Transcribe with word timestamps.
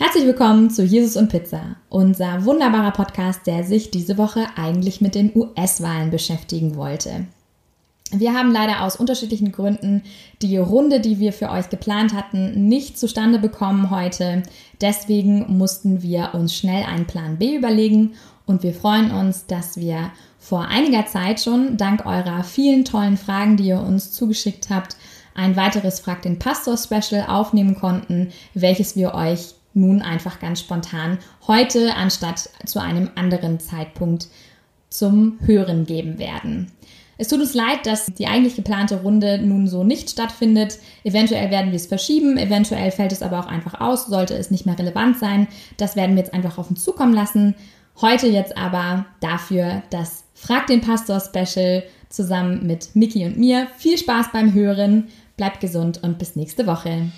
Herzlich 0.00 0.26
willkommen 0.26 0.70
zu 0.70 0.84
Jesus 0.84 1.16
und 1.16 1.28
Pizza, 1.28 1.74
unser 1.88 2.44
wunderbarer 2.44 2.92
Podcast, 2.92 3.48
der 3.48 3.64
sich 3.64 3.90
diese 3.90 4.16
Woche 4.16 4.46
eigentlich 4.54 5.00
mit 5.00 5.16
den 5.16 5.32
US-Wahlen 5.34 6.10
beschäftigen 6.10 6.76
wollte. 6.76 7.26
Wir 8.12 8.32
haben 8.32 8.52
leider 8.52 8.84
aus 8.84 8.94
unterschiedlichen 8.94 9.50
Gründen 9.50 10.04
die 10.40 10.56
Runde, 10.56 11.00
die 11.00 11.18
wir 11.18 11.32
für 11.32 11.50
euch 11.50 11.68
geplant 11.68 12.14
hatten, 12.14 12.68
nicht 12.68 12.96
zustande 12.96 13.40
bekommen 13.40 13.90
heute. 13.90 14.44
Deswegen 14.80 15.58
mussten 15.58 16.00
wir 16.00 16.30
uns 16.32 16.54
schnell 16.54 16.84
einen 16.84 17.08
Plan 17.08 17.36
B 17.36 17.56
überlegen 17.56 18.12
und 18.46 18.62
wir 18.62 18.74
freuen 18.74 19.10
uns, 19.10 19.46
dass 19.46 19.78
wir 19.78 20.12
vor 20.38 20.66
einiger 20.66 21.06
Zeit 21.06 21.40
schon, 21.40 21.76
dank 21.76 22.06
eurer 22.06 22.44
vielen 22.44 22.84
tollen 22.84 23.16
Fragen, 23.16 23.56
die 23.56 23.66
ihr 23.66 23.80
uns 23.80 24.12
zugeschickt 24.12 24.70
habt, 24.70 24.96
ein 25.34 25.56
weiteres 25.56 25.98
Frag 25.98 26.22
den 26.22 26.38
Pastor 26.38 26.76
Special 26.76 27.26
aufnehmen 27.26 27.74
konnten, 27.74 28.28
welches 28.54 28.94
wir 28.94 29.14
euch 29.14 29.54
nun 29.74 30.02
einfach 30.02 30.40
ganz 30.40 30.60
spontan 30.60 31.18
heute 31.46 31.94
anstatt 31.94 32.50
zu 32.66 32.80
einem 32.80 33.10
anderen 33.14 33.60
Zeitpunkt 33.60 34.28
zum 34.90 35.38
Hören 35.44 35.84
geben 35.84 36.18
werden. 36.18 36.72
Es 37.20 37.28
tut 37.28 37.40
uns 37.40 37.52
leid, 37.52 37.84
dass 37.84 38.06
die 38.06 38.28
eigentlich 38.28 38.54
geplante 38.54 39.02
Runde 39.02 39.38
nun 39.38 39.66
so 39.66 39.82
nicht 39.82 40.08
stattfindet. 40.08 40.78
Eventuell 41.02 41.50
werden 41.50 41.72
wir 41.72 41.76
es 41.76 41.86
verschieben, 41.86 42.38
eventuell 42.38 42.92
fällt 42.92 43.10
es 43.10 43.22
aber 43.22 43.40
auch 43.40 43.46
einfach 43.46 43.80
aus, 43.80 44.06
sollte 44.06 44.34
es 44.34 44.52
nicht 44.52 44.66
mehr 44.66 44.78
relevant 44.78 45.18
sein. 45.18 45.48
Das 45.76 45.96
werden 45.96 46.14
wir 46.14 46.22
jetzt 46.22 46.32
einfach 46.32 46.58
auf 46.58 46.70
uns 46.70 46.84
zukommen 46.84 47.12
lassen. 47.12 47.56
Heute 48.00 48.28
jetzt 48.28 48.56
aber 48.56 49.06
dafür 49.20 49.82
das 49.90 50.22
Frag 50.34 50.68
den 50.68 50.80
Pastor 50.80 51.20
Special 51.20 51.82
zusammen 52.08 52.64
mit 52.64 52.94
Miki 52.94 53.26
und 53.26 53.36
mir. 53.36 53.66
Viel 53.76 53.98
Spaß 53.98 54.28
beim 54.32 54.54
Hören, 54.54 55.08
bleibt 55.36 55.60
gesund 55.60 56.00
und 56.02 56.18
bis 56.18 56.36
nächste 56.36 56.68
Woche. 56.68 57.10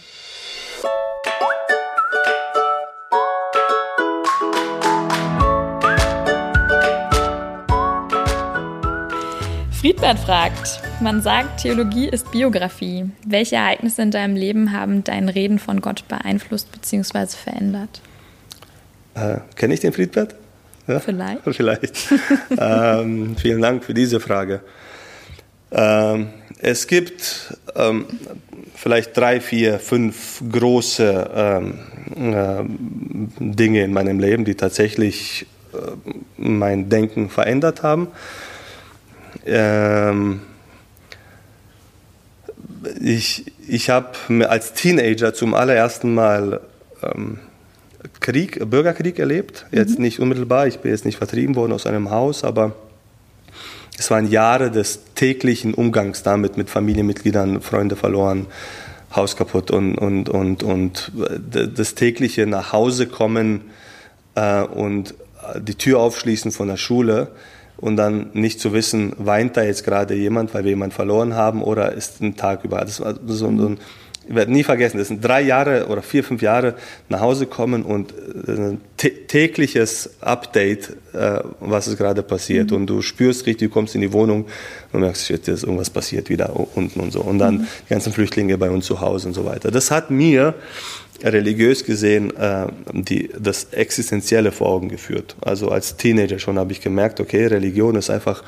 Friedbert 9.81 10.19
fragt, 10.19 10.83
man 11.01 11.23
sagt, 11.23 11.63
Theologie 11.63 12.07
ist 12.07 12.31
Biografie. 12.31 13.07
Welche 13.25 13.57
Ereignisse 13.57 14.03
in 14.03 14.11
deinem 14.11 14.37
Leben 14.37 14.73
haben 14.73 15.05
dein 15.05 15.31
Reden 15.31 15.59
von 15.59 15.81
Gott 15.81 16.07
beeinflusst 16.07 16.71
bzw. 16.71 17.29
verändert? 17.29 18.03
Äh, 19.15 19.39
Kenne 19.57 19.73
ich 19.73 19.81
den 19.81 19.95
Friedbert? 19.95 20.35
Ja? 20.87 21.01
Vielleicht. 21.01 21.41
Vielleicht. 21.51 22.13
ähm, 22.59 23.37
vielen 23.39 23.63
Dank 23.63 23.83
für 23.83 23.95
diese 23.95 24.21
Frage. 24.21 24.61
Ähm, 25.73 26.29
es 26.59 26.87
gibt 26.87 27.57
ähm, 27.75 28.05
vielleicht 28.75 29.17
drei, 29.17 29.41
vier, 29.41 29.79
fünf 29.79 30.43
große 30.53 31.31
ähm, 31.35 31.79
äh, 32.35 32.65
Dinge 33.55 33.83
in 33.83 33.95
meinem 33.95 34.21
Leben, 34.21 34.45
die 34.45 34.57
tatsächlich 34.57 35.47
äh, 35.73 35.77
mein 36.37 36.91
Denken 36.91 37.31
verändert 37.31 37.83
haben. 37.83 38.09
Ähm, 39.47 40.41
ich 43.01 43.53
ich 43.69 43.91
habe 43.91 44.11
als 44.49 44.73
Teenager 44.73 45.33
zum 45.35 45.55
allerersten 45.55 46.15
Mal 46.15 46.61
ähm, 47.03 47.39
Krieg, 48.21 48.69
Bürgerkrieg 48.69 49.19
erlebt. 49.19 49.67
Jetzt 49.71 49.99
mhm. 49.99 50.05
nicht 50.05 50.21
unmittelbar, 50.21 50.67
ich 50.67 50.79
bin 50.79 50.91
jetzt 50.91 51.05
nicht 51.05 51.19
vertrieben 51.19 51.55
worden 51.57 51.73
aus 51.73 51.87
einem 51.87 52.11
Haus, 52.11 52.45
aber 52.45 52.75
es 53.99 54.11
waren 54.11 54.31
Jahre 54.31 54.71
des 54.71 55.01
täglichen 55.15 55.75
Umgangs 55.75 56.23
damit, 56.23 56.57
mit 56.57 56.71
Familienmitgliedern, 56.71 57.61
Freunde 57.61 57.97
verloren, 57.97 58.47
Haus 59.15 59.37
kaputt 59.37 59.71
und, 59.71 59.99
und, 59.99 60.29
und, 60.29 60.63
und 60.63 61.13
das 61.53 61.95
tägliche 61.95 62.47
nach 62.47 62.73
Hause 62.73 63.07
kommen 63.07 63.63
äh, 64.35 64.63
und 64.63 65.15
die 65.59 65.75
Tür 65.75 66.01
aufschließen 66.01 66.53
von 66.53 66.69
der 66.69 66.77
Schule 66.77 67.29
und 67.81 67.97
dann 67.97 68.31
nicht 68.35 68.61
zu 68.61 68.73
wissen, 68.73 69.13
weint 69.17 69.57
da 69.57 69.63
jetzt 69.63 69.85
gerade 69.85 70.15
jemand, 70.15 70.53
weil 70.55 70.65
wir 70.65 70.71
jemanden 70.71 70.95
verloren 70.95 71.35
haben 71.35 71.63
oder 71.63 71.93
ist 71.93 72.21
ein 72.21 72.37
Tag 72.37 72.65
über. 72.65 72.81
Das 72.81 73.01
war 73.01 73.15
so, 73.27 73.47
ein, 73.47 73.59
ein 73.59 73.79
ich 74.31 74.37
werde 74.37 74.53
nie 74.53 74.63
vergessen, 74.63 74.99
das 74.99 75.09
sind 75.09 75.25
drei 75.25 75.43
Jahre 75.43 75.89
oder 75.89 76.03
vier, 76.03 76.23
fünf 76.23 76.41
Jahre 76.41 76.77
nach 77.09 77.19
Hause 77.19 77.47
kommen 77.47 77.83
und 77.83 78.15
äh, 78.47 78.53
ein 78.53 78.81
tägliches 78.97 80.11
Update, 80.21 80.91
äh, 81.13 81.41
was 81.59 81.89
ist 81.89 81.99
gerade 81.99 82.23
passiert. 82.23 82.71
Mhm. 82.71 82.77
Und 82.77 82.87
du 82.87 83.03
spürst 83.03 83.47
richtig, 83.47 83.71
du 83.71 83.75
kommst 83.75 83.97
in 83.97 84.03
die 84.03 84.13
Wohnung 84.13 84.47
und 84.93 85.01
merkst, 85.01 85.27
shit, 85.27 85.49
ist 85.49 85.65
irgendwas 85.65 85.91
passiert 85.91 86.29
wieder 86.29 86.55
unten 86.77 87.01
und 87.01 87.13
so. 87.13 87.23
Und 87.23 87.41
dann 87.41 87.55
mhm. 87.55 87.67
die 87.87 87.91
ganzen 87.93 88.13
Flüchtlinge 88.13 88.57
bei 88.57 88.71
uns 88.71 88.87
zu 88.87 89.01
Hause 89.01 89.27
und 89.27 89.35
so 89.35 89.45
weiter. 89.45 89.73
Das 89.73 89.91
hat 89.91 90.13
mir 90.13 90.55
religiös 91.25 91.85
gesehen 91.85 92.31
äh, 92.37 92.69
die, 92.93 93.31
das 93.37 93.73
Existenzielle 93.73 94.53
vor 94.53 94.69
Augen 94.69 94.89
geführt. 94.89 95.35
Also 95.41 95.71
als 95.71 95.97
Teenager 95.97 96.39
schon 96.39 96.57
habe 96.57 96.71
ich 96.71 96.81
gemerkt, 96.81 97.19
okay, 97.19 97.47
Religion 97.47 97.97
ist 97.97 98.11
einfach 98.11 98.45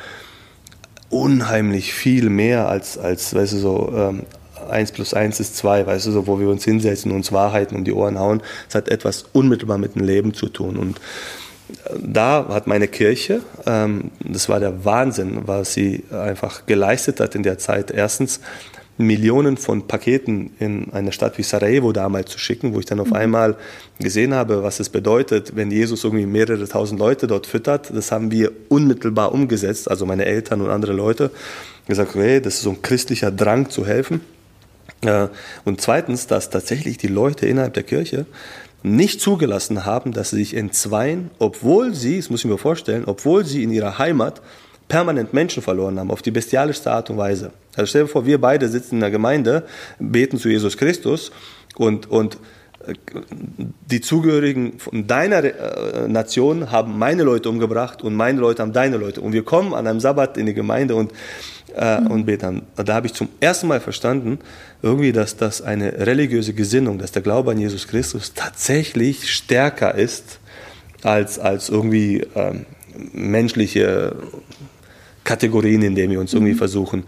unheimlich 1.10 1.92
viel 1.92 2.30
mehr 2.30 2.68
als, 2.68 2.98
als 2.98 3.34
weißt 3.34 3.54
du, 3.54 3.58
so 3.58 3.92
ähm, 3.96 4.22
1 4.70 4.92
plus 4.92 5.14
1 5.14 5.40
ist 5.40 5.56
2, 5.56 5.86
weißt 5.86 6.06
du, 6.06 6.12
so, 6.12 6.26
wo 6.26 6.38
wir 6.38 6.48
uns 6.48 6.64
hinsetzen, 6.64 7.12
uns 7.12 7.32
Wahrheiten 7.32 7.76
um 7.76 7.84
die 7.84 7.92
Ohren 7.92 8.18
hauen. 8.18 8.42
Es 8.68 8.74
hat 8.74 8.88
etwas 8.88 9.24
unmittelbar 9.32 9.78
mit 9.78 9.94
dem 9.94 10.04
Leben 10.04 10.34
zu 10.34 10.48
tun. 10.48 10.76
Und 10.76 10.98
äh, 10.98 11.98
da 12.00 12.46
hat 12.48 12.66
meine 12.66 12.88
Kirche, 12.88 13.40
ähm, 13.66 14.10
das 14.20 14.48
war 14.48 14.60
der 14.60 14.84
Wahnsinn, 14.84 15.42
was 15.46 15.74
sie 15.74 16.04
einfach 16.10 16.66
geleistet 16.66 17.20
hat 17.20 17.34
in 17.34 17.42
der 17.42 17.58
Zeit. 17.58 17.90
Erstens 17.90 18.40
Millionen 18.98 19.56
von 19.56 19.86
Paketen 19.86 20.50
in 20.58 20.92
eine 20.92 21.12
Stadt 21.12 21.38
wie 21.38 21.42
Sarajevo 21.42 21.92
damals 21.92 22.30
zu 22.30 22.38
schicken, 22.38 22.74
wo 22.74 22.78
ich 22.78 22.86
dann 22.86 23.00
auf 23.00 23.08
mhm. 23.08 23.14
einmal 23.14 23.56
gesehen 23.98 24.34
habe, 24.34 24.62
was 24.62 24.80
es 24.80 24.88
bedeutet, 24.88 25.56
wenn 25.56 25.70
Jesus 25.70 26.04
irgendwie 26.04 26.26
mehrere 26.26 26.68
tausend 26.68 27.00
Leute 27.00 27.26
dort 27.26 27.46
füttert. 27.46 27.90
Das 27.94 28.12
haben 28.12 28.30
wir 28.30 28.52
unmittelbar 28.68 29.32
umgesetzt, 29.32 29.90
also 29.90 30.04
meine 30.04 30.26
Eltern 30.26 30.60
und 30.60 30.70
andere 30.70 30.92
Leute. 30.92 31.30
Gesagt, 31.86 32.14
hey, 32.14 32.40
das 32.40 32.56
ist 32.56 32.62
so 32.62 32.70
ein 32.70 32.82
christlicher 32.82 33.30
Drang 33.30 33.70
zu 33.70 33.86
helfen. 33.86 34.20
Äh, 35.04 35.28
und 35.64 35.80
zweitens, 35.80 36.26
dass 36.26 36.50
tatsächlich 36.50 36.98
die 36.98 37.08
Leute 37.08 37.46
innerhalb 37.46 37.74
der 37.74 37.82
Kirche 37.82 38.26
nicht 38.82 39.20
zugelassen 39.20 39.84
haben, 39.84 40.12
dass 40.12 40.30
sie 40.30 40.36
sich 40.36 40.54
entzweien, 40.54 41.30
obwohl 41.38 41.94
sie, 41.94 42.16
das 42.16 42.30
muss 42.30 42.40
ich 42.40 42.50
mir 42.50 42.58
vorstellen, 42.58 43.04
obwohl 43.06 43.44
sie 43.44 43.62
in 43.62 43.70
ihrer 43.70 43.98
Heimat 43.98 44.42
permanent 44.88 45.32
Menschen 45.32 45.62
verloren 45.62 45.98
haben, 45.98 46.10
auf 46.10 46.22
die 46.22 46.32
bestialischste 46.32 46.90
Art 46.90 47.08
und 47.08 47.16
Weise. 47.16 47.52
Also 47.76 47.86
stell 47.86 48.02
dir 48.02 48.08
vor, 48.08 48.26
wir 48.26 48.40
beide 48.40 48.68
sitzen 48.68 48.96
in 48.96 49.00
der 49.00 49.10
Gemeinde, 49.10 49.64
beten 49.98 50.38
zu 50.38 50.48
Jesus 50.48 50.76
Christus 50.76 51.30
und, 51.76 52.10
und 52.10 52.38
die 53.90 54.00
Zugehörigen 54.00 54.78
von 54.78 55.06
deiner 55.06 55.44
äh, 55.44 56.08
Nation 56.08 56.70
haben 56.70 56.98
meine 56.98 57.22
Leute 57.22 57.48
umgebracht 57.48 58.02
und 58.02 58.14
meine 58.14 58.40
Leute 58.40 58.62
haben 58.62 58.72
deine 58.72 58.96
Leute. 58.96 59.20
Und 59.20 59.32
wir 59.32 59.44
kommen 59.44 59.74
an 59.74 59.86
einem 59.86 60.00
Sabbat 60.00 60.36
in 60.36 60.46
die 60.46 60.54
Gemeinde 60.54 60.94
und, 60.94 61.12
äh, 61.76 62.00
mhm. 62.00 62.06
und 62.08 62.26
beten. 62.26 62.62
Da 62.76 62.94
habe 62.94 63.06
ich 63.06 63.14
zum 63.14 63.28
ersten 63.40 63.68
Mal 63.68 63.80
verstanden, 63.80 64.38
irgendwie, 64.82 65.12
dass 65.12 65.36
das 65.36 65.62
eine 65.62 66.06
religiöse 66.06 66.54
Gesinnung, 66.54 66.98
dass 66.98 67.12
der 67.12 67.22
Glaube 67.22 67.52
an 67.52 67.58
Jesus 67.58 67.86
Christus 67.88 68.34
tatsächlich 68.34 69.32
stärker 69.32 69.94
ist 69.94 70.40
als, 71.02 71.38
als 71.38 71.68
irgendwie 71.68 72.26
ähm, 72.34 72.66
menschliche 73.12 74.14
Kategorien, 75.32 75.80
in 75.80 75.94
denen 75.94 76.12
wir 76.12 76.20
uns 76.20 76.34
irgendwie 76.34 76.52
mhm. 76.52 76.58
versuchen 76.58 77.04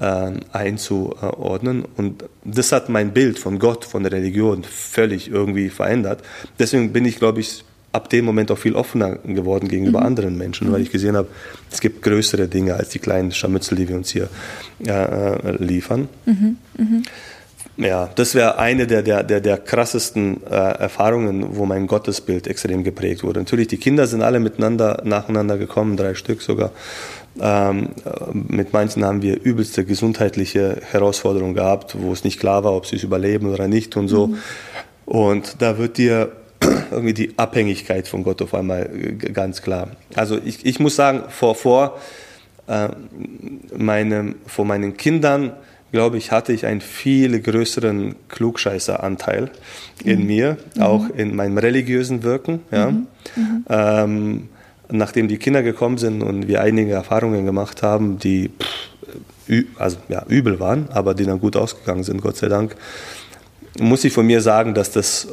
äh, 0.00 0.32
einzuordnen. 0.52 1.84
Und 1.96 2.24
das 2.44 2.72
hat 2.72 2.88
mein 2.88 3.12
Bild 3.12 3.38
von 3.38 3.60
Gott, 3.60 3.84
von 3.84 4.02
der 4.02 4.10
Religion 4.10 4.64
völlig 4.64 5.30
irgendwie 5.30 5.68
verändert. 5.68 6.24
Deswegen 6.58 6.92
bin 6.92 7.04
ich, 7.04 7.20
glaube 7.20 7.38
ich, 7.38 7.62
ab 7.92 8.08
dem 8.10 8.24
Moment 8.24 8.50
auch 8.50 8.58
viel 8.58 8.74
offener 8.74 9.14
geworden 9.18 9.68
gegenüber 9.68 10.00
mhm. 10.00 10.06
anderen 10.06 10.36
Menschen, 10.36 10.72
weil 10.72 10.82
ich 10.82 10.90
gesehen 10.90 11.16
habe, 11.16 11.28
es 11.70 11.80
gibt 11.80 12.02
größere 12.02 12.48
Dinge 12.48 12.74
als 12.74 12.88
die 12.88 12.98
kleinen 12.98 13.30
Scharmützel, 13.30 13.76
die 13.78 13.88
wir 13.88 13.94
uns 13.94 14.10
hier 14.10 14.28
äh, 14.84 15.52
liefern. 15.62 16.08
Mhm. 16.26 16.56
Mhm. 16.76 17.02
Ja, 17.78 18.10
das 18.12 18.34
wäre 18.34 18.58
eine 18.58 18.88
der, 18.88 19.02
der, 19.02 19.22
der, 19.22 19.40
der 19.40 19.56
krassesten 19.56 20.42
äh, 20.50 20.54
Erfahrungen, 20.54 21.56
wo 21.56 21.64
mein 21.64 21.86
Gottesbild 21.86 22.48
extrem 22.48 22.82
geprägt 22.82 23.22
wurde. 23.22 23.38
Natürlich, 23.38 23.68
die 23.68 23.76
Kinder 23.76 24.08
sind 24.08 24.20
alle 24.20 24.40
miteinander, 24.40 25.00
nacheinander 25.04 25.58
gekommen, 25.58 25.96
drei 25.96 26.14
Stück 26.14 26.42
sogar. 26.42 26.72
Ähm, 27.40 27.90
mit 28.32 28.72
manchen 28.72 29.04
haben 29.04 29.22
wir 29.22 29.40
übelste 29.42 29.84
gesundheitliche 29.84 30.80
Herausforderungen 30.90 31.54
gehabt, 31.54 31.96
wo 31.98 32.12
es 32.12 32.24
nicht 32.24 32.40
klar 32.40 32.64
war, 32.64 32.74
ob 32.74 32.86
sie 32.86 32.96
es 32.96 33.02
überleben 33.02 33.52
oder 33.52 33.68
nicht 33.68 33.96
und 33.96 34.08
so. 34.08 34.28
Mhm. 34.28 34.38
Und 35.06 35.56
da 35.60 35.78
wird 35.78 35.98
dir 35.98 36.32
irgendwie 36.90 37.14
die 37.14 37.38
Abhängigkeit 37.38 38.08
von 38.08 38.24
Gott 38.24 38.42
auf 38.42 38.54
einmal 38.54 38.88
ganz 39.32 39.62
klar. 39.62 39.88
Also 40.14 40.38
ich, 40.44 40.66
ich 40.66 40.80
muss 40.80 40.96
sagen, 40.96 41.24
vor, 41.28 41.54
vor, 41.54 41.98
äh, 42.66 42.88
meinem, 43.76 44.36
vor 44.46 44.64
meinen 44.64 44.96
Kindern, 44.96 45.52
glaube 45.92 46.18
ich, 46.18 46.32
hatte 46.32 46.52
ich 46.52 46.66
einen 46.66 46.80
viel 46.80 47.40
größeren 47.40 48.16
Klugscheißeranteil 48.28 49.50
in 50.04 50.20
mhm. 50.20 50.26
mir, 50.26 50.56
auch 50.78 51.04
mhm. 51.08 51.14
in 51.16 51.36
meinem 51.36 51.58
religiösen 51.58 52.22
Wirken. 52.22 52.60
Ja. 52.70 52.90
Mhm. 52.90 53.06
mhm. 53.36 53.64
Ähm, 53.68 54.48
nachdem 54.90 55.28
die 55.28 55.38
Kinder 55.38 55.62
gekommen 55.62 55.98
sind 55.98 56.22
und 56.22 56.48
wir 56.48 56.60
einige 56.60 56.92
Erfahrungen 56.92 57.44
gemacht 57.44 57.82
haben, 57.82 58.18
die 58.18 58.50
also, 59.78 59.96
ja, 60.08 60.24
übel 60.28 60.60
waren, 60.60 60.88
aber 60.90 61.14
die 61.14 61.24
dann 61.24 61.40
gut 61.40 61.56
ausgegangen 61.56 62.04
sind, 62.04 62.20
Gott 62.20 62.36
sei 62.36 62.48
Dank, 62.48 62.76
muss 63.80 64.04
ich 64.04 64.12
von 64.12 64.26
mir 64.26 64.40
sagen, 64.40 64.74
dass 64.74 64.90
das 64.90 65.28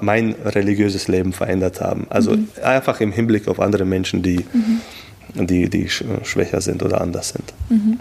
mein 0.00 0.34
religiöses 0.44 1.08
Leben 1.08 1.32
verändert 1.32 1.80
haben. 1.80 2.06
Also 2.10 2.32
mhm. 2.32 2.48
einfach 2.62 3.00
im 3.00 3.12
Hinblick 3.12 3.48
auf 3.48 3.60
andere 3.60 3.84
Menschen, 3.84 4.22
die, 4.22 4.44
mhm. 4.52 5.46
die, 5.46 5.68
die 5.68 5.88
schwächer 5.88 6.60
sind 6.60 6.82
oder 6.82 7.00
anders 7.00 7.30
sind. 7.30 7.52
Mhm. 7.68 7.98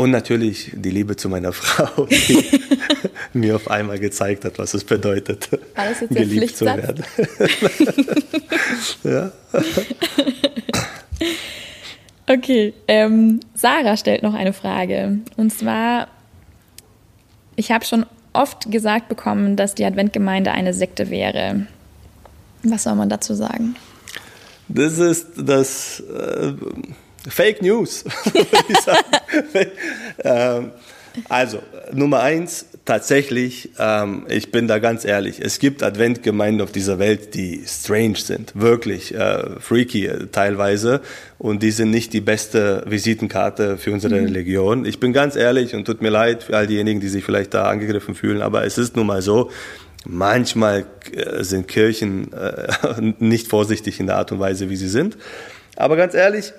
Und 0.00 0.12
natürlich 0.12 0.72
die 0.74 0.88
Liebe 0.88 1.14
zu 1.14 1.28
meiner 1.28 1.52
Frau, 1.52 2.06
die 2.06 2.62
mir 3.38 3.56
auf 3.56 3.70
einmal 3.70 3.98
gezeigt 3.98 4.46
hat, 4.46 4.58
was 4.58 4.72
es 4.72 4.82
bedeutet, 4.82 5.50
geliebt 6.08 6.56
zu 6.56 6.64
werden. 6.64 7.04
ja. 9.04 9.30
Okay, 12.26 12.72
ähm, 12.88 13.40
Sarah 13.54 13.98
stellt 13.98 14.22
noch 14.22 14.32
eine 14.32 14.54
Frage. 14.54 15.18
Und 15.36 15.52
zwar, 15.52 16.08
ich 17.56 17.70
habe 17.70 17.84
schon 17.84 18.06
oft 18.32 18.70
gesagt 18.70 19.10
bekommen, 19.10 19.56
dass 19.56 19.74
die 19.74 19.84
Adventgemeinde 19.84 20.52
eine 20.52 20.72
Sekte 20.72 21.10
wäre. 21.10 21.66
Was 22.62 22.84
soll 22.84 22.94
man 22.94 23.10
dazu 23.10 23.34
sagen? 23.34 23.76
Das 24.66 24.98
ist 24.98 25.26
das 25.36 26.00
äh, 26.00 26.52
Fake 27.28 27.62
News, 27.62 28.04
würde 28.32 28.46
ich 28.68 28.80
sagen. 28.80 29.70
ähm, 30.24 30.70
also, 31.28 31.60
Nummer 31.92 32.20
eins, 32.20 32.66
tatsächlich, 32.84 33.70
ähm, 33.78 34.26
ich 34.28 34.52
bin 34.52 34.68
da 34.68 34.78
ganz 34.78 35.04
ehrlich, 35.04 35.40
es 35.40 35.58
gibt 35.58 35.82
Adventgemeinden 35.82 36.62
auf 36.62 36.72
dieser 36.72 36.98
Welt, 36.98 37.34
die 37.34 37.62
strange 37.66 38.16
sind, 38.16 38.52
wirklich 38.54 39.14
äh, 39.14 39.60
freaky 39.60 40.06
äh, 40.06 40.26
teilweise 40.28 41.00
und 41.38 41.62
die 41.62 41.72
sind 41.72 41.90
nicht 41.90 42.12
die 42.12 42.20
beste 42.20 42.84
Visitenkarte 42.86 43.76
für 43.76 43.92
unsere 43.92 44.20
mhm. 44.20 44.26
Religion. 44.26 44.84
Ich 44.84 45.00
bin 45.00 45.12
ganz 45.12 45.36
ehrlich 45.36 45.74
und 45.74 45.84
tut 45.84 46.00
mir 46.00 46.10
leid 46.10 46.44
für 46.44 46.56
all 46.56 46.66
diejenigen, 46.66 47.00
die 47.00 47.08
sich 47.08 47.24
vielleicht 47.24 47.54
da 47.54 47.68
angegriffen 47.68 48.14
fühlen, 48.14 48.40
aber 48.40 48.64
es 48.64 48.78
ist 48.78 48.96
nun 48.96 49.06
mal 49.06 49.22
so, 49.22 49.50
manchmal 50.04 50.86
äh, 51.12 51.42
sind 51.42 51.68
Kirchen 51.68 52.32
äh, 52.32 52.68
nicht 53.18 53.48
vorsichtig 53.48 54.00
in 54.00 54.06
der 54.06 54.16
Art 54.16 54.32
und 54.32 54.38
Weise, 54.38 54.70
wie 54.70 54.76
sie 54.76 54.88
sind. 54.88 55.16
Aber 55.76 55.96
ganz 55.96 56.14
ehrlich, 56.14 56.52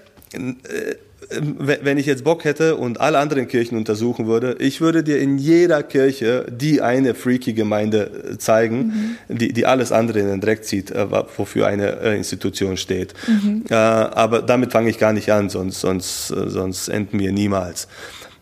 wenn 1.30 1.98
ich 1.98 2.06
jetzt 2.06 2.24
Bock 2.24 2.44
hätte 2.44 2.76
und 2.76 3.00
alle 3.00 3.20
anderen 3.20 3.48
Kirchen 3.48 3.78
untersuchen 3.78 4.28
würde, 4.28 4.56
ich 4.60 4.82
würde 4.82 5.04
dir 5.04 5.20
in 5.20 5.38
jeder 5.38 5.84
Kirche 5.84 6.46
die 6.50 6.82
eine 6.82 7.14
freaky 7.14 7.54
Gemeinde 7.54 8.32
äh, 8.32 8.38
zeigen, 8.38 9.18
mhm. 9.28 9.38
die, 9.38 9.54
die 9.54 9.66
alles 9.66 9.92
andere 9.92 10.20
in 10.20 10.28
den 10.28 10.42
Dreck 10.42 10.64
zieht, 10.64 10.92
äh, 10.92 11.08
wofür 11.38 11.68
eine 11.68 11.92
Institution 12.16 12.78
steht. 12.78 13.14
Mhm. 13.28 13.66
Aber 13.70 14.42
damit 14.42 14.72
fange 14.72 14.90
ich 14.90 14.98
gar 14.98 15.14
nicht 15.14 15.32
an, 15.32 15.50
sonst, 15.50 15.82
sonst, 15.82 16.28
sonst 16.28 16.88
enden 16.88 17.20
wir 17.20 17.32
niemals. 17.32 17.88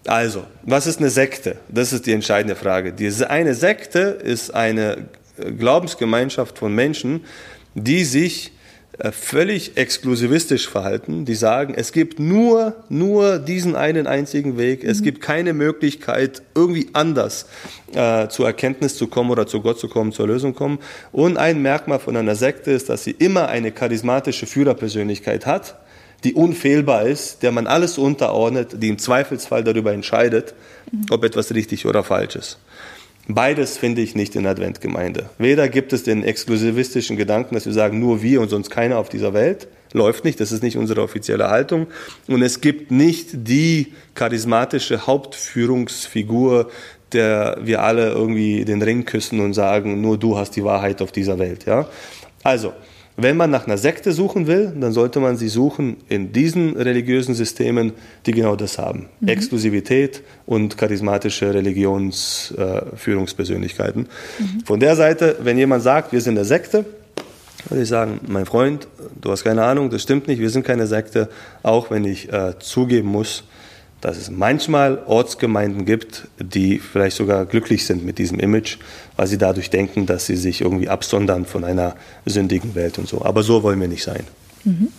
Also, 0.05 0.43
was 0.63 0.87
ist 0.87 0.99
eine 0.99 1.09
Sekte? 1.09 1.57
Das 1.67 1.93
ist 1.93 2.05
die 2.05 2.13
entscheidende 2.13 2.55
Frage. 2.55 2.93
Diese 2.93 3.29
eine 3.29 3.53
Sekte 3.53 3.99
ist 3.99 4.53
eine 4.53 5.05
Glaubensgemeinschaft 5.57 6.57
von 6.57 6.73
Menschen, 6.73 7.21
die 7.75 8.05
sich 8.05 8.47
äh, 8.47 8.58
völlig 9.11 9.77
exklusivistisch 9.77 10.67
verhalten, 10.67 11.23
die 11.23 11.35
sagen, 11.35 11.73
es 11.75 11.93
gibt 11.93 12.19
nur, 12.19 12.75
nur 12.89 13.39
diesen 13.39 13.75
einen 13.75 14.07
einzigen 14.07 14.57
Weg, 14.57 14.83
es 14.83 14.99
mhm. 14.99 15.03
gibt 15.03 15.21
keine 15.21 15.53
Möglichkeit, 15.53 16.41
irgendwie 16.53 16.89
anders 16.93 17.45
äh, 17.93 18.27
zur 18.27 18.47
Erkenntnis 18.47 18.97
zu 18.97 19.07
kommen 19.07 19.31
oder 19.31 19.47
zu 19.47 19.61
Gott 19.61 19.79
zu 19.79 19.87
kommen, 19.87 20.11
zur 20.11 20.27
Lösung 20.27 20.53
kommen. 20.53 20.79
Und 21.13 21.37
ein 21.37 21.61
Merkmal 21.61 21.99
von 21.99 22.17
einer 22.17 22.35
Sekte 22.35 22.71
ist, 22.71 22.89
dass 22.89 23.05
sie 23.05 23.11
immer 23.11 23.47
eine 23.47 23.71
charismatische 23.71 24.45
Führerpersönlichkeit 24.45 25.45
hat, 25.45 25.75
die 26.25 26.33
unfehlbar 26.33 27.03
ist, 27.03 27.41
der 27.43 27.53
man 27.53 27.67
alles 27.67 27.97
unterordnet, 27.97 28.83
die 28.83 28.89
im 28.89 28.97
Zweifelsfall 28.97 29.63
darüber 29.63 29.93
entscheidet, 29.93 30.53
mhm. 30.91 31.05
ob 31.09 31.23
etwas 31.23 31.53
richtig 31.53 31.85
oder 31.85 32.03
falsch 32.03 32.35
ist. 32.35 32.59
Beides 33.31 33.77
finde 33.77 34.01
ich 34.01 34.15
nicht 34.15 34.35
in 34.35 34.41
der 34.41 34.53
Adventgemeinde. 34.53 35.29
Weder 35.37 35.69
gibt 35.69 35.93
es 35.93 36.01
den 36.01 36.23
exklusivistischen 36.23 37.15
Gedanken, 37.15 37.53
dass 37.53 37.67
wir 37.67 37.73
sagen, 37.73 37.99
nur 37.99 38.23
wir 38.23 38.41
und 38.41 38.49
sonst 38.49 38.71
keiner 38.71 38.97
auf 38.97 39.07
dieser 39.07 39.35
Welt. 39.35 39.67
Läuft 39.93 40.25
nicht, 40.25 40.39
das 40.39 40.51
ist 40.51 40.63
nicht 40.63 40.77
unsere 40.77 41.03
offizielle 41.03 41.47
Haltung. 41.47 41.85
Und 42.27 42.41
es 42.41 42.59
gibt 42.59 42.89
nicht 42.89 43.47
die 43.47 43.93
charismatische 44.15 45.05
Hauptführungsfigur, 45.05 46.71
der 47.13 47.59
wir 47.61 47.83
alle 47.83 48.09
irgendwie 48.09 48.65
den 48.65 48.81
Ring 48.81 49.05
küssen 49.05 49.41
und 49.41 49.53
sagen, 49.53 50.01
nur 50.01 50.17
du 50.17 50.35
hast 50.35 50.55
die 50.55 50.63
Wahrheit 50.63 50.99
auf 50.99 51.11
dieser 51.11 51.37
Welt. 51.37 51.67
Ja? 51.67 51.87
Also, 52.41 52.73
wenn 53.23 53.37
man 53.37 53.49
nach 53.49 53.65
einer 53.65 53.77
Sekte 53.77 54.11
suchen 54.11 54.45
will, 54.47 54.73
dann 54.79 54.91
sollte 54.91 55.19
man 55.19 55.37
sie 55.37 55.49
suchen 55.49 55.97
in 56.09 56.31
diesen 56.31 56.75
religiösen 56.75 57.35
Systemen, 57.35 57.93
die 58.25 58.31
genau 58.31 58.55
das 58.55 58.77
haben. 58.77 59.07
Mhm. 59.19 59.27
Exklusivität 59.27 60.21
und 60.45 60.77
charismatische 60.77 61.53
Religionsführungspersönlichkeiten. 61.53 64.05
Äh, 64.05 64.41
mhm. 64.41 64.61
Von 64.65 64.79
der 64.79 64.95
Seite, 64.95 65.37
wenn 65.41 65.57
jemand 65.57 65.83
sagt, 65.83 66.11
wir 66.11 66.21
sind 66.21 66.37
eine 66.37 66.45
Sekte, 66.45 66.85
würde 67.67 67.83
ich 67.83 67.89
sagen, 67.89 68.21
mein 68.27 68.45
Freund, 68.45 68.87
du 69.19 69.31
hast 69.31 69.43
keine 69.43 69.63
Ahnung, 69.63 69.89
das 69.89 70.03
stimmt 70.03 70.27
nicht, 70.27 70.39
wir 70.39 70.49
sind 70.49 70.65
keine 70.65 70.87
Sekte, 70.87 71.27
auch 71.61 71.91
wenn 71.91 72.05
ich 72.05 72.31
äh, 72.31 72.53
zugeben 72.59 73.09
muss, 73.09 73.43
dass 74.01 74.17
es 74.17 74.29
manchmal 74.29 75.03
Ortsgemeinden 75.05 75.85
gibt, 75.85 76.27
die 76.39 76.79
vielleicht 76.79 77.17
sogar 77.17 77.45
glücklich 77.45 77.85
sind 77.85 78.05
mit 78.05 78.17
diesem 78.17 78.39
Image, 78.39 78.77
weil 79.17 79.27
sie 79.27 79.37
dadurch 79.37 79.69
denken, 79.69 80.05
dass 80.05 80.25
sie 80.25 80.37
sich 80.37 80.61
irgendwie 80.61 80.89
absondern 80.89 81.45
von 81.45 81.63
einer 81.63 81.95
sündigen 82.25 82.75
Welt 82.75 82.97
und 82.97 83.07
so. 83.07 83.23
Aber 83.23 83.43
so 83.43 83.63
wollen 83.63 83.79
wir 83.81 83.87
nicht 83.87 84.03
sein. 84.03 84.25
Mhm. 84.63 84.89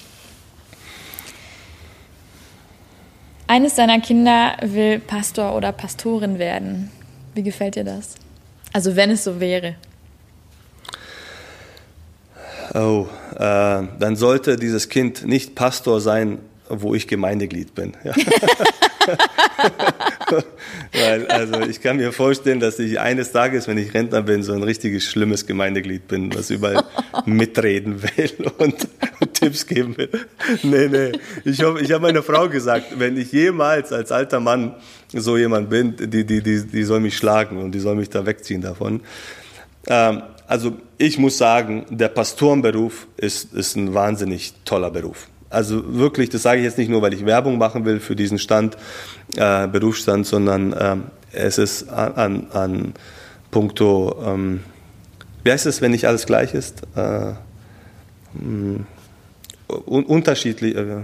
Eines 3.47 3.75
deiner 3.75 4.01
Kinder 4.01 4.57
will 4.63 5.01
Pastor 5.01 5.57
oder 5.57 5.73
Pastorin 5.73 6.39
werden. 6.39 6.91
Wie 7.35 7.43
gefällt 7.43 7.75
dir 7.75 7.85
das? 7.85 8.15
Also 8.73 8.95
wenn 8.95 9.11
es 9.11 9.25
so 9.25 9.41
wäre. 9.41 9.75
Oh, 12.75 13.09
äh, 13.35 13.39
dann 13.39 14.15
sollte 14.15 14.57
dieses 14.57 14.89
Kind 14.89 15.27
nicht 15.27 15.57
Pastor 15.57 16.01
sein, 16.01 16.39
wo 16.69 16.95
ich 16.95 17.09
Gemeindeglied 17.09 17.75
bin. 17.75 17.95
Ja. 18.05 18.13
Weil, 20.93 21.27
also 21.29 21.61
ich 21.61 21.81
kann 21.81 21.97
mir 21.97 22.13
vorstellen, 22.13 22.61
dass 22.61 22.79
ich 22.79 23.01
eines 23.01 23.33
Tages, 23.33 23.67
wenn 23.69 23.79
ich 23.79 23.95
Rentner 23.95 24.23
bin, 24.23 24.43
so 24.43 24.53
ein 24.53 24.63
richtiges 24.63 25.05
schlimmes 25.05 25.47
Gemeindeglied 25.47 26.09
bin, 26.09 26.35
was 26.35 26.51
überall 26.51 26.85
mitreden 27.27 28.03
will 28.03 28.33
und, 28.59 28.89
und 29.21 29.35
Tipps 29.35 29.67
geben 29.67 29.97
will. 29.97 30.11
Nee, 30.63 30.89
nee. 30.89 31.13
Ich 31.45 31.63
habe 31.63 31.81
ich 31.81 31.93
hab 31.93 32.03
meiner 32.03 32.23
Frau 32.23 32.49
gesagt, 32.49 32.99
wenn 32.99 33.17
ich 33.17 33.33
jemals 33.33 33.93
als 33.93 34.13
alter 34.13 34.41
Mann 34.41 34.75
so 35.13 35.37
jemand 35.37 35.71
bin, 35.71 35.97
die, 35.97 36.25
die, 36.25 36.43
die, 36.43 36.67
die 36.67 36.85
soll 36.85 37.01
mich 37.01 37.17
schlagen 37.17 37.59
und 37.59 37.73
die 37.73 37.81
soll 37.81 37.97
mich 37.97 38.11
da 38.11 38.25
wegziehen 38.27 38.61
davon. 38.61 39.01
Ähm, 39.87 40.23
also 40.47 40.77
ich 40.99 41.19
muss 41.19 41.39
sagen, 41.39 41.87
der 41.91 42.09
Pastorenberuf 42.09 43.07
ist, 43.17 43.55
ist 43.55 43.77
ein 43.77 43.95
wahnsinnig 43.95 44.55
toller 44.65 44.91
Beruf. 44.91 45.29
Also 45.51 45.83
wirklich, 45.97 46.31
das 46.31 46.43
sage 46.43 46.61
ich 46.61 46.65
jetzt 46.65 46.79
nicht 46.79 46.89
nur, 46.89 47.03
weil 47.03 47.13
ich 47.13 47.27
Werbung 47.27 47.59
machen 47.59 47.85
will 47.85 47.99
für 47.99 48.15
diesen 48.15 48.39
Stand, 48.39 48.77
äh, 49.37 49.67
Berufsstand, 49.67 50.27
sondern 50.27 50.73
äh, 50.73 50.97
es 51.33 51.59
ist 51.59 51.89
an, 51.89 52.15
an, 52.15 52.47
an 52.53 52.95
puncto, 53.51 54.17
ähm, 54.25 54.61
wie 55.43 55.51
heißt 55.51 55.67
es, 55.67 55.81
wenn 55.81 55.91
nicht 55.91 56.07
alles 56.07 56.27
gleich 56.27 56.55
ist? 56.55 56.83
Äh, 56.95 57.33
mh, 58.35 58.85
un 59.87 60.05
unterschiedlich. 60.05 60.77
Äh, 60.77 61.03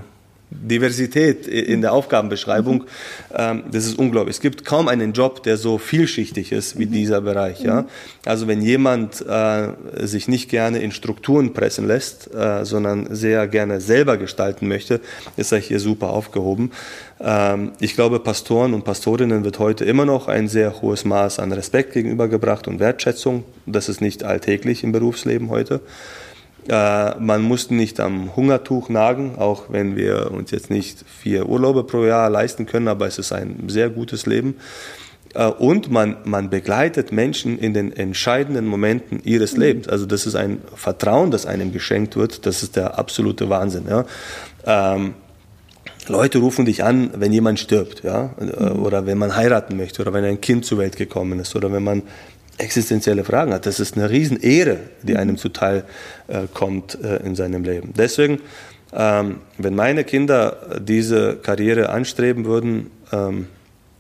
Diversität 0.63 1.47
in 1.47 1.81
der 1.81 1.93
Aufgabenbeschreibung, 1.93 2.85
ähm, 3.35 3.65
das 3.71 3.87
ist 3.87 3.99
unglaublich. 3.99 4.37
Es 4.37 4.41
gibt 4.41 4.65
kaum 4.65 4.89
einen 4.89 5.13
Job, 5.13 5.43
der 5.43 5.57
so 5.57 5.79
vielschichtig 5.79 6.53
ist 6.53 6.79
wie 6.79 6.87
mhm. 6.87 6.93
dieser 6.93 7.21
Bereich. 7.21 7.61
Ja? 7.61 7.87
Also 8.25 8.49
wenn 8.49 8.63
jemand 8.63 9.25
äh, 9.27 9.69
sich 10.07 10.29
nicht 10.29 10.51
gerne 10.51 10.79
in 10.79 10.93
Strukturen 10.93 11.53
pressen 11.53 11.87
lässt, 11.87 12.33
äh, 12.35 12.65
sondern 12.65 13.15
sehr 13.15 13.47
gerne 13.49 13.81
selber 13.81 14.17
gestalten 14.17 14.69
möchte, 14.69 15.01
ist 15.37 15.53
er 15.53 15.59
hier 15.59 15.81
super 15.81 16.11
aufgehoben. 16.11 16.71
Ähm, 17.21 17.73
ich 17.81 17.95
glaube, 17.95 18.21
Pastoren 18.21 18.75
und 18.75 18.85
Pastorinnen 18.85 19.45
wird 19.45 19.59
heute 19.59 19.85
immer 19.85 20.05
noch 20.05 20.29
ein 20.29 20.49
sehr 20.49 20.81
hohes 20.83 21.05
Maß 21.05 21.39
an 21.39 21.53
Respekt 21.53 21.93
gegenübergebracht 21.93 22.69
und 22.69 22.81
Wertschätzung. 22.81 23.45
Das 23.67 23.89
ist 23.89 24.01
nicht 24.01 24.25
alltäglich 24.25 24.85
im 24.85 24.93
Berufsleben 24.93 25.51
heute. 25.51 25.81
Äh, 26.69 27.19
man 27.19 27.43
muss 27.43 27.71
nicht 27.71 28.01
am 28.01 28.35
Hungertuch 28.35 28.89
nagen, 28.89 29.37
auch 29.37 29.65
wenn 29.69 29.97
wir 29.97 30.31
uns 30.33 30.51
jetzt 30.51 30.71
nicht 30.71 31.05
vier 31.07 31.49
Urlaube 31.49 31.85
pro 31.85 32.05
Jahr 32.05 32.29
leisten 32.31 32.67
können, 32.67 32.89
aber 32.89 33.07
es 33.07 33.19
ist 33.19 33.33
ein 33.33 33.65
sehr 33.69 33.91
gutes 33.91 34.27
Leben. 34.27 34.57
Äh, 35.35 35.47
und 35.47 35.91
man, 35.91 36.17
man 36.25 36.51
begleitet 36.51 37.13
Menschen 37.13 37.59
in 37.59 37.75
den 37.75 37.93
entscheidenden 37.93 38.67
Momenten 38.67 39.21
ihres 39.23 39.55
mhm. 39.55 39.61
Lebens. 39.61 39.89
Also 39.89 40.07
das 40.07 40.27
ist 40.27 40.35
ein 40.35 40.59
Vertrauen, 40.75 41.31
das 41.31 41.47
einem 41.47 41.73
geschenkt 41.73 42.17
wird. 42.17 42.47
Das 42.47 42.63
ist 42.63 42.77
der 42.77 42.99
absolute 42.99 43.49
Wahnsinn. 43.49 43.85
Ja. 43.89 44.05
Ähm, 44.65 45.15
Leute 46.09 46.39
rufen 46.39 46.65
dich 46.65 46.85
an, 46.85 47.11
wenn 47.17 47.33
jemand 47.33 47.59
stirbt, 47.59 48.05
ja, 48.05 48.31
äh, 48.41 48.45
mhm. 48.45 48.83
oder 48.85 49.07
wenn 49.07 49.19
man 49.19 49.37
heiraten 49.37 49.77
möchte, 49.77 50.03
oder 50.03 50.13
wenn 50.13 50.25
ein 50.25 50.41
Kind 50.41 50.65
zur 50.65 50.79
Welt 50.79 50.97
gekommen 50.97 51.39
ist, 51.41 51.55
oder 51.57 51.73
wenn 51.73 51.83
man 51.83 52.03
existenzielle 52.59 53.25
Fragen 53.25 53.53
hat. 53.53 53.67
Das 53.67 53.81
ist 53.81 53.97
eine 53.97 54.11
Riesenehre, 54.11 54.79
die 55.03 55.13
mhm. 55.13 55.19
einem 55.19 55.37
zuteil 55.37 55.85
äh, 56.29 56.43
kommt 56.53 56.99
äh, 57.03 57.17
in 57.19 57.35
seinem 57.35 57.65
Leben. 57.65 57.93
Deswegen, 57.97 58.41
ähm, 58.93 59.41
wenn 59.59 59.75
meine 59.75 60.05
Kinder 60.05 60.79
diese 60.81 61.37
Karriere 61.37 61.91
anstreben 61.91 62.45
würden, 62.45 62.91
ähm, 63.13 63.49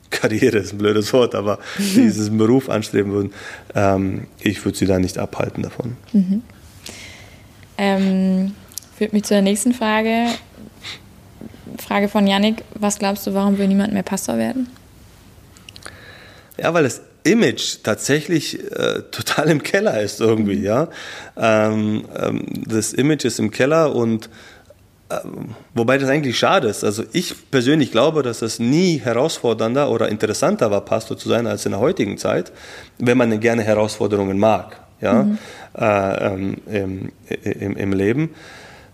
Karriere 0.10 0.58
ist 0.58 0.72
ein 0.72 0.78
blödes 0.78 1.12
Wort, 1.12 1.34
aber 1.34 1.58
diesen 1.78 2.38
Beruf 2.38 2.70
anstreben 2.70 3.12
würden, 3.12 3.32
ähm, 3.74 4.26
ich 4.40 4.64
würde 4.64 4.78
sie 4.78 4.86
da 4.86 4.98
nicht 4.98 5.18
abhalten 5.18 5.62
davon. 5.62 5.96
Mhm. 6.12 6.42
Ähm, 7.78 8.54
führt 8.96 9.12
mich 9.12 9.24
zu 9.24 9.34
der 9.34 9.42
nächsten 9.42 9.74
Frage. 9.74 10.28
Frage 11.78 12.08
von 12.08 12.26
Yannick, 12.26 12.64
was 12.74 12.98
glaubst 12.98 13.26
du, 13.26 13.34
warum 13.34 13.58
will 13.58 13.68
niemand 13.68 13.92
mehr 13.92 14.02
Pastor 14.02 14.38
werden? 14.38 14.68
Ja, 16.58 16.72
weil 16.72 16.84
das 16.84 17.02
Image 17.26 17.78
tatsächlich 17.82 18.60
äh, 18.72 19.02
total 19.10 19.48
im 19.48 19.62
Keller 19.62 20.00
ist 20.00 20.20
irgendwie, 20.20 20.62
ja. 20.62 20.88
Ähm, 21.36 22.04
ähm, 22.16 22.46
das 22.66 22.92
Image 22.92 23.24
ist 23.24 23.38
im 23.38 23.50
Keller 23.50 23.94
und 23.94 24.30
äh, 25.08 25.18
wobei 25.74 25.98
das 25.98 26.08
eigentlich 26.08 26.38
schade 26.38 26.68
ist. 26.68 26.84
Also 26.84 27.04
ich 27.12 27.34
persönlich 27.50 27.92
glaube, 27.92 28.22
dass 28.22 28.42
es 28.42 28.58
nie 28.58 28.98
herausfordernder 28.98 29.90
oder 29.90 30.08
interessanter 30.08 30.70
war, 30.70 30.84
Pastor 30.84 31.16
zu 31.16 31.28
sein 31.28 31.46
als 31.46 31.66
in 31.66 31.72
der 31.72 31.80
heutigen 31.80 32.18
Zeit, 32.18 32.52
wenn 32.98 33.18
man 33.18 33.38
gerne 33.40 33.62
Herausforderungen 33.62 34.38
mag, 34.38 34.80
ja, 35.00 35.24
mhm. 35.24 35.38
äh, 35.76 36.26
ähm, 36.26 36.56
im, 36.66 37.12
im, 37.42 37.76
im 37.76 37.92
Leben. 37.92 38.34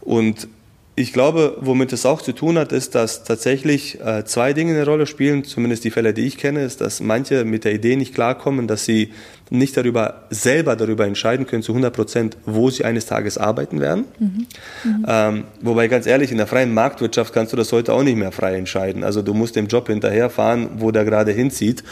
Und 0.01 0.49
ich 0.95 1.15
glaube, 1.15 1.57
womit 1.61 1.93
es 1.95 2.05
auch 2.05 2.21
zu 2.21 2.33
tun 2.33 2.59
hat, 2.59 2.71
ist, 2.71 2.95
dass 2.95 3.25
tatsächlich 3.25 3.99
äh, 4.01 4.25
zwei 4.27 4.53
Dinge 4.53 4.75
eine 4.75 4.85
Rolle 4.85 5.07
spielen, 5.07 5.43
zumindest 5.43 5.85
die 5.85 5.91
Fälle, 5.91 6.13
die 6.13 6.27
ich 6.27 6.37
kenne, 6.37 6.63
ist, 6.65 6.83
dass 6.83 7.01
manche 7.01 7.47
mit 7.47 7.65
der 7.65 7.73
Idee 7.73 7.97
nicht 7.97 8.15
klarkommen, 8.15 8.69
dass 8.69 8.85
sie 8.85 9.11
nicht 9.49 9.75
darüber, 9.75 10.25
selber 10.29 10.77
darüber 10.77 11.07
entscheiden 11.07 11.47
können, 11.47 11.63
zu 11.63 11.73
100 11.73 11.95
Prozent, 11.95 12.37
wo 12.45 12.69
sie 12.69 12.85
eines 12.85 13.07
Tages 13.07 13.39
arbeiten 13.39 13.81
werden. 13.81 14.05
Mhm. 14.19 14.47
Mhm. 14.85 15.07
Ähm, 15.09 15.45
wobei 15.63 15.89
ganz 15.89 16.07
ehrlich, 16.07 16.31
in 16.31 16.37
der 16.37 16.47
freien 16.47 16.75
Marktwirtschaft 16.75 17.33
kannst 17.33 17.55
du 17.55 17.57
das 17.57 17.73
heute 17.73 17.95
auch 17.95 18.03
nicht 18.03 18.17
mehr 18.17 18.33
frei 18.33 18.57
entscheiden. 18.57 19.03
Also 19.03 19.23
du 19.23 19.33
musst 19.33 19.57
dem 19.57 19.69
Job 19.69 19.87
hinterherfahren, 19.87 20.69
wo 20.77 20.91
der 20.91 21.07
gerade 21.07 21.33
hinzieht. 21.33 21.85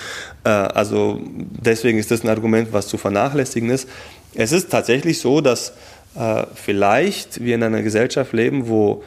Äh, 0.45 0.51
also 0.51 1.21
deswegen 1.25 1.99
ist 1.99 2.11
das 2.11 2.23
ein 2.23 2.29
Argument, 2.29 2.69
was 2.73 2.87
zu 2.87 2.99
vernachlässigen 2.99 3.71
ist. 3.71 3.89
Es 4.35 4.53
ist 4.53 4.71
tatsächlich 4.71 5.21
so, 5.21 5.41
dass 5.41 5.73
äh, 6.15 6.45
vielleicht 6.55 7.43
wir 7.43 7.55
in 7.55 7.63
einer 7.63 7.83
Gesellschaft 7.83 8.33
leben, 8.33 8.69
wo 8.69 9.03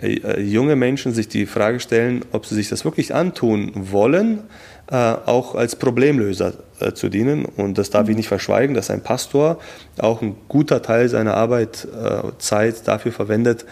äh, 0.00 0.40
junge 0.40 0.76
Menschen 0.76 1.12
sich 1.12 1.28
die 1.28 1.46
Frage 1.46 1.80
stellen, 1.80 2.24
ob 2.32 2.46
sie 2.46 2.54
sich 2.54 2.68
das 2.68 2.84
wirklich 2.84 3.14
antun 3.14 3.72
wollen, 3.74 4.40
äh, 4.90 4.94
auch 4.94 5.54
als 5.54 5.76
Problemlöser 5.76 6.54
zu 6.94 7.08
dienen. 7.08 7.44
Und 7.44 7.76
das 7.76 7.90
darf 7.90 8.08
ich 8.08 8.16
nicht 8.16 8.28
verschweigen, 8.28 8.74
dass 8.74 8.90
ein 8.90 9.02
Pastor 9.02 9.58
auch 9.98 10.22
ein 10.22 10.36
guter 10.48 10.80
Teil 10.80 11.08
seiner 11.08 11.34
Arbeitszeit 11.34 12.86
dafür 12.86 13.10
verwendet, 13.10 13.66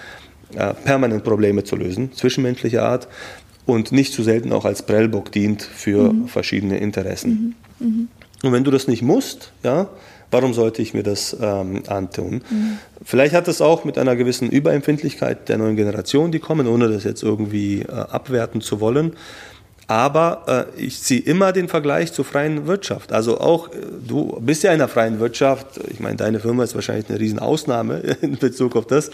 permanent 0.84 1.22
Probleme 1.22 1.62
zu 1.62 1.76
lösen, 1.76 2.12
zwischenmenschlicher 2.12 2.82
Art 2.82 3.06
und 3.64 3.92
nicht 3.92 4.12
zu 4.12 4.24
selten 4.24 4.52
auch 4.52 4.64
als 4.64 4.82
Prellbock 4.82 5.30
dient 5.30 5.62
für 5.62 6.12
mhm. 6.12 6.26
verschiedene 6.28 6.78
Interessen. 6.78 7.54
Mhm. 7.78 7.86
Mhm. 7.86 8.08
Und 8.42 8.52
wenn 8.52 8.64
du 8.64 8.70
das 8.70 8.88
nicht 8.88 9.02
musst, 9.02 9.52
ja, 9.62 9.88
Warum 10.30 10.54
sollte 10.54 10.82
ich 10.82 10.94
mir 10.94 11.02
das 11.02 11.36
ähm, 11.40 11.82
antun? 11.86 12.42
Mhm. 12.50 12.78
Vielleicht 13.04 13.34
hat 13.34 13.48
es 13.48 13.60
auch 13.60 13.84
mit 13.84 13.98
einer 13.98 14.16
gewissen 14.16 14.50
Überempfindlichkeit 14.50 15.48
der 15.48 15.58
neuen 15.58 15.76
Generation, 15.76 16.32
die 16.32 16.40
kommen, 16.40 16.66
ohne 16.66 16.88
das 16.88 17.04
jetzt 17.04 17.22
irgendwie 17.22 17.82
äh, 17.82 17.92
abwerten 17.92 18.60
zu 18.60 18.80
wollen. 18.80 19.12
Aber 19.88 20.66
äh, 20.76 20.80
ich 20.80 21.00
ziehe 21.00 21.20
immer 21.20 21.52
den 21.52 21.68
Vergleich 21.68 22.12
zur 22.12 22.24
freien 22.24 22.66
Wirtschaft. 22.66 23.12
Also 23.12 23.38
auch, 23.38 23.68
äh, 23.68 23.76
du 24.06 24.36
bist 24.40 24.64
ja 24.64 24.72
in 24.72 24.78
der 24.78 24.88
freien 24.88 25.20
Wirtschaft. 25.20 25.80
Ich 25.88 26.00
meine, 26.00 26.16
deine 26.16 26.40
Firma 26.40 26.64
ist 26.64 26.74
wahrscheinlich 26.74 27.08
eine 27.08 27.20
Riesenausnahme 27.20 27.98
in 28.20 28.36
Bezug 28.36 28.74
auf 28.74 28.86
das. 28.86 29.10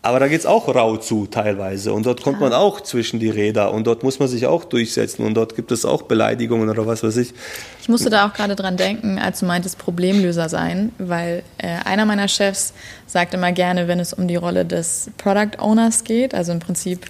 Aber 0.00 0.20
da 0.20 0.28
geht 0.28 0.40
es 0.40 0.46
auch 0.46 0.72
rau 0.72 0.96
zu 0.96 1.26
teilweise. 1.26 1.92
Und 1.92 2.06
dort 2.06 2.22
kommt 2.22 2.40
man 2.40 2.52
auch 2.52 2.80
zwischen 2.80 3.18
die 3.18 3.30
Räder. 3.30 3.72
Und 3.72 3.86
dort 3.86 4.04
muss 4.04 4.20
man 4.20 4.28
sich 4.28 4.46
auch 4.46 4.64
durchsetzen. 4.64 5.26
Und 5.26 5.34
dort 5.34 5.56
gibt 5.56 5.72
es 5.72 5.84
auch 5.84 6.02
Beleidigungen 6.02 6.68
oder 6.68 6.86
was 6.86 7.02
weiß 7.02 7.16
ich. 7.16 7.34
Ich 7.82 7.88
musste 7.88 8.08
da 8.08 8.26
auch 8.26 8.32
gerade 8.32 8.54
dran 8.54 8.76
denken, 8.76 9.18
als 9.18 9.40
du 9.40 9.46
meintest 9.46 9.76
Problemlöser 9.78 10.48
sein, 10.48 10.92
weil 10.98 11.42
äh, 11.58 11.66
einer 11.84 12.06
meiner 12.06 12.28
Chefs 12.28 12.74
sagt 13.06 13.34
immer 13.34 13.50
gerne, 13.50 13.88
wenn 13.88 13.98
es 13.98 14.12
um 14.12 14.28
die 14.28 14.36
Rolle 14.36 14.64
des 14.64 15.10
Product 15.18 15.58
Owners 15.58 16.04
geht, 16.04 16.34
also 16.34 16.52
im 16.52 16.60
Prinzip 16.60 17.06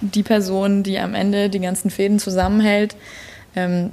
die 0.00 0.22
Person, 0.22 0.82
die 0.82 0.98
am 0.98 1.14
Ende 1.14 1.48
die 1.48 1.60
ganzen 1.60 1.90
Fäden 1.90 2.18
zusammenhält, 2.18 2.96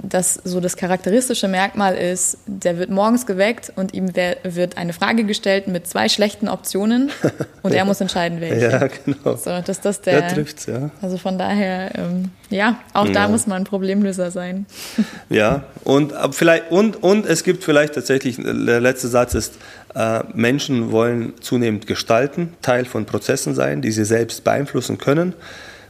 dass 0.02 0.34
so 0.44 0.60
das 0.60 0.76
charakteristische 0.76 1.48
Merkmal 1.48 1.94
ist, 1.96 2.36
der 2.46 2.78
wird 2.78 2.90
morgens 2.90 3.24
geweckt 3.24 3.72
und 3.76 3.94
ihm 3.94 4.14
wird 4.14 4.76
eine 4.76 4.92
Frage 4.92 5.24
gestellt 5.24 5.68
mit 5.68 5.86
zwei 5.86 6.10
schlechten 6.10 6.48
Optionen 6.48 7.10
und 7.62 7.72
er 7.72 7.86
muss 7.86 8.00
entscheiden, 8.00 8.42
welche. 8.42 8.70
Ja, 8.70 8.88
genau. 9.04 9.36
So, 9.36 9.58
dass 9.62 9.80
das 9.80 10.02
der, 10.02 10.20
der 10.20 10.34
trifft's, 10.34 10.66
ja. 10.66 10.90
Also 11.00 11.16
von 11.16 11.38
daher, 11.38 11.98
ähm, 11.98 12.30
ja, 12.50 12.78
auch 12.92 13.08
da 13.08 13.26
muss 13.28 13.46
man 13.46 13.62
ein 13.62 13.64
Problemlöser 13.64 14.30
sein. 14.30 14.66
Ja, 15.30 15.64
und, 15.84 16.12
vielleicht, 16.32 16.70
und, 16.70 17.02
und 17.02 17.26
es 17.26 17.44
gibt 17.44 17.64
vielleicht 17.64 17.94
tatsächlich, 17.94 18.36
der 18.36 18.80
letzte 18.80 19.08
Satz 19.08 19.34
ist, 19.34 19.54
äh, 19.94 20.20
Menschen 20.34 20.92
wollen 20.92 21.32
zunehmend 21.40 21.86
gestalten, 21.86 22.52
Teil 22.62 22.84
von 22.84 23.06
Prozessen 23.06 23.54
sein, 23.54 23.80
die 23.80 23.90
sie 23.90 24.04
selbst 24.04 24.44
beeinflussen 24.44 24.98
können. 24.98 25.32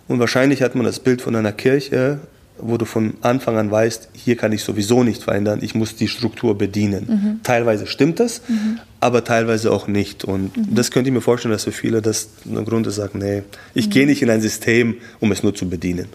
Und 0.07 0.21
wahrscheinlich 0.21 0.63
hat 0.63 0.75
man 0.75 0.85
das 0.85 1.01
Bild 1.01 1.21
von 1.21 1.35
einer 1.35 1.53
Kirche 1.53 2.21
wo 2.59 2.77
du 2.77 2.85
von 2.85 3.15
Anfang 3.21 3.57
an 3.57 3.71
weißt, 3.71 4.11
hier 4.13 4.37
kann 4.37 4.53
ich 4.53 4.63
sowieso 4.63 5.03
nicht 5.03 5.23
verändern, 5.23 5.59
ich 5.63 5.75
muss 5.75 5.97
die 5.97 6.09
Struktur 6.09 6.57
bedienen. 6.57 7.07
Mhm. 7.07 7.41
Teilweise 7.43 7.87
stimmt 7.87 8.21
das, 8.21 8.43
mhm. 8.49 8.79
aber 9.01 9.25
teilweise 9.25 9.73
auch 9.73 9.89
nicht. 9.89 10.25
Und 10.25 10.57
mhm. 10.57 10.75
das 10.75 10.91
könnte 10.91 11.11
ich 11.11 11.15
mir 11.15 11.21
vorstellen, 11.21 11.53
dass 11.53 11.65
für 11.65 11.73
viele 11.73 12.01
das 12.01 12.29
ein 12.47 12.65
Grund 12.65 12.87
ist, 12.87 12.97
sagen, 12.97 13.19
nee, 13.19 13.43
ich 13.75 13.91
gehe 13.91 14.07
nicht 14.07 14.23
in 14.23 14.31
ein 14.31 14.41
System, 14.41 14.97
um 15.21 15.33
es 15.33 15.43
nur 15.43 15.55
zu 15.55 15.69
bedienen. 15.69 16.07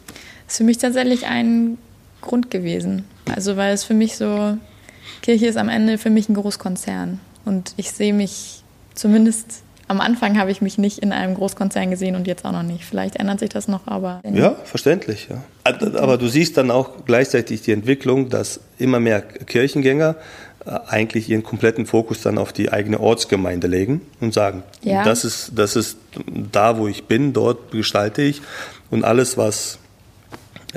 Das 0.45 0.53
ist 0.53 0.57
für 0.57 0.63
mich 0.63 0.77
tatsächlich 0.77 1.25
ein 1.25 1.77
Grund 2.21 2.49
gewesen. 2.49 3.03
Also 3.33 3.57
weil 3.57 3.73
es 3.73 3.83
für 3.83 3.93
mich 3.93 4.15
so, 4.15 4.57
Kirche 5.21 5.47
ist 5.47 5.57
am 5.57 5.69
Ende 5.69 5.97
für 5.97 6.09
mich 6.09 6.29
ein 6.29 6.35
Großkonzern. 6.35 7.19
Und 7.45 7.73
ich 7.77 7.91
sehe 7.91 8.13
mich 8.13 8.63
zumindest 8.93 9.63
am 9.89 10.01
Anfang 10.01 10.37
habe 10.37 10.51
ich 10.51 10.61
mich 10.61 10.77
nicht 10.77 10.99
in 10.99 11.11
einem 11.11 11.33
Großkonzern 11.33 11.89
gesehen 11.89 12.15
und 12.15 12.27
jetzt 12.27 12.45
auch 12.45 12.51
noch 12.51 12.63
nicht. 12.63 12.85
Vielleicht 12.85 13.15
ändert 13.15 13.39
sich 13.39 13.49
das 13.49 13.67
noch, 13.67 13.87
aber. 13.87 14.21
Ja, 14.23 14.55
verständlich, 14.63 15.27
ja. 15.29 15.43
Aber 15.63 16.17
du 16.17 16.27
siehst 16.27 16.57
dann 16.57 16.69
auch 16.69 17.05
gleichzeitig 17.05 17.63
die 17.63 17.71
Entwicklung, 17.71 18.29
dass 18.29 18.59
immer 18.77 18.99
mehr 18.99 19.21
Kirchengänger 19.21 20.15
äh, 20.65 20.77
eigentlich 20.87 21.27
ihren 21.27 21.41
kompletten 21.41 21.87
Fokus 21.87 22.21
dann 22.21 22.37
auf 22.37 22.53
die 22.53 22.71
eigene 22.71 22.99
Ortsgemeinde 22.99 23.65
legen 23.65 24.01
und 24.21 24.31
sagen, 24.31 24.61
ja. 24.83 25.03
das, 25.03 25.25
ist, 25.25 25.53
das 25.55 25.75
ist 25.75 25.97
da, 26.51 26.77
wo 26.77 26.87
ich 26.87 27.05
bin, 27.05 27.33
dort 27.33 27.71
gestalte 27.71 28.21
ich 28.21 28.43
und 28.91 29.03
alles, 29.03 29.37
was 29.37 29.78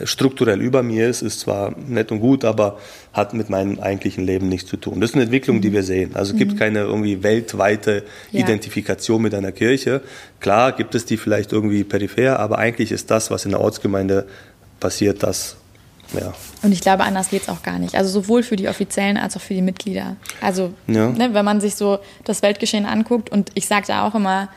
strukturell 0.04 0.60
über 0.60 0.82
mir 0.82 1.08
ist, 1.08 1.22
ist 1.22 1.40
zwar 1.40 1.74
nett 1.76 2.10
und 2.12 2.20
gut, 2.20 2.44
aber 2.44 2.78
hat 3.12 3.34
mit 3.34 3.50
meinem 3.50 3.78
eigentlichen 3.78 4.24
Leben 4.24 4.48
nichts 4.48 4.70
zu 4.70 4.76
tun. 4.76 5.00
Das 5.00 5.10
ist 5.10 5.14
eine 5.14 5.24
Entwicklung, 5.24 5.60
die 5.60 5.72
wir 5.72 5.82
sehen. 5.82 6.12
Also 6.14 6.32
es 6.32 6.38
gibt 6.38 6.52
mhm. 6.52 6.58
keine 6.58 6.78
irgendwie 6.80 7.22
weltweite 7.22 8.04
ja. 8.30 8.40
Identifikation 8.40 9.20
mit 9.20 9.34
einer 9.34 9.52
Kirche. 9.52 10.00
Klar 10.40 10.72
gibt 10.72 10.94
es 10.94 11.04
die 11.04 11.16
vielleicht 11.16 11.52
irgendwie 11.52 11.84
peripher, 11.84 12.38
aber 12.38 12.58
eigentlich 12.58 12.90
ist 12.90 13.10
das, 13.10 13.30
was 13.30 13.44
in 13.44 13.50
der 13.50 13.60
Ortsgemeinde 13.60 14.26
passiert, 14.80 15.22
das 15.22 15.56
ja. 16.14 16.34
Und 16.62 16.72
ich 16.72 16.80
glaube, 16.80 17.04
anders 17.04 17.30
geht 17.30 17.42
es 17.42 17.48
auch 17.48 17.62
gar 17.62 17.78
nicht. 17.78 17.94
Also 17.94 18.10
sowohl 18.10 18.42
für 18.42 18.56
die 18.56 18.68
Offiziellen 18.68 19.16
als 19.16 19.36
auch 19.36 19.40
für 19.40 19.54
die 19.54 19.62
Mitglieder. 19.62 20.16
Also 20.40 20.74
ja. 20.86 21.08
ne, 21.08 21.30
wenn 21.32 21.44
man 21.44 21.60
sich 21.60 21.74
so 21.74 21.98
das 22.24 22.42
Weltgeschehen 22.42 22.84
anguckt 22.84 23.30
und 23.30 23.50
ich 23.54 23.66
sage 23.66 23.86
da 23.86 24.06
auch 24.06 24.14
immer, 24.14 24.48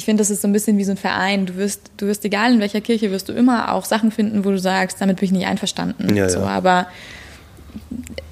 ich 0.00 0.06
finde, 0.06 0.22
das 0.22 0.30
ist 0.30 0.40
so 0.40 0.48
ein 0.48 0.52
bisschen 0.54 0.78
wie 0.78 0.84
so 0.84 0.92
ein 0.92 0.96
Verein. 0.96 1.44
Du 1.44 1.56
wirst, 1.56 1.90
du 1.98 2.06
wirst, 2.06 2.24
egal 2.24 2.54
in 2.54 2.60
welcher 2.60 2.80
Kirche, 2.80 3.10
wirst 3.10 3.28
du 3.28 3.34
immer 3.34 3.74
auch 3.74 3.84
Sachen 3.84 4.10
finden, 4.10 4.46
wo 4.46 4.50
du 4.50 4.58
sagst, 4.58 4.98
damit 4.98 5.18
bin 5.18 5.26
ich 5.26 5.32
nicht 5.32 5.46
einverstanden. 5.46 6.16
Ja, 6.16 6.26
so, 6.30 6.38
ja. 6.38 6.46
Aber 6.46 6.86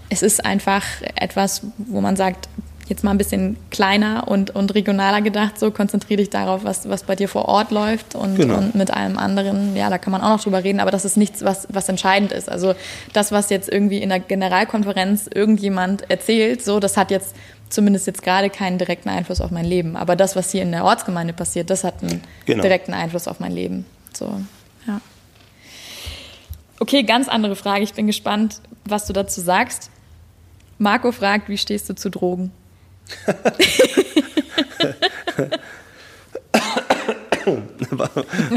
es 0.08 0.22
ist 0.22 0.46
einfach 0.46 0.82
etwas, 1.14 1.60
wo 1.76 2.00
man 2.00 2.16
sagt, 2.16 2.48
jetzt 2.86 3.04
mal 3.04 3.10
ein 3.10 3.18
bisschen 3.18 3.58
kleiner 3.70 4.28
und, 4.28 4.54
und 4.54 4.74
regionaler 4.74 5.20
gedacht, 5.20 5.58
so 5.58 5.70
konzentriere 5.70 6.16
dich 6.16 6.30
darauf, 6.30 6.64
was, 6.64 6.88
was 6.88 7.02
bei 7.02 7.14
dir 7.16 7.28
vor 7.28 7.44
Ort 7.44 7.70
läuft 7.70 8.14
und, 8.14 8.36
genau. 8.36 8.56
und 8.56 8.74
mit 8.74 8.90
allem 8.90 9.18
anderen, 9.18 9.76
ja, 9.76 9.90
da 9.90 9.98
kann 9.98 10.10
man 10.10 10.22
auch 10.22 10.30
noch 10.30 10.42
drüber 10.42 10.64
reden, 10.64 10.80
aber 10.80 10.90
das 10.90 11.04
ist 11.04 11.18
nichts, 11.18 11.44
was, 11.44 11.68
was 11.70 11.86
entscheidend 11.90 12.32
ist. 12.32 12.48
Also 12.48 12.74
das, 13.12 13.30
was 13.30 13.50
jetzt 13.50 13.68
irgendwie 13.68 13.98
in 13.98 14.08
der 14.08 14.20
Generalkonferenz 14.20 15.28
irgendjemand 15.34 16.10
erzählt, 16.10 16.64
so, 16.64 16.80
das 16.80 16.96
hat 16.96 17.10
jetzt 17.10 17.34
zumindest 17.70 18.06
jetzt 18.06 18.22
gerade 18.22 18.50
keinen 18.50 18.78
direkten 18.78 19.08
Einfluss 19.08 19.40
auf 19.40 19.50
mein 19.50 19.64
Leben. 19.64 19.96
Aber 19.96 20.16
das, 20.16 20.36
was 20.36 20.52
hier 20.52 20.62
in 20.62 20.72
der 20.72 20.84
Ortsgemeinde 20.84 21.32
passiert, 21.32 21.70
das 21.70 21.84
hat 21.84 22.02
einen 22.02 22.22
genau. 22.46 22.62
direkten 22.62 22.94
Einfluss 22.94 23.28
auf 23.28 23.40
mein 23.40 23.52
Leben. 23.52 23.84
So, 24.12 24.40
ja. 24.86 25.00
Okay, 26.80 27.02
ganz 27.02 27.28
andere 27.28 27.56
Frage. 27.56 27.82
Ich 27.82 27.94
bin 27.94 28.06
gespannt, 28.06 28.60
was 28.84 29.06
du 29.06 29.12
dazu 29.12 29.40
sagst. 29.40 29.90
Marco 30.78 31.12
fragt, 31.12 31.48
wie 31.48 31.58
stehst 31.58 31.90
du 31.90 31.94
zu 31.94 32.10
Drogen? 32.10 32.52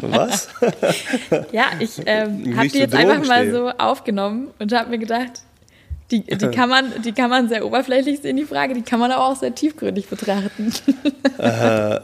Was? 0.01 0.49
ja, 1.51 1.67
ich 1.79 2.01
ähm, 2.05 2.57
habe 2.57 2.67
die 2.67 2.79
jetzt 2.79 2.93
einfach 2.93 3.25
mal 3.25 3.49
so 3.51 3.69
aufgenommen 3.69 4.49
und 4.59 4.73
habe 4.73 4.89
mir 4.89 4.99
gedacht, 4.99 5.41
Die, 6.11 6.23
die, 6.23 6.47
kann 6.49 6.67
man, 6.67 6.85
die 7.03 7.13
kann 7.13 7.29
man 7.29 7.47
sehr 7.47 7.65
oberflächlich 7.65 8.19
sehen, 8.19 8.35
die 8.35 8.43
Frage, 8.43 8.73
die 8.73 8.81
kann 8.81 8.99
man 8.99 9.11
aber 9.11 9.25
auch 9.27 9.35
sehr 9.37 9.55
tiefgründig 9.55 10.07
betrachten. 10.07 10.73
Äh, 11.37 11.99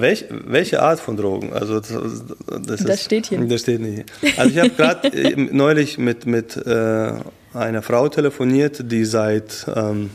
welch, 0.00 0.24
welche 0.30 0.82
Art 0.82 0.98
von 0.98 1.16
Drogen? 1.16 1.52
Also 1.52 1.78
das, 1.78 1.88
das, 1.88 2.66
das 2.66 2.80
ist, 2.80 3.04
steht 3.04 3.26
hier. 3.26 3.38
Das 3.38 3.60
steht 3.60 3.80
nicht. 3.80 4.10
Also 4.36 4.50
ich 4.50 4.58
habe 4.58 4.70
gerade 4.70 5.08
äh, 5.08 5.36
neulich 5.36 5.98
mit, 5.98 6.26
mit 6.26 6.56
äh, 6.56 7.12
einer 7.54 7.82
Frau 7.82 8.08
telefoniert, 8.08 8.90
die 8.90 9.04
seit 9.04 9.66
ähm, 9.74 10.10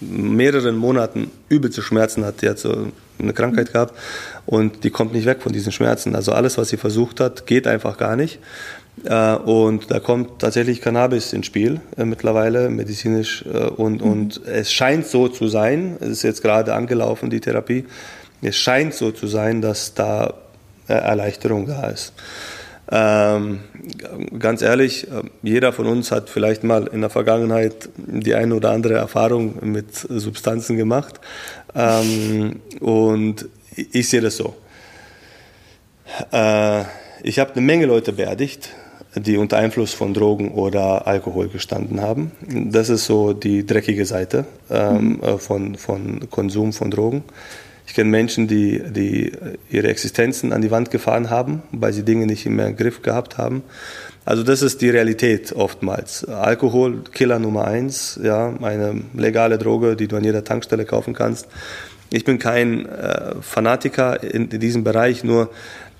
mehreren 0.00 0.76
Monaten 0.76 1.30
übelste 1.48 1.82
Schmerzen 1.82 2.24
hat. 2.24 2.42
Die 2.42 2.48
hat 2.48 2.58
so 2.58 2.92
eine 3.18 3.32
Krankheit 3.32 3.72
gehabt 3.72 3.94
und 4.46 4.84
die 4.84 4.90
kommt 4.90 5.12
nicht 5.12 5.26
weg 5.26 5.42
von 5.42 5.52
diesen 5.52 5.72
Schmerzen. 5.72 6.14
Also 6.14 6.32
alles, 6.32 6.58
was 6.58 6.68
sie 6.68 6.76
versucht 6.76 7.20
hat, 7.20 7.46
geht 7.46 7.66
einfach 7.66 7.98
gar 7.98 8.16
nicht. 8.16 8.38
Äh, 9.04 9.34
und 9.36 9.90
da 9.90 10.00
kommt 10.00 10.38
tatsächlich 10.40 10.80
Cannabis 10.80 11.32
ins 11.32 11.46
Spiel 11.46 11.80
äh, 11.96 12.04
mittlerweile, 12.04 12.68
medizinisch. 12.68 13.44
Äh, 13.46 13.64
und, 13.66 14.02
mhm. 14.02 14.10
und 14.10 14.46
es 14.46 14.72
scheint 14.72 15.06
so 15.06 15.28
zu 15.28 15.48
sein, 15.48 15.96
es 16.00 16.08
ist 16.08 16.22
jetzt 16.22 16.42
gerade 16.42 16.74
angelaufen, 16.74 17.30
die 17.30 17.40
Therapie, 17.40 17.86
es 18.42 18.56
scheint 18.56 18.94
so 18.94 19.10
zu 19.12 19.26
sein, 19.26 19.60
dass 19.60 19.94
da 19.94 20.34
Erleichterung 20.88 21.66
da 21.66 21.86
ist. 21.88 22.12
Ähm, 22.90 23.60
ganz 24.38 24.60
ehrlich, 24.60 25.06
jeder 25.42 25.72
von 25.72 25.86
uns 25.86 26.10
hat 26.10 26.28
vielleicht 26.28 26.64
mal 26.64 26.88
in 26.88 27.00
der 27.00 27.08
Vergangenheit 27.08 27.88
die 27.96 28.34
eine 28.34 28.56
oder 28.56 28.72
andere 28.72 28.94
Erfahrung 28.94 29.54
mit 29.62 29.94
Substanzen 29.94 30.76
gemacht. 30.76 31.20
Ähm, 31.74 32.60
und 32.80 33.48
ich 33.76 34.08
sehe 34.08 34.20
das 34.20 34.36
so. 34.36 34.56
Äh, 36.32 36.82
ich 37.22 37.38
habe 37.38 37.52
eine 37.52 37.62
Menge 37.62 37.86
Leute 37.86 38.12
beerdigt, 38.12 38.70
die 39.14 39.36
unter 39.36 39.58
Einfluss 39.58 39.92
von 39.92 40.14
Drogen 40.14 40.52
oder 40.52 41.06
Alkohol 41.06 41.48
gestanden 41.48 42.00
haben. 42.00 42.32
Das 42.48 42.88
ist 42.88 43.04
so 43.04 43.32
die 43.32 43.66
dreckige 43.66 44.06
Seite 44.06 44.46
ähm, 44.70 45.20
mhm. 45.22 45.38
von, 45.38 45.74
von 45.76 46.30
Konsum 46.30 46.72
von 46.72 46.90
Drogen. 46.90 47.24
Ich 47.86 47.94
kenne 47.94 48.10
Menschen, 48.10 48.48
die, 48.48 48.82
die 48.90 49.32
ihre 49.70 49.88
Existenzen 49.88 50.52
an 50.52 50.62
die 50.62 50.70
Wand 50.70 50.90
gefahren 50.90 51.30
haben, 51.30 51.62
weil 51.72 51.92
sie 51.92 52.04
Dinge 52.04 52.26
nicht 52.26 52.46
mehr 52.46 52.68
im 52.68 52.76
Griff 52.76 53.02
gehabt 53.02 53.36
haben. 53.38 53.62
Also 54.24 54.44
das 54.44 54.62
ist 54.62 54.80
die 54.80 54.88
Realität 54.88 55.52
oftmals. 55.52 56.24
Alkohol, 56.24 57.02
Killer 57.12 57.40
Nummer 57.40 57.64
eins, 57.64 58.18
ja, 58.22 58.54
eine 58.62 59.02
legale 59.14 59.58
Droge, 59.58 59.96
die 59.96 60.06
du 60.06 60.16
an 60.16 60.24
jeder 60.24 60.44
Tankstelle 60.44 60.84
kaufen 60.84 61.12
kannst. 61.12 61.48
Ich 62.10 62.24
bin 62.24 62.38
kein 62.38 62.86
äh, 62.86 63.34
Fanatiker 63.40 64.22
in, 64.22 64.48
in 64.48 64.60
diesem 64.60 64.84
Bereich, 64.84 65.24
nur 65.24 65.50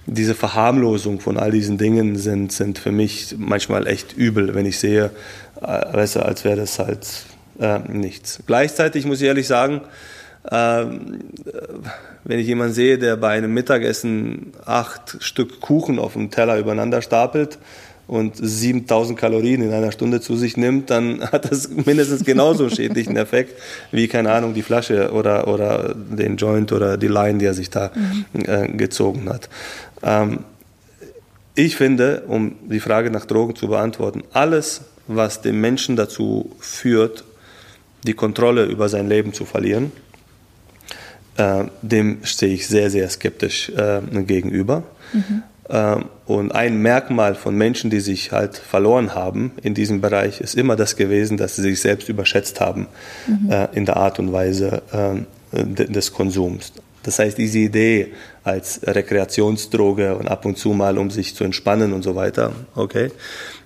diese 0.06 0.34
Verharmlosung 0.34 1.20
von 1.20 1.36
all 1.36 1.50
diesen 1.50 1.78
Dingen 1.78 2.16
sind, 2.16 2.52
sind 2.52 2.78
für 2.78 2.92
mich 2.92 3.36
manchmal 3.38 3.86
echt 3.86 4.16
übel, 4.16 4.54
wenn 4.54 4.66
ich 4.66 4.78
sehe, 4.78 5.10
äh, 5.60 5.92
besser 5.92 6.26
als 6.26 6.44
wäre 6.44 6.56
das 6.56 6.78
halt 6.78 7.06
äh, 7.60 7.78
nichts. 7.88 8.40
Gleichzeitig 8.46 9.06
muss 9.06 9.20
ich 9.20 9.28
ehrlich 9.28 9.46
sagen, 9.46 9.82
äh, 10.44 10.84
wenn 12.24 12.38
ich 12.38 12.46
jemanden 12.46 12.74
sehe, 12.74 12.98
der 12.98 13.16
bei 13.16 13.30
einem 13.30 13.54
Mittagessen 13.54 14.52
acht 14.64 15.18
Stück 15.20 15.60
Kuchen 15.60 15.98
auf 15.98 16.14
dem 16.14 16.30
Teller 16.30 16.58
übereinander 16.58 17.02
stapelt, 17.02 17.58
und 18.12 18.34
7000 18.36 19.18
Kalorien 19.18 19.62
in 19.62 19.72
einer 19.72 19.90
Stunde 19.90 20.20
zu 20.20 20.36
sich 20.36 20.58
nimmt, 20.58 20.90
dann 20.90 21.22
hat 21.32 21.50
das 21.50 21.70
mindestens 21.70 22.24
genauso 22.24 22.68
schädlichen 22.68 23.16
Effekt 23.16 23.58
wie, 23.90 24.06
keine 24.06 24.32
Ahnung, 24.32 24.52
die 24.52 24.60
Flasche 24.60 25.12
oder, 25.12 25.48
oder 25.48 25.94
den 25.94 26.36
Joint 26.36 26.72
oder 26.72 26.98
die 26.98 27.08
Line, 27.08 27.38
die 27.38 27.46
er 27.46 27.54
sich 27.54 27.70
da 27.70 27.90
mhm. 27.94 28.44
äh, 28.44 28.68
gezogen 28.68 29.30
hat. 29.30 29.48
Ähm, 30.02 30.40
ich 31.54 31.76
finde, 31.76 32.24
um 32.28 32.56
die 32.68 32.80
Frage 32.80 33.10
nach 33.10 33.24
Drogen 33.24 33.56
zu 33.56 33.68
beantworten, 33.68 34.22
alles, 34.34 34.82
was 35.06 35.40
den 35.40 35.58
Menschen 35.62 35.96
dazu 35.96 36.54
führt, 36.60 37.24
die 38.06 38.14
Kontrolle 38.14 38.66
über 38.66 38.90
sein 38.90 39.08
Leben 39.08 39.32
zu 39.32 39.46
verlieren, 39.46 39.90
äh, 41.38 41.64
dem 41.80 42.18
stehe 42.24 42.52
ich 42.52 42.68
sehr, 42.68 42.90
sehr 42.90 43.08
skeptisch 43.08 43.70
äh, 43.70 44.02
gegenüber. 44.22 44.82
Mhm. 45.14 45.44
Ähm, 45.72 46.04
und 46.26 46.54
ein 46.54 46.76
Merkmal 46.82 47.34
von 47.34 47.56
Menschen, 47.56 47.90
die 47.90 48.00
sich 48.00 48.30
halt 48.30 48.56
verloren 48.56 49.14
haben 49.14 49.52
in 49.62 49.74
diesem 49.74 50.00
Bereich, 50.00 50.40
ist 50.40 50.54
immer 50.54 50.76
das 50.76 50.96
gewesen, 50.96 51.38
dass 51.38 51.56
sie 51.56 51.62
sich 51.62 51.80
selbst 51.80 52.08
überschätzt 52.08 52.60
haben 52.60 52.86
mhm. 53.26 53.50
Äh, 53.50 53.68
in 53.72 53.86
der 53.86 53.96
Art 53.96 54.18
und 54.18 54.32
Weise 54.32 54.82
ähm, 54.92 55.26
des 55.52 56.12
Konsums. 56.12 56.72
Das 57.02 57.18
heißt, 57.18 57.36
diese 57.36 57.58
Idee 57.58 58.12
als 58.44 58.80
Rekreationsdroge 58.84 60.14
und 60.14 60.28
ab 60.28 60.44
und 60.44 60.56
zu 60.56 60.70
mal, 60.70 60.98
um 60.98 61.10
sich 61.10 61.34
zu 61.34 61.44
entspannen 61.44 61.92
und 61.92 62.02
so 62.02 62.14
weiter, 62.14 62.52
okay. 62.74 63.10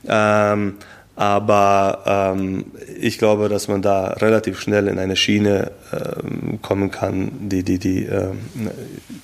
Ähm, 0.09 0.75
aber 1.17 2.35
ähm, 2.37 2.67
ich 3.01 3.19
glaube, 3.19 3.49
dass 3.49 3.69
man 3.69 3.81
da 3.83 4.09
relativ 4.09 4.61
schnell 4.61 4.87
in 4.87 4.99
eine 4.99 5.17
Schiene 5.17 5.73
ähm, 5.93 6.61
kommen 6.61 6.91
kann, 6.91 7.49
die, 7.49 7.63
die, 7.63 7.79
die 7.79 8.05
ähm, 8.05 8.39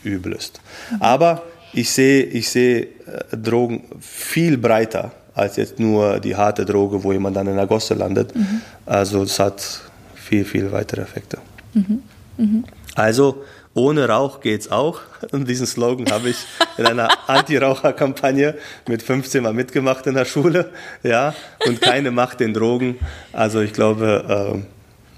übel 0.03 0.33
ist. 0.33 0.61
Mhm. 0.91 1.03
Aber 1.03 1.43
ich 1.73 1.91
sehe, 1.91 2.25
ich 2.25 2.51
sehe 2.51 2.83
äh, 2.83 3.37
Drogen 3.37 3.85
viel 4.01 4.59
breiter 4.59 5.13
als 5.35 5.57
jetzt 5.57 5.79
nur 5.79 6.21
die 6.21 6.37
harte 6.37 6.65
Droge, 6.65 7.03
wo 7.03 7.13
jemand 7.13 7.37
dann 7.37 7.47
in 7.47 7.57
der 7.57 7.67
Gosse 7.67 7.95
landet. 7.95 8.35
Mhm. 8.35 8.61
Also 8.85 9.23
es 9.23 9.39
hat 9.39 9.81
viel, 10.15 10.45
viel 10.45 10.71
weitere 10.73 11.01
Effekte. 11.01 11.39
Mhm. 11.75 12.03
Mhm. 12.37 12.65
Also 12.95 13.43
ohne 13.75 14.07
Rauch 14.09 14.41
geht's 14.41 14.71
auch. 14.71 15.01
Und 15.33 15.49
diesen 15.49 15.67
Slogan 15.67 16.11
habe 16.11 16.29
ich 16.29 16.37
in 16.77 16.87
einer 16.87 17.09
Anti-Raucher-Kampagne 17.27 18.55
mit 18.87 19.03
15 19.03 19.43
Mal 19.43 19.55
mitgemacht 19.55 20.07
in 20.07 20.15
der 20.15 20.25
Schule. 20.25 20.71
Ja, 21.03 21.35
und 21.67 21.81
keine 21.81 22.11
Macht 22.11 22.41
den 22.41 22.53
Drogen. 22.53 22.99
Also 23.33 23.61
ich 23.61 23.73
glaube, 23.73 24.63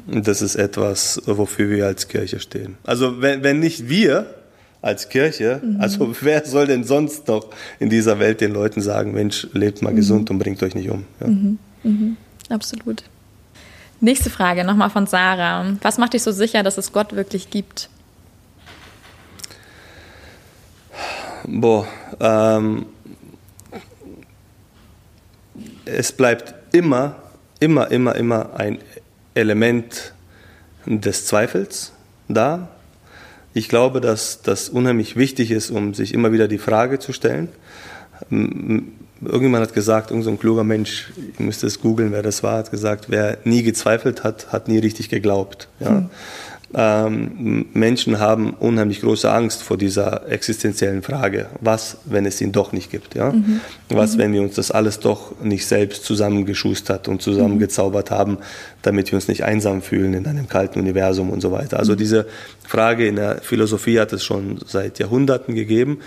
äh, 0.07 0.21
das 0.21 0.43
ist 0.43 0.57
etwas, 0.57 1.21
wofür 1.27 1.71
wir 1.71 1.87
als 1.87 2.09
Kirche 2.09 2.39
stehen. 2.39 2.77
Also 2.85 3.23
wenn, 3.23 3.43
wenn 3.43 3.61
nicht 3.61 3.89
wir, 3.89 4.27
als 4.85 5.09
Kirche. 5.09 5.61
Mhm. 5.65 5.81
Also 5.81 6.15
wer 6.21 6.45
soll 6.45 6.67
denn 6.67 6.85
sonst 6.85 7.27
noch 7.29 7.47
in 7.79 7.89
dieser 7.89 8.19
Welt 8.19 8.41
den 8.41 8.53
Leuten 8.53 8.83
sagen, 8.83 9.13
Mensch, 9.13 9.49
lebt 9.53 9.83
mal 9.83 9.93
mhm. 9.93 9.97
gesund 9.97 10.31
und 10.31 10.39
bringt 10.39 10.63
euch 10.63 10.75
nicht 10.75 10.91
um. 10.91 11.05
Ja. 11.21 11.27
Mhm. 11.27 11.59
mhm. 11.83 12.17
Absolut. 12.51 13.03
Nächste 14.01 14.29
Frage 14.29 14.65
nochmal 14.65 14.91
von 14.91 15.07
Sarah. 15.07 15.65
Was 15.81 15.97
macht 15.97 16.13
dich 16.13 16.23
so 16.23 16.31
sicher, 16.31 16.63
dass 16.63 16.77
es 16.77 16.93
Gott 16.93 17.17
wirklich 17.17 17.49
gibt? 17.49 17.89
Boah, 21.47 21.87
ähm, 22.21 22.87
es 25.87 26.13
bleibt 26.13 26.55
immer, 26.75 27.17
immer, 27.61 27.91
immer, 27.91 28.15
immer 28.17 28.51
ein 28.57 28.79
Element 29.35 30.13
des 30.85 31.27
Zweifels 31.27 31.93
da. 32.29 32.69
Ich 33.55 33.69
glaube, 33.69 34.01
dass 34.01 34.43
das 34.43 34.69
unheimlich 34.69 35.17
wichtig 35.17 35.51
ist, 35.51 35.71
um 35.71 35.95
sich 35.95 36.13
immer 36.13 36.33
wieder 36.33 36.49
die 36.49 36.59
Frage 36.59 36.99
zu 36.99 37.13
stellen. 37.13 37.49
Irgendjemand 38.31 39.63
hat 39.67 39.75
gesagt, 39.75 40.11
irgendein 40.11 40.35
so 40.35 40.41
kluger 40.41 40.65
Mensch, 40.65 41.13
ich 41.33 41.39
müsste 41.39 41.67
es 41.67 41.81
googeln, 41.81 42.13
wer 42.13 42.23
das 42.23 42.43
war, 42.43 42.59
hat 42.59 42.71
gesagt, 42.71 43.07
wer 43.09 43.39
nie 43.45 43.63
gezweifelt 43.63 44.25
hat, 44.25 44.53
hat 44.53 44.69
nie 44.69 44.79
richtig 44.79 45.09
geglaubt. 45.09 45.69
Ja? 45.81 45.89
Hm 45.89 46.11
ähm, 46.77 47.67
Menschen 47.73 48.19
haben 48.19 48.55
unheimlich 48.55 49.01
große 49.01 49.31
Angst 49.31 49.63
vor 49.63 49.77
dieser 49.77 50.29
existenziellen 50.29 51.03
Frage. 51.03 51.47
Was, 51.61 51.99
wenn 52.05 52.27
es 52.27 52.41
ihn 52.41 52.53
doch 52.53 52.73
nicht 52.73 52.91
gibt? 52.91 53.15
Ja? 53.15 53.31
Mhm. 53.33 53.61
Was, 53.91 54.15
mhm. 54.15 54.19
wenn 54.19 54.33
wir 54.33 54.43
uns 54.43 54.57
das 54.57 54.71
alles 54.71 54.99
doch 54.99 55.41
nicht 55.41 55.67
selbst 55.67 56.05
zusammengeschustert 56.05 57.07
und 57.07 57.23
zusammengezaubert 57.23 58.11
mhm. 58.11 58.15
haben, 58.15 58.39
damit 58.83 59.13
wir 59.13 59.17
uns 59.17 59.29
nicht 59.29 59.45
einsam 59.45 59.83
fühlen 59.83 60.15
in 60.15 60.27
einem 60.27 60.49
kalten 60.49 60.81
Universum 60.81 61.31
und 61.31 61.41
so 61.41 61.53
weiter. 61.53 61.79
Also 61.79 61.93
mhm. 61.93 61.99
diese 61.99 62.27
Frage 62.67 63.07
in 63.07 63.17
der 63.17 63.41
Philosophie 63.43 64.01
hat 64.01 64.13
es 64.13 64.25
schon 64.25 64.59
seit 64.67 64.99
Jahrhunderten 64.99 65.55
gegeben. 65.55 66.01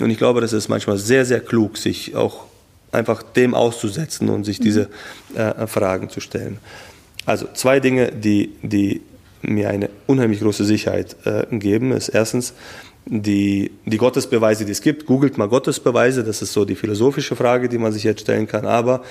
Und 0.00 0.10
ich 0.10 0.18
glaube, 0.18 0.40
das 0.40 0.52
ist 0.52 0.68
manchmal 0.68 0.96
sehr, 0.96 1.24
sehr 1.24 1.40
klug, 1.40 1.76
sich 1.76 2.16
auch 2.16 2.46
einfach 2.92 3.22
dem 3.22 3.54
auszusetzen 3.54 4.30
und 4.30 4.44
sich 4.44 4.58
mhm. 4.60 4.64
diese 4.64 4.88
äh, 5.34 5.66
Fragen 5.66 6.08
zu 6.08 6.20
stellen. 6.20 6.58
Also 7.26 7.46
zwei 7.54 7.80
Dinge, 7.80 8.12
die, 8.12 8.52
die 8.62 9.02
mir 9.46 9.70
eine 9.70 9.90
unheimlich 10.06 10.40
große 10.40 10.64
Sicherheit 10.64 11.16
äh, 11.24 11.44
geben, 11.56 11.92
ist 11.92 12.08
erstens 12.08 12.54
die, 13.06 13.70
die 13.84 13.98
Gottesbeweise, 13.98 14.64
die 14.64 14.72
es 14.72 14.80
gibt. 14.80 15.06
Googelt 15.06 15.36
mal 15.36 15.48
Gottesbeweise, 15.48 16.24
das 16.24 16.42
ist 16.42 16.52
so 16.52 16.64
die 16.64 16.74
philosophische 16.74 17.36
Frage, 17.36 17.68
die 17.68 17.78
man 17.78 17.92
sich 17.92 18.04
jetzt 18.04 18.22
stellen 18.22 18.46
kann. 18.46 18.66
Aber 18.66 19.02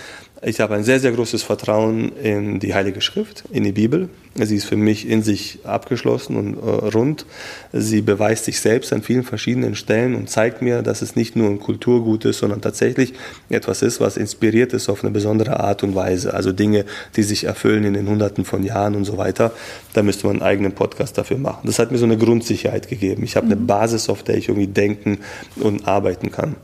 ich 0.46 0.60
habe 0.60 0.76
ein 0.76 0.84
sehr, 0.84 1.00
sehr 1.00 1.12
großes 1.12 1.44
Vertrauen 1.44 2.12
in 2.18 2.60
die 2.60 2.74
Heilige 2.74 3.02
Schrift, 3.02 3.44
in 3.52 3.64
die 3.64 3.72
Bibel. 3.72 4.10
Sie 4.36 4.56
ist 4.56 4.66
für 4.66 4.76
mich 4.76 5.08
in 5.08 5.22
sich 5.22 5.60
abgeschlossen 5.64 6.36
und 6.36 6.58
äh, 6.58 6.88
rund. 6.90 7.26
Sie 7.72 8.02
beweist 8.02 8.46
sich 8.46 8.60
selbst 8.60 8.92
an 8.92 9.04
vielen 9.04 9.24
verschiedenen 9.24 9.76
Stellen 9.76 10.16
und 10.16 10.30
zeigt 10.30 10.62
mir, 10.62 10.82
dass 10.82 11.02
es 11.02 11.16
nicht 11.16 11.36
nur 11.36 11.50
ein 11.50 11.60
Kulturgut 11.60 12.26
ist, 12.26 12.40
sondern 12.40 12.62
tatsächlich 12.62 13.14
etwas 13.50 13.82
ist, 13.84 14.00
was 14.00 14.18
inspiriert 14.18 14.74
ist 14.74 14.90
auf 14.90 15.04
eine 15.04 15.12
besondere 15.12 15.60
Art 15.60 15.84
und 15.84 15.94
Weise. 15.94 16.34
Also 16.34 16.52
Dinge, 16.52 16.86
die 17.16 17.24
sich 17.24 17.44
erfüllen 17.44 17.84
in 17.84 17.94
den 17.94 18.10
Hunderten 18.10 18.44
von 18.44 18.64
Jahren 18.64 18.96
und 18.96 19.06
so 19.06 19.18
weiter. 19.18 19.52
Da 19.94 20.02
müsste 20.02 20.28
man 20.28 20.38
einen 20.38 20.44
eigenen 20.44 20.72
Podcast 20.74 21.18
dafür 21.18 21.38
machen. 21.38 21.62
Das 21.66 21.80
hat 21.80 21.92
mir 21.92 22.00
so 22.00 22.06
eine 22.06 22.18
Grundsicherheit 22.18 22.90
gegeben. 22.90 23.24
Ich 23.24 23.36
habe 23.36 23.46
eine 23.46 23.56
mhm. 23.56 23.68
Basis, 23.68 24.10
auf 24.10 24.24
der 24.24 24.38
ich 24.38 24.50
irgendwie 24.50 24.68
denken 24.68 25.20
und 25.56 25.88
arbeiten 25.88 26.32
kann. 26.32 26.56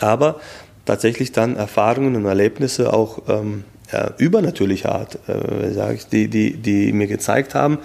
Aber 0.00 0.40
tatsächlich 0.88 1.32
dann 1.32 1.56
Erfahrungen 1.56 2.16
und 2.16 2.24
Erlebnisse 2.24 2.94
auch 2.94 3.22
ähm, 3.28 3.64
äh, 3.92 4.10
übernatürlicher 4.16 4.94
Art, 4.94 5.18
äh, 5.28 5.72
sage 5.72 5.94
ich, 5.96 6.06
die, 6.06 6.28
die, 6.28 6.56
die 6.56 6.92
mir 6.92 7.06
gezeigt 7.06 7.54
haben, 7.54 7.78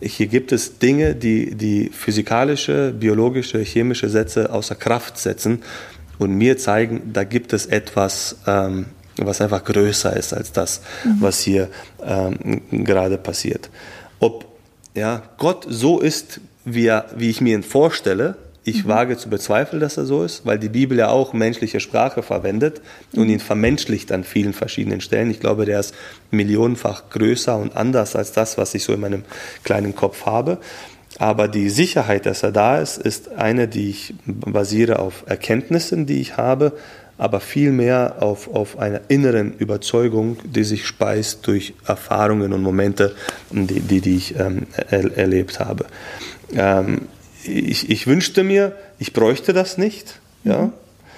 hier 0.00 0.28
gibt 0.28 0.52
es 0.52 0.78
Dinge, 0.78 1.16
die, 1.16 1.56
die 1.56 1.90
physikalische, 1.92 2.92
biologische, 2.92 3.58
chemische 3.58 4.08
Sätze 4.08 4.52
außer 4.52 4.76
Kraft 4.76 5.18
setzen 5.18 5.62
und 6.18 6.34
mir 6.34 6.56
zeigen, 6.56 7.12
da 7.12 7.24
gibt 7.24 7.52
es 7.52 7.66
etwas, 7.66 8.36
ähm, 8.46 8.86
was 9.16 9.40
einfach 9.40 9.64
größer 9.64 10.14
ist 10.16 10.32
als 10.32 10.52
das, 10.52 10.82
mhm. 11.04 11.16
was 11.20 11.40
hier 11.40 11.68
ähm, 12.04 12.62
gerade 12.70 13.18
passiert. 13.18 13.70
Ob 14.20 14.46
ja, 14.94 15.22
Gott 15.36 15.66
so 15.68 15.98
ist, 15.98 16.40
wie, 16.64 16.86
er, 16.86 17.06
wie 17.16 17.28
ich 17.28 17.40
mir 17.40 17.56
ihn 17.56 17.64
vorstelle, 17.64 18.36
ich 18.66 18.84
mhm. 18.84 18.88
wage 18.88 19.16
zu 19.16 19.30
bezweifeln, 19.30 19.80
dass 19.80 19.96
er 19.96 20.04
so 20.04 20.24
ist, 20.24 20.44
weil 20.44 20.58
die 20.58 20.68
Bibel 20.68 20.98
ja 20.98 21.08
auch 21.08 21.32
menschliche 21.32 21.80
Sprache 21.80 22.22
verwendet 22.22 22.82
mhm. 23.12 23.22
und 23.22 23.28
ihn 23.30 23.40
vermenschlicht 23.40 24.12
an 24.12 24.24
vielen 24.24 24.52
verschiedenen 24.52 25.00
Stellen. 25.00 25.30
Ich 25.30 25.40
glaube, 25.40 25.64
der 25.64 25.80
ist 25.80 25.94
millionenfach 26.30 27.08
größer 27.10 27.56
und 27.56 27.76
anders 27.76 28.16
als 28.16 28.32
das, 28.32 28.58
was 28.58 28.74
ich 28.74 28.84
so 28.84 28.92
in 28.92 29.00
meinem 29.00 29.24
kleinen 29.62 29.94
Kopf 29.94 30.26
habe. 30.26 30.58
Aber 31.18 31.48
die 31.48 31.70
Sicherheit, 31.70 32.26
dass 32.26 32.42
er 32.42 32.52
da 32.52 32.78
ist, 32.78 32.98
ist 32.98 33.32
eine, 33.32 33.68
die 33.68 33.88
ich 33.88 34.14
basiere 34.26 34.98
auf 34.98 35.24
Erkenntnissen, 35.26 36.04
die 36.04 36.20
ich 36.20 36.36
habe, 36.36 36.72
aber 37.18 37.40
vielmehr 37.40 38.16
auf, 38.20 38.52
auf 38.54 38.78
einer 38.78 39.00
inneren 39.08 39.54
Überzeugung, 39.54 40.38
die 40.44 40.64
sich 40.64 40.86
speist 40.86 41.46
durch 41.46 41.72
Erfahrungen 41.86 42.52
und 42.52 42.62
Momente, 42.62 43.14
die, 43.50 43.80
die, 43.80 44.00
die 44.00 44.16
ich 44.16 44.38
ähm, 44.38 44.66
er, 44.90 45.16
erlebt 45.16 45.60
habe. 45.60 45.86
Ähm, 46.54 47.02
ich, 47.48 47.90
ich, 47.90 48.06
wünschte 48.06 48.44
mir, 48.44 48.72
ich 48.98 49.12
bräuchte 49.12 49.52
das 49.52 49.78
nicht, 49.78 50.20
ja? 50.44 50.70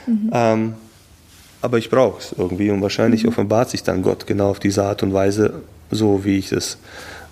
Mhm. 0.06 0.30
Ähm, 0.32 0.74
aber 1.60 1.78
ich 1.78 1.90
brauche 1.90 2.20
es 2.20 2.34
irgendwie 2.36 2.70
und 2.70 2.82
wahrscheinlich 2.82 3.24
mhm. 3.24 3.30
offenbart 3.30 3.70
sich 3.70 3.82
dann 3.82 4.02
Gott 4.02 4.26
genau 4.26 4.50
auf 4.50 4.60
diese 4.60 4.84
Art 4.84 5.02
und 5.02 5.12
Weise, 5.12 5.62
so 5.90 6.24
wie 6.24 6.38
ich 6.38 6.52
es 6.52 6.78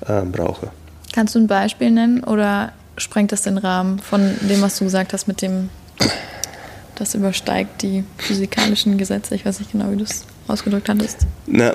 ähm, 0.08 0.32
brauche. 0.32 0.70
Kannst 1.12 1.34
du 1.34 1.38
ein 1.38 1.46
Beispiel 1.46 1.90
nennen 1.90 2.24
oder 2.24 2.72
sprengt 2.98 3.32
das 3.32 3.42
den 3.42 3.58
Rahmen 3.58 3.98
von 3.98 4.34
dem, 4.42 4.60
was 4.62 4.78
du 4.78 4.84
gesagt 4.84 5.12
hast 5.12 5.28
mit 5.28 5.42
dem 5.42 5.70
das 6.96 7.14
übersteigt 7.14 7.82
die 7.82 8.04
physikalischen 8.16 8.98
Gesetze. 8.98 9.34
Ich 9.34 9.44
weiß 9.44 9.60
nicht 9.60 9.72
genau, 9.72 9.90
wie 9.90 9.96
du 9.96 10.04
es 10.04 10.24
ausgedrückt 10.48 10.88
hattest. 10.88 11.26
Na, 11.46 11.74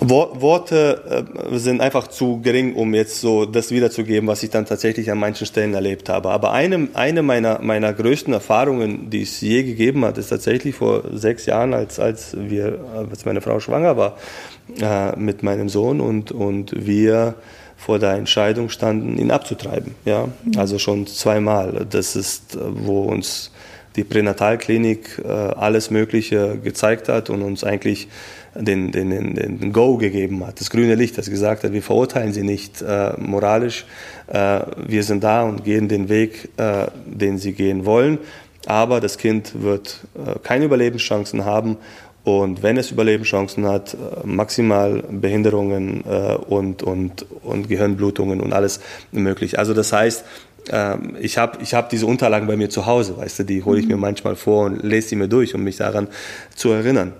Worte 0.00 1.26
äh, 1.52 1.58
sind 1.58 1.80
einfach 1.80 2.08
zu 2.08 2.40
gering, 2.40 2.74
um 2.74 2.94
jetzt 2.94 3.20
so 3.20 3.46
das 3.46 3.70
wiederzugeben, 3.70 4.28
was 4.28 4.42
ich 4.42 4.50
dann 4.50 4.64
tatsächlich 4.64 5.10
an 5.10 5.18
manchen 5.18 5.46
Stellen 5.46 5.74
erlebt 5.74 6.08
habe. 6.08 6.30
Aber 6.30 6.52
eine, 6.52 6.88
eine 6.94 7.22
meiner, 7.22 7.60
meiner 7.60 7.92
größten 7.92 8.32
Erfahrungen, 8.32 9.10
die 9.10 9.22
es 9.22 9.40
je 9.40 9.62
gegeben 9.62 10.04
hat, 10.04 10.18
ist 10.18 10.28
tatsächlich 10.28 10.74
vor 10.76 11.02
sechs 11.12 11.46
Jahren, 11.46 11.74
als, 11.74 11.98
als, 11.98 12.36
wir, 12.38 12.78
als 13.10 13.24
meine 13.24 13.40
Frau 13.40 13.58
schwanger 13.60 13.96
war 13.96 14.16
äh, 14.80 15.16
mit 15.18 15.42
meinem 15.42 15.68
Sohn 15.68 16.00
und, 16.00 16.32
und 16.32 16.72
wir 16.86 17.34
vor 17.76 17.98
der 17.98 18.12
Entscheidung 18.12 18.68
standen, 18.68 19.18
ihn 19.18 19.30
abzutreiben. 19.30 19.94
Ja? 20.04 20.28
Mhm. 20.44 20.58
Also 20.58 20.78
schon 20.78 21.06
zweimal. 21.06 21.86
Das 21.90 22.16
ist, 22.16 22.54
äh, 22.54 22.60
wo 22.62 23.02
uns 23.02 23.50
die 23.96 24.04
Pränatalklinik 24.04 25.22
äh, 25.24 25.28
alles 25.28 25.90
Mögliche 25.90 26.58
gezeigt 26.62 27.08
hat 27.08 27.30
und 27.30 27.42
uns 27.42 27.64
eigentlich 27.64 28.08
den, 28.54 28.92
den, 28.92 29.10
den, 29.10 29.34
den 29.34 29.72
Go 29.72 29.96
gegeben 29.96 30.46
hat, 30.46 30.60
das 30.60 30.70
grüne 30.70 30.94
Licht, 30.94 31.18
das 31.18 31.28
gesagt 31.28 31.64
hat, 31.64 31.72
wir 31.72 31.82
verurteilen 31.82 32.32
sie 32.32 32.42
nicht 32.42 32.82
äh, 32.82 33.12
moralisch, 33.18 33.84
äh, 34.28 34.60
wir 34.86 35.02
sind 35.02 35.24
da 35.24 35.42
und 35.42 35.64
gehen 35.64 35.88
den 35.88 36.08
Weg, 36.08 36.50
äh, 36.56 36.86
den 37.06 37.38
sie 37.38 37.52
gehen 37.52 37.84
wollen, 37.84 38.18
aber 38.66 39.00
das 39.00 39.18
Kind 39.18 39.62
wird 39.62 40.00
äh, 40.14 40.38
keine 40.42 40.66
Überlebenschancen 40.66 41.44
haben. 41.44 41.76
Und 42.22 42.62
wenn 42.62 42.78
es 42.78 42.90
Überlebenschancen 42.90 43.66
hat, 43.66 43.94
äh, 43.94 44.26
maximal 44.26 45.02
Behinderungen 45.10 46.04
äh, 46.08 46.36
und, 46.36 46.82
und, 46.82 47.26
und 47.42 47.68
Gehirnblutungen 47.68 48.40
und 48.40 48.54
alles 48.54 48.80
möglich. 49.12 49.58
Also 49.58 49.74
das 49.74 49.92
heißt, 49.92 50.24
ähm, 50.70 51.16
ich 51.20 51.38
habe 51.38 51.58
ich 51.62 51.74
hab 51.74 51.90
diese 51.90 52.06
Unterlagen 52.06 52.46
bei 52.46 52.56
mir 52.56 52.70
zu 52.70 52.86
Hause, 52.86 53.16
weißt 53.16 53.40
du, 53.40 53.44
die 53.44 53.62
hole 53.62 53.80
ich 53.80 53.86
mir 53.86 53.96
mhm. 53.96 54.02
manchmal 54.02 54.36
vor 54.36 54.66
und 54.66 54.82
lese 54.82 55.08
sie 55.08 55.16
mir 55.16 55.28
durch, 55.28 55.54
um 55.54 55.62
mich 55.62 55.76
daran 55.76 56.08
zu 56.54 56.70
erinnern. 56.70 57.12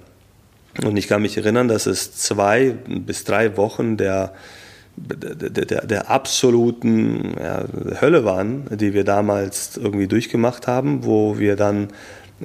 Und 0.84 0.96
ich 0.96 1.06
kann 1.06 1.22
mich 1.22 1.36
erinnern, 1.36 1.68
dass 1.68 1.86
es 1.86 2.16
zwei 2.16 2.74
bis 2.86 3.24
drei 3.24 3.56
Wochen 3.56 3.96
der, 3.96 4.32
der, 4.96 5.64
der, 5.64 5.86
der 5.86 6.10
absoluten 6.10 7.34
ja, 7.40 7.64
Hölle 8.00 8.24
waren, 8.24 8.64
die 8.70 8.92
wir 8.92 9.04
damals 9.04 9.76
irgendwie 9.76 10.08
durchgemacht 10.08 10.66
haben, 10.66 11.04
wo 11.04 11.38
wir 11.38 11.54
dann 11.54 11.88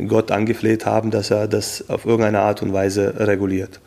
Gott 0.07 0.31
angefleht 0.31 0.85
haben, 0.85 1.09
dass 1.09 1.31
er 1.31 1.47
das 1.47 1.89
auf 1.89 2.05
irgendeine 2.05 2.41
Art 2.41 2.61
und 2.61 2.71
Weise 2.71 3.15
reguliert 3.17 3.79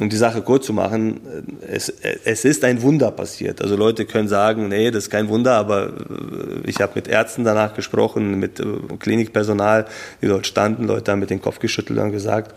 um 0.00 0.08
die 0.08 0.16
Sache 0.16 0.42
kurz 0.42 0.66
zu 0.66 0.72
machen, 0.72 1.20
es, 1.66 1.88
es 2.24 2.44
ist 2.44 2.64
ein 2.64 2.82
Wunder 2.82 3.10
passiert. 3.10 3.60
Also 3.62 3.76
Leute 3.76 4.04
können 4.04 4.28
sagen, 4.28 4.68
nee, 4.68 4.90
das 4.90 5.04
ist 5.04 5.10
kein 5.10 5.28
Wunder, 5.28 5.54
aber 5.54 5.88
äh, 5.88 6.68
ich 6.68 6.80
habe 6.80 6.92
mit 6.94 7.08
Ärzten 7.08 7.44
danach 7.44 7.74
gesprochen, 7.74 8.38
mit 8.38 8.60
äh, 8.60 8.64
Klinikpersonal, 8.98 9.86
die 10.22 10.28
dort 10.28 10.46
standen, 10.46 10.84
Leute 10.84 11.10
haben 11.10 11.20
mit 11.20 11.30
dem 11.30 11.42
Kopf 11.42 11.58
geschüttelt 11.58 11.98
und 11.98 12.12
gesagt, 12.12 12.54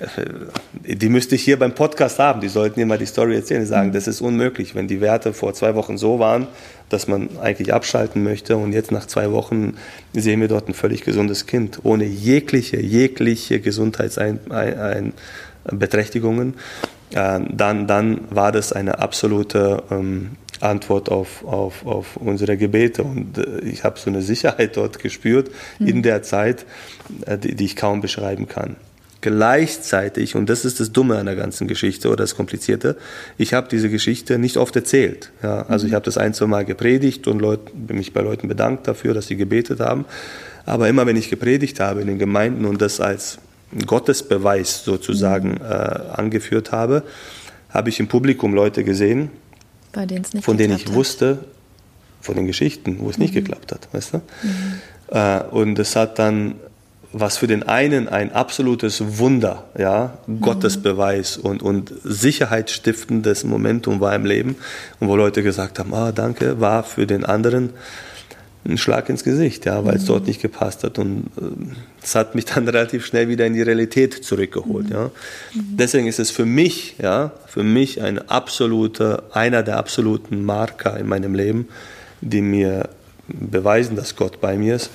äh, 0.00 0.94
die 0.94 1.08
müsste 1.08 1.36
ich 1.36 1.42
hier 1.42 1.58
beim 1.58 1.74
Podcast 1.74 2.18
haben, 2.18 2.40
die 2.40 2.48
sollten 2.48 2.80
mir 2.80 2.86
mal 2.86 2.98
die 2.98 3.06
Story 3.06 3.36
erzählen, 3.36 3.60
die 3.60 3.68
sagen, 3.68 3.88
mhm. 3.88 3.92
das 3.92 4.08
ist 4.08 4.20
unmöglich, 4.20 4.74
wenn 4.74 4.88
die 4.88 5.00
Werte 5.00 5.32
vor 5.32 5.54
zwei 5.54 5.76
Wochen 5.76 5.98
so 5.98 6.18
waren, 6.18 6.48
dass 6.88 7.06
man 7.06 7.28
eigentlich 7.40 7.72
abschalten 7.72 8.24
möchte 8.24 8.56
und 8.56 8.72
jetzt 8.72 8.90
nach 8.90 9.06
zwei 9.06 9.30
Wochen 9.30 9.74
sehen 10.12 10.40
wir 10.40 10.48
dort 10.48 10.68
ein 10.68 10.74
völlig 10.74 11.02
gesundes 11.02 11.46
Kind, 11.46 11.78
ohne 11.84 12.04
jegliche, 12.04 12.80
jegliche 12.80 13.60
Gesundheitsein... 13.60 14.40
Ein, 14.50 15.12
Beträchtigungen, 15.12 15.12
äh, 17.12 17.40
dann, 17.50 17.86
dann 17.86 18.20
war 18.30 18.52
das 18.52 18.72
eine 18.72 18.98
absolute 18.98 19.82
ähm, 19.90 20.30
Antwort 20.60 21.08
auf, 21.08 21.44
auf, 21.44 21.84
auf 21.86 22.16
unsere 22.16 22.56
Gebete. 22.56 23.02
Und 23.02 23.38
äh, 23.38 23.60
ich 23.60 23.84
habe 23.84 23.98
so 23.98 24.10
eine 24.10 24.22
Sicherheit 24.22 24.76
dort 24.76 24.98
gespürt 24.98 25.50
mhm. 25.78 25.86
in 25.86 26.02
der 26.02 26.22
Zeit, 26.22 26.66
äh, 27.26 27.38
die, 27.38 27.54
die, 27.54 27.64
ich 27.64 27.76
kaum 27.76 28.00
beschreiben 28.00 28.48
kann. 28.48 28.76
Gleichzeitig, 29.22 30.34
und 30.34 30.48
das 30.48 30.64
ist 30.64 30.80
das 30.80 30.92
Dumme 30.92 31.18
an 31.18 31.26
der 31.26 31.36
ganzen 31.36 31.68
Geschichte 31.68 32.08
oder 32.08 32.24
das 32.24 32.36
Komplizierte, 32.36 32.96
ich 33.36 33.52
habe 33.52 33.68
diese 33.68 33.90
Geschichte 33.90 34.38
nicht 34.38 34.56
oft 34.56 34.74
erzählt. 34.76 35.30
Ja? 35.42 35.66
Also 35.68 35.86
ich 35.86 35.92
mhm. 35.92 35.96
habe 35.96 36.04
das 36.04 36.16
ein, 36.16 36.32
zwei 36.32 36.46
Mal 36.46 36.64
gepredigt 36.64 37.26
und 37.26 37.40
Leut, 37.40 37.60
mich 37.90 38.12
bei 38.12 38.22
Leuten 38.22 38.48
bedankt 38.48 38.88
dafür, 38.88 39.14
dass 39.14 39.26
sie 39.26 39.36
gebetet 39.36 39.80
haben. 39.80 40.04
Aber 40.64 40.88
immer 40.88 41.06
wenn 41.06 41.16
ich 41.16 41.30
gepredigt 41.30 41.80
habe 41.80 42.02
in 42.02 42.06
den 42.06 42.18
Gemeinden 42.18 42.64
und 42.64 42.80
das 42.80 43.00
als 43.00 43.38
Gottesbeweis 43.86 44.84
sozusagen 44.84 45.52
mhm. 45.52 45.60
äh, 45.62 45.64
angeführt 45.64 46.72
habe, 46.72 47.02
habe 47.70 47.88
ich 47.88 48.00
im 48.00 48.08
Publikum 48.08 48.54
Leute 48.54 48.84
gesehen, 48.84 49.30
von 49.92 50.56
denen 50.56 50.76
ich 50.76 50.86
hat. 50.86 50.94
wusste, 50.94 51.38
von 52.20 52.36
den 52.36 52.46
Geschichten, 52.46 52.98
wo 53.00 53.10
es 53.10 53.16
mhm. 53.16 53.22
nicht 53.22 53.34
geklappt 53.34 53.72
hat, 53.72 53.88
weißt 53.92 54.14
du? 54.14 54.18
Mhm. 54.18 54.80
Äh, 55.08 55.42
und 55.50 55.78
es 55.78 55.96
hat 55.96 56.18
dann 56.18 56.56
was 57.12 57.38
für 57.38 57.48
den 57.48 57.64
einen 57.64 58.08
ein 58.08 58.32
absolutes 58.32 59.18
Wunder, 59.18 59.64
ja, 59.76 60.18
mhm. 60.26 60.40
Gottesbeweis 60.40 61.36
und, 61.36 61.62
und 61.62 61.92
sicherheitsstiftendes 62.04 63.44
Momentum 63.44 64.00
war 64.00 64.14
im 64.14 64.24
Leben 64.24 64.56
und 65.00 65.08
wo 65.08 65.16
Leute 65.16 65.42
gesagt 65.42 65.78
haben, 65.78 65.92
ah, 65.92 66.12
danke, 66.12 66.60
war 66.60 66.84
für 66.84 67.06
den 67.06 67.24
anderen 67.24 67.70
ein 68.64 68.78
Schlag 68.78 69.08
ins 69.08 69.24
Gesicht, 69.24 69.64
ja, 69.66 69.84
weil 69.84 69.96
es 69.96 70.02
mhm. 70.02 70.08
dort 70.08 70.26
nicht 70.26 70.42
gepasst 70.42 70.84
hat. 70.84 70.98
Und 70.98 71.30
es 72.02 72.14
äh, 72.14 72.18
hat 72.18 72.34
mich 72.34 72.44
dann 72.44 72.68
relativ 72.68 73.06
schnell 73.06 73.28
wieder 73.28 73.46
in 73.46 73.54
die 73.54 73.62
Realität 73.62 74.24
zurückgeholt. 74.24 74.90
Mhm. 74.90 74.94
Ja. 74.94 75.10
Deswegen 75.54 76.06
ist 76.06 76.18
es 76.18 76.30
für 76.30 76.44
mich, 76.44 76.96
ja, 76.98 77.32
für 77.46 77.62
mich 77.62 78.02
ein 78.02 78.18
absoluter, 78.28 79.24
einer 79.32 79.62
der 79.62 79.78
absoluten 79.78 80.44
Marker 80.44 80.98
in 80.98 81.08
meinem 81.08 81.34
Leben, 81.34 81.68
die 82.20 82.42
mir 82.42 82.90
beweisen, 83.28 83.96
dass 83.96 84.16
Gott 84.16 84.40
bei 84.40 84.56
mir 84.56 84.76
ist. 84.76 84.90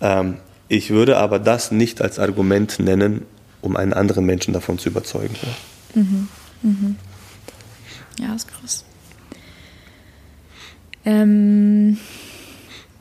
Ähm, 0.00 0.36
ich 0.68 0.90
würde 0.90 1.16
aber 1.16 1.38
das 1.38 1.70
nicht 1.70 2.02
als 2.02 2.18
Argument 2.18 2.78
nennen, 2.78 3.22
um 3.62 3.76
einen 3.76 3.94
anderen 3.94 4.26
Menschen 4.26 4.52
davon 4.52 4.78
zu 4.78 4.90
überzeugen. 4.90 5.34
Ja, 5.42 6.02
mhm. 6.02 6.28
Mhm. 6.62 6.96
ja 8.20 8.34
ist 8.34 8.48
krass. 8.48 8.84
Ähm 11.06 11.96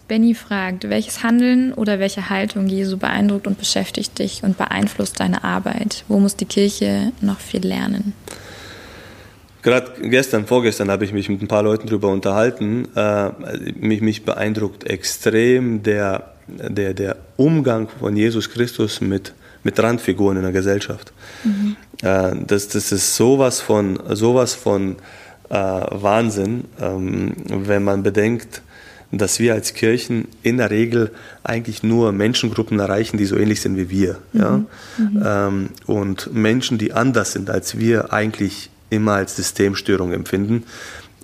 Benny 0.08 0.34
fragt, 0.34 0.90
welches 0.90 1.24
Handeln 1.24 1.74
oder 1.74 2.00
welche 2.00 2.30
Haltung 2.30 2.68
Jesu 2.68 2.98
beeindruckt 2.98 3.48
und 3.48 3.58
beschäftigt 3.58 4.20
dich 4.20 4.44
und 4.44 4.58
beeinflusst 4.58 5.20
deine 5.20 5.44
Arbeit? 5.44 6.04
Wo 6.08 6.20
muss 6.20 6.36
die 6.36 6.46
Kirche 6.46 7.12
noch 7.22 7.40
viel 7.40 7.66
lernen? 7.66 8.14
Gerade 9.64 9.92
gestern, 10.02 10.46
vorgestern 10.46 10.90
habe 10.90 11.04
ich 11.04 11.12
mich 11.12 11.28
mit 11.28 11.42
ein 11.42 11.48
paar 11.48 11.64
Leuten 11.64 11.88
darüber 11.88 12.10
unterhalten. 12.10 12.88
Äh, 12.96 13.32
mich, 13.76 14.02
mich 14.02 14.24
beeindruckt 14.24 14.86
extrem 14.86 15.84
der, 15.84 16.32
der, 16.48 16.94
der 16.94 17.18
Umgang 17.36 17.90
von 18.00 18.16
Jesus 18.16 18.50
Christus 18.50 19.02
mit, 19.02 19.34
mit 19.64 19.78
Randfiguren 19.78 20.38
in 20.38 20.44
der 20.44 20.54
Gesellschaft. 20.54 21.12
Mhm. 21.44 21.76
Äh, 22.02 22.36
das, 22.46 22.70
das 22.70 22.94
ist 22.94 23.16
sowas 23.16 23.60
von, 23.60 24.00
sowas 24.12 24.56
von 24.56 24.96
äh, 25.50 25.56
Wahnsinn, 25.56 26.66
ähm, 26.80 27.34
wenn 27.48 27.84
man 27.84 28.04
bedenkt, 28.04 28.62
dass 29.12 29.40
wir 29.40 29.54
als 29.54 29.74
Kirchen 29.74 30.28
in 30.44 30.58
der 30.58 30.70
Regel 30.70 31.12
eigentlich 31.44 31.82
nur 31.82 32.12
Menschengruppen 32.12 32.80
erreichen, 32.80 33.18
die 33.18 33.26
so 33.26 33.38
ähnlich 33.38 33.62
sind 33.62 33.78
wie 33.78 33.90
wir. 33.90 34.20
Mhm. 34.34 34.40
Ja? 34.40 34.58
Mhm. 34.98 35.24
Ähm, 35.26 35.70
und 35.86 36.34
Menschen, 36.34 36.78
die 36.78 36.94
anders 36.94 37.32
sind 37.32 37.50
als 37.50 37.78
wir, 37.78 38.12
eigentlich 38.12 38.70
immer 38.90 39.14
als 39.14 39.36
Systemstörung 39.36 40.12
empfinden 40.14 40.64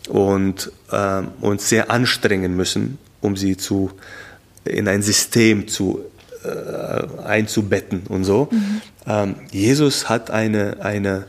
und 0.10 0.72
ähm, 0.92 1.30
uns 1.42 1.70
sehr 1.70 1.92
anstrengen 1.92 2.56
müssen, 2.56 2.98
um 3.22 3.36
sie 3.36 3.58
zu, 3.58 3.92
in 4.66 4.88
ein 4.88 5.02
System 5.02 5.68
zu, 5.68 6.02
äh, 6.44 7.22
einzubetten 7.24 8.04
und 8.10 8.24
so. 8.24 8.50
Mhm. 8.52 8.82
Ähm, 9.08 9.36
Jesus 9.52 10.10
hat 10.10 10.32
eine, 10.32 10.78
eine, 10.82 11.26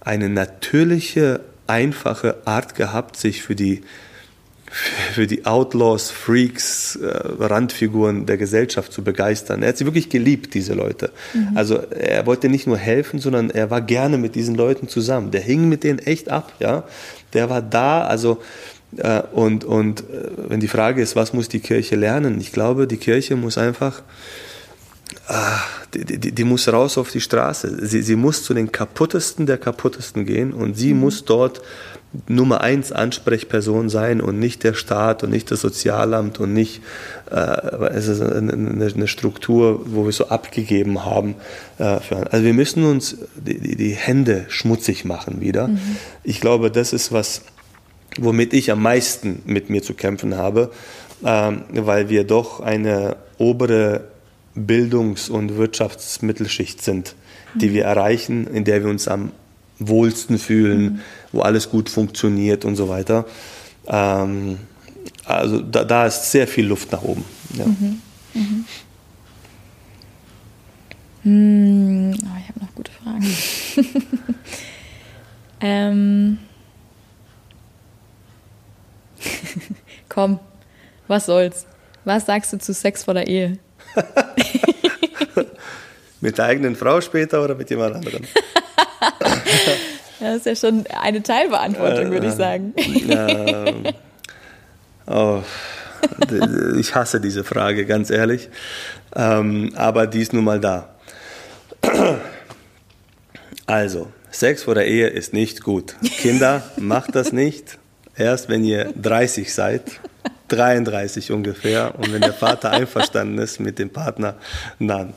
eine 0.00 0.28
natürliche, 0.28 1.40
einfache 1.66 2.36
Art 2.44 2.74
gehabt, 2.74 3.16
sich 3.16 3.42
für 3.42 3.54
die 3.54 3.82
für 5.12 5.26
die 5.28 5.46
Outlaws, 5.46 6.10
Freaks, 6.10 6.96
äh, 6.96 7.06
Randfiguren 7.06 8.26
der 8.26 8.36
Gesellschaft 8.36 8.92
zu 8.92 9.04
begeistern. 9.04 9.62
Er 9.62 9.68
hat 9.68 9.76
sie 9.76 9.84
wirklich 9.84 10.08
geliebt, 10.08 10.54
diese 10.54 10.74
Leute. 10.74 11.10
Mhm. 11.32 11.56
Also 11.56 11.76
er 11.76 12.26
wollte 12.26 12.48
nicht 12.48 12.66
nur 12.66 12.76
helfen, 12.76 13.20
sondern 13.20 13.50
er 13.50 13.70
war 13.70 13.80
gerne 13.80 14.18
mit 14.18 14.34
diesen 14.34 14.56
Leuten 14.56 14.88
zusammen. 14.88 15.30
Der 15.30 15.42
hing 15.42 15.68
mit 15.68 15.84
denen 15.84 16.00
echt 16.00 16.28
ab, 16.28 16.52
ja. 16.58 16.84
Der 17.34 17.50
war 17.50 17.62
da, 17.62 18.02
also 18.02 18.42
äh, 18.96 19.22
und, 19.32 19.64
und 19.64 20.00
äh, 20.00 20.04
wenn 20.48 20.60
die 20.60 20.68
Frage 20.68 21.02
ist, 21.02 21.14
was 21.14 21.32
muss 21.32 21.48
die 21.48 21.60
Kirche 21.60 21.94
lernen? 21.94 22.40
Ich 22.40 22.52
glaube, 22.52 22.86
die 22.86 22.96
Kirche 22.96 23.36
muss 23.36 23.58
einfach 23.58 24.02
die, 25.94 26.18
die, 26.18 26.32
die, 26.32 26.44
muss 26.44 26.68
raus 26.68 26.98
auf 26.98 27.10
die 27.10 27.20
Straße. 27.20 27.86
Sie, 27.86 28.02
sie 28.02 28.16
muss 28.16 28.42
zu 28.42 28.52
den 28.52 28.72
kaputtesten 28.72 29.46
der 29.46 29.58
kaputtesten 29.58 30.26
gehen 30.26 30.52
und 30.52 30.76
sie 30.76 30.92
mhm. 30.92 31.00
muss 31.00 31.24
dort 31.24 31.62
Nummer 32.28 32.60
eins 32.60 32.92
Ansprechperson 32.92 33.88
sein 33.88 34.20
und 34.20 34.38
nicht 34.38 34.62
der 34.62 34.74
Staat 34.74 35.24
und 35.24 35.30
nicht 35.30 35.50
das 35.50 35.60
Sozialamt 35.60 36.38
und 36.38 36.52
nicht 36.52 36.80
äh, 37.30 37.36
es 37.92 38.06
ist 38.06 38.20
eine, 38.20 38.52
eine, 38.52 39.08
Struktur, 39.08 39.82
wo 39.86 40.04
wir 40.04 40.12
so 40.12 40.28
abgegeben 40.28 41.04
haben. 41.04 41.34
Äh, 41.78 41.98
für, 42.00 42.32
also 42.32 42.44
wir 42.44 42.54
müssen 42.54 42.84
uns 42.84 43.16
die, 43.34 43.76
die 43.76 43.92
Hände 43.92 44.46
schmutzig 44.48 45.04
machen 45.04 45.40
wieder. 45.40 45.68
Mhm. 45.68 45.96
Ich 46.22 46.40
glaube, 46.40 46.70
das 46.70 46.92
ist 46.92 47.10
was, 47.10 47.42
womit 48.18 48.52
ich 48.52 48.70
am 48.70 48.82
meisten 48.82 49.42
mit 49.44 49.68
mir 49.68 49.82
zu 49.82 49.94
kämpfen 49.94 50.36
habe, 50.36 50.70
äh, 51.24 51.52
weil 51.72 52.08
wir 52.08 52.24
doch 52.24 52.60
eine 52.60 53.16
obere 53.38 54.13
Bildungs- 54.54 55.28
und 55.28 55.56
Wirtschaftsmittelschicht 55.56 56.82
sind, 56.82 57.14
die 57.54 57.72
wir 57.72 57.84
erreichen, 57.84 58.46
in 58.46 58.64
der 58.64 58.82
wir 58.82 58.90
uns 58.90 59.08
am 59.08 59.32
wohlsten 59.78 60.38
fühlen, 60.38 60.82
mhm. 60.82 61.00
wo 61.32 61.40
alles 61.40 61.70
gut 61.70 61.88
funktioniert 61.88 62.64
und 62.64 62.76
so 62.76 62.88
weiter. 62.88 63.26
Ähm, 63.86 64.58
also 65.24 65.60
da, 65.60 65.84
da, 65.84 66.06
ist 66.06 66.30
sehr 66.30 66.46
viel 66.46 66.66
Luft 66.66 66.92
nach 66.92 67.02
oben. 67.02 67.24
Ja. 67.56 67.66
Mhm. 67.66 68.00
Mhm. 68.34 68.64
Hm, 71.22 72.14
oh, 72.22 72.38
ich 72.38 72.48
habe 72.48 72.60
noch 72.60 72.74
gute 72.74 72.92
Fragen. 72.92 73.26
ähm. 75.60 76.38
Komm, 80.08 80.38
was 81.08 81.26
soll's? 81.26 81.66
Was 82.04 82.26
sagst 82.26 82.52
du 82.52 82.58
zu 82.58 82.74
Sex 82.74 83.04
vor 83.04 83.14
der 83.14 83.26
Ehe? 83.26 83.58
mit 86.20 86.38
der 86.38 86.44
eigenen 86.46 86.76
Frau 86.76 87.00
später 87.00 87.42
oder 87.42 87.54
mit 87.54 87.70
jemand 87.70 87.96
anderem? 87.96 88.22
das 90.20 90.36
ist 90.36 90.46
ja 90.46 90.56
schon 90.56 90.84
eine 91.00 91.22
Teilbeantwortung, 91.22 92.10
würde 92.10 92.28
ich 92.28 92.34
sagen. 92.34 92.74
Ähm, 92.76 93.84
oh, 95.06 95.42
ich 96.78 96.94
hasse 96.94 97.20
diese 97.20 97.44
Frage, 97.44 97.86
ganz 97.86 98.10
ehrlich. 98.10 98.48
Ähm, 99.14 99.72
aber 99.76 100.06
die 100.06 100.20
ist 100.20 100.32
nun 100.32 100.44
mal 100.44 100.60
da. 100.60 100.94
Also, 103.66 104.08
Sex 104.30 104.64
vor 104.64 104.74
der 104.74 104.86
Ehe 104.86 105.08
ist 105.08 105.32
nicht 105.32 105.62
gut. 105.62 105.94
Kinder, 106.02 106.62
macht 106.76 107.14
das 107.14 107.32
nicht. 107.32 107.78
Erst 108.16 108.48
wenn 108.48 108.64
ihr 108.64 108.92
30 109.00 109.52
seid 109.52 109.82
33 110.54 111.32
ungefähr. 111.32 111.94
Und 111.98 112.12
wenn 112.12 112.20
der 112.20 112.32
Vater 112.32 112.70
einverstanden 112.72 113.38
ist 113.38 113.60
mit 113.60 113.78
dem 113.78 113.90
Partner, 113.90 114.34
dann. 114.78 115.14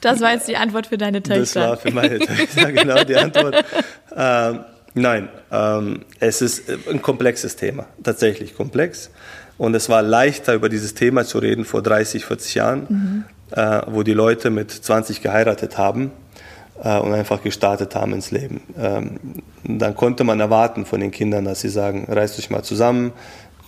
Das 0.00 0.20
war 0.20 0.32
jetzt 0.32 0.48
die 0.48 0.56
Antwort 0.56 0.86
für 0.86 0.98
deine 0.98 1.22
Töchter. 1.22 1.60
Das 1.60 1.68
war 1.70 1.76
für 1.76 1.90
meine 1.90 2.18
Töchter 2.18 2.72
genau 2.72 3.04
die 3.04 3.16
Antwort. 3.16 3.64
Ähm, 4.14 4.60
nein, 4.94 5.28
ähm, 5.50 6.04
es 6.20 6.42
ist 6.42 6.64
ein 6.90 7.02
komplexes 7.02 7.56
Thema, 7.56 7.86
tatsächlich 8.02 8.56
komplex. 8.56 9.10
Und 9.58 9.74
es 9.74 9.88
war 9.88 10.02
leichter, 10.02 10.54
über 10.54 10.68
dieses 10.68 10.94
Thema 10.94 11.24
zu 11.24 11.38
reden 11.38 11.64
vor 11.64 11.82
30, 11.82 12.24
40 12.24 12.54
Jahren, 12.54 12.86
mhm. 12.88 13.24
äh, 13.50 13.82
wo 13.86 14.04
die 14.04 14.12
Leute 14.12 14.50
mit 14.50 14.70
20 14.70 15.20
geheiratet 15.20 15.76
haben 15.76 16.12
äh, 16.82 16.98
und 16.98 17.12
einfach 17.12 17.42
gestartet 17.42 17.94
haben 17.94 18.12
ins 18.12 18.30
Leben. 18.30 18.62
Ähm, 18.78 19.18
dann 19.64 19.94
konnte 19.94 20.24
man 20.24 20.38
erwarten 20.40 20.86
von 20.86 21.00
den 21.00 21.10
Kindern, 21.10 21.44
dass 21.44 21.60
sie 21.60 21.68
sagen, 21.68 22.06
reißt 22.08 22.38
euch 22.38 22.50
mal 22.50 22.62
zusammen, 22.62 23.08
äh, 23.08 23.12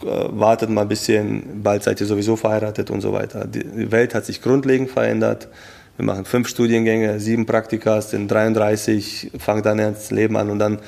wartet 0.03 0.71
mal 0.71 0.83
ein 0.83 0.89
bisschen, 0.89 1.63
bald 1.63 1.83
seid 1.83 2.01
ihr 2.01 2.07
sowieso 2.07 2.37
verheiratet 2.37 2.91
und 2.91 3.01
so 3.01 3.13
weiter. 3.13 3.47
Die 3.47 3.91
Welt 3.91 4.15
hat 4.15 4.25
sich 4.25 4.43
grundlegend 4.43 4.91
verändert. 4.91 5.49
Wir 5.97 6.07
machen 6.07 6.25
fünf 6.25 6.49
Studiengänge, 6.49 7.21
sieben 7.21 7.45
Praktika, 7.45 8.01
sind 8.01 8.31
33, 8.31 9.33
fangen 9.39 9.63
dann 9.63 9.79
ernst 9.79 10.11
Leben 10.13 10.37
an 10.37 10.49
und 10.51 10.59
dann 10.59 10.79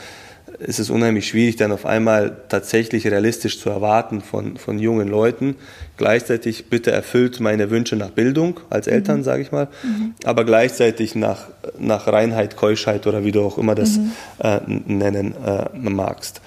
ist 0.58 0.78
es 0.78 0.90
unheimlich 0.90 1.28
schwierig, 1.28 1.56
dann 1.56 1.72
auf 1.72 1.86
einmal 1.86 2.36
tatsächlich 2.48 3.06
realistisch 3.06 3.58
zu 3.58 3.70
erwarten 3.70 4.20
von, 4.20 4.56
von 4.56 4.78
jungen 4.78 5.08
Leuten. 5.08 5.56
Gleichzeitig 5.96 6.66
bitte 6.70 6.92
erfüllt 6.92 7.40
meine 7.40 7.70
Wünsche 7.70 7.96
nach 7.96 8.10
Bildung 8.10 8.60
als 8.70 8.86
Eltern, 8.86 9.18
mhm. 9.18 9.24
sage 9.24 9.42
ich 9.42 9.52
mal, 9.52 9.68
mhm. 9.82 10.14
aber 10.24 10.44
gleichzeitig 10.44 11.14
nach, 11.14 11.46
nach 11.78 12.06
Reinheit, 12.06 12.56
Keuschheit 12.56 13.06
oder 13.06 13.24
wie 13.24 13.32
du 13.32 13.42
auch 13.42 13.58
immer 13.58 13.74
das 13.74 13.98
mhm. 13.98 14.12
äh, 14.38 14.60
nennen 14.66 15.34
äh, 15.44 15.78
magst. 15.78 16.40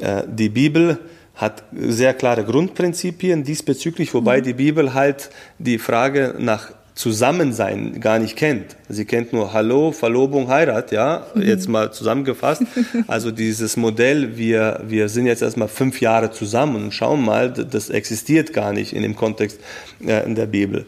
Äh, 0.00 0.22
die 0.26 0.48
Bibel 0.48 0.98
hat 1.34 1.64
sehr 1.72 2.14
klare 2.14 2.44
Grundprinzipien 2.44 3.42
diesbezüglich, 3.42 4.12
wobei 4.14 4.38
mhm. 4.38 4.44
die 4.44 4.54
Bibel 4.54 4.94
halt 4.94 5.30
die 5.58 5.78
Frage 5.78 6.34
nach 6.38 6.72
Zusammensein 6.94 8.00
gar 8.00 8.18
nicht 8.18 8.36
kennt. 8.36 8.76
Sie 8.88 9.06
kennt 9.06 9.32
nur 9.32 9.54
Hallo, 9.54 9.92
Verlobung, 9.92 10.48
Heirat, 10.48 10.92
ja, 10.92 11.26
mhm. 11.34 11.42
jetzt 11.42 11.68
mal 11.68 11.92
zusammengefasst. 11.92 12.62
Also 13.06 13.30
dieses 13.30 13.76
Modell, 13.76 14.36
wir, 14.36 14.82
wir 14.86 15.08
sind 15.08 15.26
jetzt 15.26 15.42
erstmal 15.42 15.68
fünf 15.68 16.00
Jahre 16.00 16.30
zusammen 16.30 16.76
und 16.76 16.92
schauen 16.92 17.22
mal, 17.24 17.50
das 17.50 17.88
existiert 17.88 18.52
gar 18.52 18.72
nicht 18.72 18.92
in 18.92 19.02
dem 19.02 19.16
Kontext 19.16 19.58
äh, 20.06 20.24
in 20.24 20.34
der 20.34 20.46
Bibel. 20.46 20.86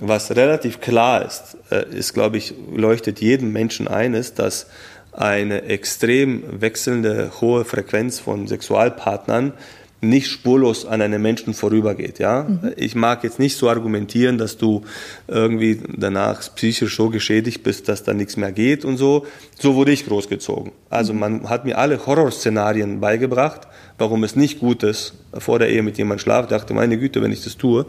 Was 0.00 0.34
relativ 0.34 0.80
klar 0.80 1.24
ist, 1.24 1.56
äh, 1.70 1.86
ist, 1.90 2.12
glaube 2.12 2.36
ich, 2.36 2.54
leuchtet 2.74 3.20
jedem 3.20 3.52
Menschen 3.52 3.88
ein, 3.88 4.14
ist, 4.14 4.38
dass 4.38 4.66
eine 5.12 5.62
extrem 5.62 6.60
wechselnde 6.60 7.30
hohe 7.40 7.64
Frequenz 7.64 8.18
von 8.18 8.46
Sexualpartnern 8.46 9.54
nicht 10.00 10.30
spurlos 10.30 10.84
an 10.84 11.00
einem 11.00 11.22
Menschen 11.22 11.54
vorübergeht. 11.54 12.18
Ja? 12.18 12.44
Mhm. 12.44 12.72
Ich 12.76 12.94
mag 12.94 13.24
jetzt 13.24 13.38
nicht 13.38 13.56
so 13.56 13.68
argumentieren, 13.68 14.36
dass 14.36 14.58
du 14.58 14.82
irgendwie 15.26 15.80
danach 15.96 16.42
psychisch 16.54 16.96
so 16.96 17.08
geschädigt 17.08 17.62
bist, 17.62 17.88
dass 17.88 18.04
da 18.04 18.12
nichts 18.12 18.36
mehr 18.36 18.52
geht 18.52 18.84
und 18.84 18.98
so. 18.98 19.26
So 19.58 19.74
wurde 19.74 19.92
ich 19.92 20.06
großgezogen. 20.06 20.72
Also 20.90 21.12
mhm. 21.12 21.18
man 21.18 21.48
hat 21.48 21.64
mir 21.64 21.78
alle 21.78 22.04
Horrorszenarien 22.06 23.00
beigebracht, 23.00 23.62
warum 23.98 24.22
es 24.24 24.36
nicht 24.36 24.60
gut 24.60 24.82
ist, 24.82 25.14
vor 25.38 25.58
der 25.58 25.70
Ehe 25.70 25.82
mit 25.82 25.96
jemandem 25.96 26.22
schlafen. 26.22 26.44
Ich 26.44 26.50
dachte, 26.50 26.74
meine 26.74 26.98
Güte, 26.98 27.22
wenn 27.22 27.32
ich 27.32 27.42
das 27.42 27.56
tue, 27.56 27.86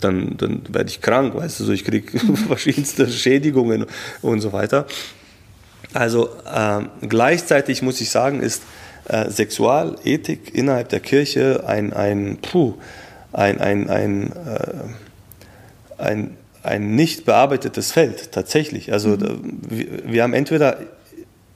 dann, 0.00 0.36
dann 0.36 0.62
werde 0.68 0.90
ich 0.90 1.00
krank, 1.00 1.34
weißt 1.34 1.60
du, 1.60 1.64
so 1.64 1.72
ich 1.72 1.84
kriege 1.84 2.18
mhm. 2.18 2.36
verschiedenste 2.48 3.08
Schädigungen 3.08 3.86
und 4.20 4.40
so 4.40 4.52
weiter. 4.52 4.86
Also 5.94 6.28
äh, 6.52 6.82
gleichzeitig 7.08 7.80
muss 7.80 8.00
ich 8.02 8.10
sagen, 8.10 8.40
ist 8.40 8.62
äh, 9.08 9.30
Sexualethik 9.30 10.54
innerhalb 10.54 10.88
der 10.88 11.00
Kirche 11.00 11.64
ein, 11.66 11.92
ein, 11.92 12.38
puh, 12.42 12.74
ein, 13.32 13.60
ein, 13.60 13.88
ein, 13.88 14.32
äh, 14.32 16.02
ein, 16.02 16.36
ein 16.62 16.94
nicht 16.94 17.24
bearbeitetes 17.24 17.92
Feld, 17.92 18.32
tatsächlich. 18.32 18.92
Also 18.92 19.10
mhm. 19.10 19.58
wir, 19.68 19.86
wir 20.12 20.22
haben 20.22 20.34
entweder 20.34 20.78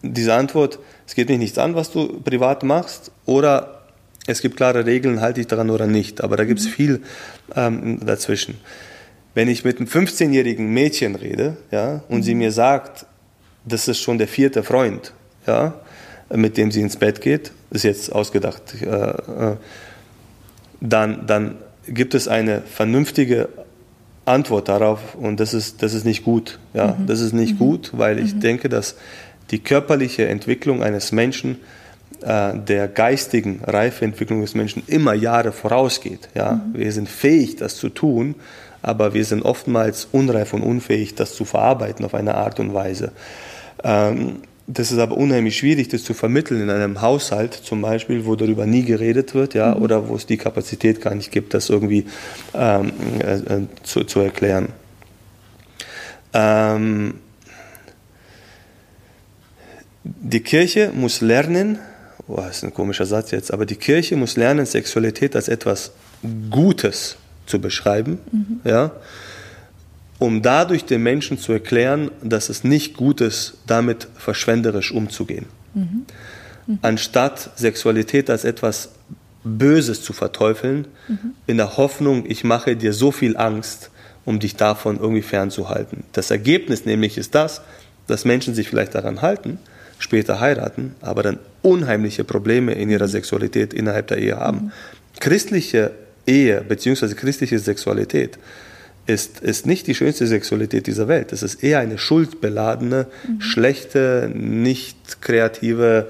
diese 0.03 0.35
Antwort, 0.35 0.79
es 1.07 1.15
geht 1.15 1.29
mich 1.29 1.39
nichts 1.39 1.59
an, 1.59 1.75
was 1.75 1.91
du 1.91 2.21
privat 2.21 2.63
machst, 2.63 3.11
oder 3.27 3.83
es 4.27 4.43
gibt 4.43 4.57
klare 4.57 4.87
Regeln, 4.87 5.21
halte 5.21 5.41
ich 5.41 5.47
daran 5.47 5.71
oder 5.71 5.87
nicht. 5.87 6.23
Aber 6.23 6.37
da 6.37 6.45
gibt 6.45 6.61
es 6.61 6.67
mhm. 6.67 6.71
viel 6.71 7.03
ähm, 7.57 8.01
dazwischen. 8.05 8.59
Wenn 9.35 9.49
ich 9.49 9.65
mit 9.65 9.79
einem 9.79 9.89
15-jährigen 9.89 10.69
Mädchen 10.69 11.15
rede 11.15 11.57
ja, 11.71 12.03
und 12.09 12.19
mhm. 12.19 12.23
sie 12.23 12.35
mir 12.35 12.53
sagt, 12.53 13.07
das 13.65 13.89
ist 13.89 14.01
schon 14.01 14.19
der 14.19 14.29
vierte 14.29 14.63
Freund, 14.63 15.13
ja, 15.47 15.75
mit 16.35 16.57
dem 16.57 16.71
sie 16.71 16.81
ins 16.81 16.97
Bett 16.97 17.21
geht, 17.21 17.53
ist 17.71 17.85
jetzt 17.85 18.13
ausgedacht, 18.13 18.63
äh, 18.81 18.87
äh, 18.87 19.57
dann, 20.81 21.27
dann 21.27 21.57
gibt 21.87 22.15
es 22.15 22.29
eine 22.29 22.63
vernünftige 22.63 23.49
Antwort 24.25 24.69
darauf 24.69 25.15
und 25.15 25.41
das 25.41 25.55
ist, 25.55 25.83
das 25.83 25.95
ist 25.95 26.05
nicht 26.05 26.25
gut. 26.25 26.59
Ja? 26.75 26.97
Mhm. 26.99 27.07
Das 27.07 27.21
ist 27.21 27.33
nicht 27.33 27.55
mhm. 27.55 27.59
gut, 27.59 27.91
weil 27.95 28.19
ich 28.19 28.35
mhm. 28.35 28.41
denke, 28.41 28.69
dass 28.69 28.97
die 29.51 29.59
körperliche 29.59 30.29
Entwicklung 30.29 30.83
eines 30.83 31.13
Menschen 31.13 31.59
äh, 32.23 32.57
der 32.57 32.89
geistigen 32.89 33.61
Reifeentwicklung 33.65 34.41
des 34.41 34.55
Menschen 34.55 34.83
immer 34.87 35.15
Jahre 35.15 35.53
vorausgeht. 35.53 36.29
Ja? 36.35 36.53
Mhm. 36.53 36.79
Wir 36.79 36.93
sind 36.93 37.09
fähig, 37.09 37.57
das 37.57 37.77
zu 37.77 37.89
tun, 37.89 38.37
aber 38.83 39.13
wir 39.15 39.25
sind 39.25 39.43
oftmals 39.43 40.09
unreif 40.13 40.55
und 40.55 40.63
unfähig, 40.63 41.15
das 41.15 41.35
zu 41.35 41.45
verarbeiten 41.45 42.05
auf 42.05 42.15
eine 42.15 42.35
Art 42.37 42.61
und 42.61 42.73
Weise. 42.73 43.13
Ähm, 43.83 44.43
das 44.67 44.93
ist 44.93 44.99
aber 44.99 45.17
unheimlich 45.17 45.57
schwierig, 45.57 45.89
das 45.89 46.05
zu 46.05 46.15
vermitteln 46.15 46.63
in 46.63 46.71
einem 46.71 47.01
Haushalt 47.01 47.55
zum 47.55 47.83
Beispiel, 47.83 48.25
wo 48.25 48.37
darüber 48.37 48.67
nie 48.67 48.85
geredet 48.85 49.35
wird, 49.35 49.55
ja, 49.55 49.75
mhm. 49.75 49.83
oder 49.83 50.09
wo 50.09 50.17
es 50.17 50.27
die 50.27 50.37
Kapazität 50.37 51.01
gar 51.01 51.15
nicht 51.15 51.33
gibt, 51.33 51.55
das 51.55 51.71
irgendwie 51.71 52.07
ähm, 52.55 52.93
äh, 53.21 53.35
äh 53.37 53.67
zu, 53.83 54.05
zu 54.05 54.21
erklären. 54.21 54.69
Ähm, 56.33 57.15
die 60.05 60.41
Kirche 60.41 60.93
muss 60.95 61.21
lernen, 61.21 61.79
oh, 62.29 62.37
das 62.37 62.59
ist 62.59 62.65
ein 62.65 62.75
komischer 62.75 63.07
Satz 63.07 63.33
jetzt, 63.33 63.53
aber 63.53 63.67
die 63.67 63.77
Kirche 63.77 64.17
muss 64.17 64.37
lernen, 64.37 64.67
Sexualität 64.67 65.35
als 65.37 65.49
etwas 65.49 65.93
Gutes 66.51 67.17
zu 67.47 67.61
beschreiben, 67.61 68.19
mhm. 68.31 68.61
ja, 68.65 68.93
um 70.21 70.43
dadurch 70.43 70.85
den 70.85 71.03
Menschen 71.03 71.39
zu 71.39 71.53
erklären, 71.53 72.11
dass 72.23 72.51
es 72.51 72.63
nicht 72.63 72.97
gut 72.97 73.21
ist, 73.21 73.55
damit 73.67 74.07
verschwenderisch 74.17 74.93
umzugehen. 74.93 75.47
Mhm. 75.75 76.05
Mhm. 76.67 76.79
Anstatt 76.83 77.51
Sexualität 77.57 78.31
als 78.31 78.45
etwas 78.45 78.91
Böses 79.43 80.03
zu 80.03 80.13
verteufeln, 80.13 80.87
mhm. 81.09 81.33
in 81.47 81.57
der 81.57 81.79
Hoffnung, 81.79 82.25
ich 82.29 82.45
mache 82.45 82.77
dir 82.77 82.93
so 82.93 83.11
viel 83.11 83.39
Angst, 83.39 83.91
um 84.27 84.39
dich 84.39 84.57
davon 84.57 85.01
irgendwie 85.01 85.23
fernzuhalten. 85.23 86.05
Das 86.13 86.31
Ergebnis 86.31 86.85
nämlich 86.85 87.17
ist 87.17 87.35
das, 87.35 87.63
dass 88.07 88.27
Menschen 88.27 88.55
sich 88.55 88.69
vielleicht 88.69 88.95
daran 88.95 89.23
halten, 89.23 89.59
später 89.99 90.39
heiraten, 90.39 90.95
aber 91.01 91.23
dann 91.23 91.39
unheimliche 91.63 92.25
Probleme 92.25 92.73
in 92.73 92.91
ihrer 92.91 93.09
Sexualität 93.09 93.73
innerhalb 93.73 94.09
der 94.09 94.19
Ehe 94.19 94.37
haben. 94.37 94.65
Mhm. 94.65 94.73
Christliche 95.19 95.93
Ehe 96.27 96.61
bzw. 96.61 97.15
christliche 97.15 97.59
Sexualität 97.59 98.39
ist, 99.07 99.41
ist 99.41 99.67
nicht 99.67 99.87
die 99.87 99.95
schönste 99.95 100.27
Sexualität 100.27 100.87
dieser 100.87 101.09
Welt. 101.09 101.33
Es 101.33 101.43
ist 101.43 101.63
eher 101.63 101.81
eine 101.81 101.99
schuldbeladene, 101.99 103.07
mhm. 103.27 103.41
schlechte, 103.41 104.31
nicht 104.35 105.21
kreative 105.21 106.09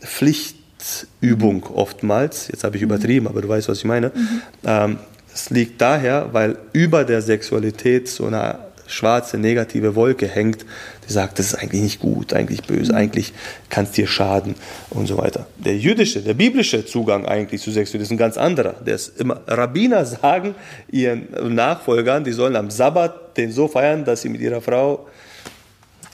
Pflichtübung 0.00 1.64
oftmals. 1.64 2.48
Jetzt 2.48 2.64
habe 2.64 2.76
ich 2.76 2.82
mhm. 2.82 2.88
übertrieben, 2.88 3.26
aber 3.26 3.42
du 3.42 3.48
weißt, 3.48 3.68
was 3.68 3.78
ich 3.78 3.84
meine. 3.84 4.08
Mhm. 4.08 4.42
Ähm, 4.64 4.98
es 5.32 5.50
liegt 5.50 5.80
daher, 5.80 6.30
weil 6.32 6.56
über 6.72 7.04
der 7.04 7.22
Sexualität 7.22 8.08
so 8.08 8.26
eine 8.26 8.58
schwarze, 8.90 9.38
negative 9.38 9.94
Wolke 9.94 10.26
hängt, 10.26 10.64
die 11.08 11.12
sagt, 11.12 11.38
das 11.38 11.46
ist 11.46 11.54
eigentlich 11.54 11.82
nicht 11.82 12.00
gut, 12.00 12.32
eigentlich 12.32 12.62
böse, 12.62 12.94
eigentlich 12.94 13.32
kann 13.68 13.84
es 13.84 13.92
dir 13.92 14.06
schaden 14.06 14.54
und 14.90 15.06
so 15.06 15.18
weiter. 15.18 15.46
Der 15.58 15.76
jüdische, 15.76 16.20
der 16.22 16.34
biblische 16.34 16.84
Zugang 16.84 17.26
eigentlich 17.26 17.62
zu 17.62 17.70
Sexualität 17.70 18.06
ist 18.06 18.10
ein 18.10 18.18
ganz 18.18 18.36
anderer. 18.36 18.74
Der 18.84 18.94
ist 18.96 19.20
immer, 19.20 19.40
Rabbiner 19.46 20.04
sagen 20.04 20.54
ihren 20.90 21.28
Nachfolgern, 21.54 22.24
die 22.24 22.32
sollen 22.32 22.56
am 22.56 22.70
Sabbat 22.70 23.36
den 23.36 23.52
so 23.52 23.68
feiern, 23.68 24.04
dass 24.04 24.22
sie 24.22 24.28
mit 24.28 24.40
ihrer 24.40 24.60
Frau 24.60 25.06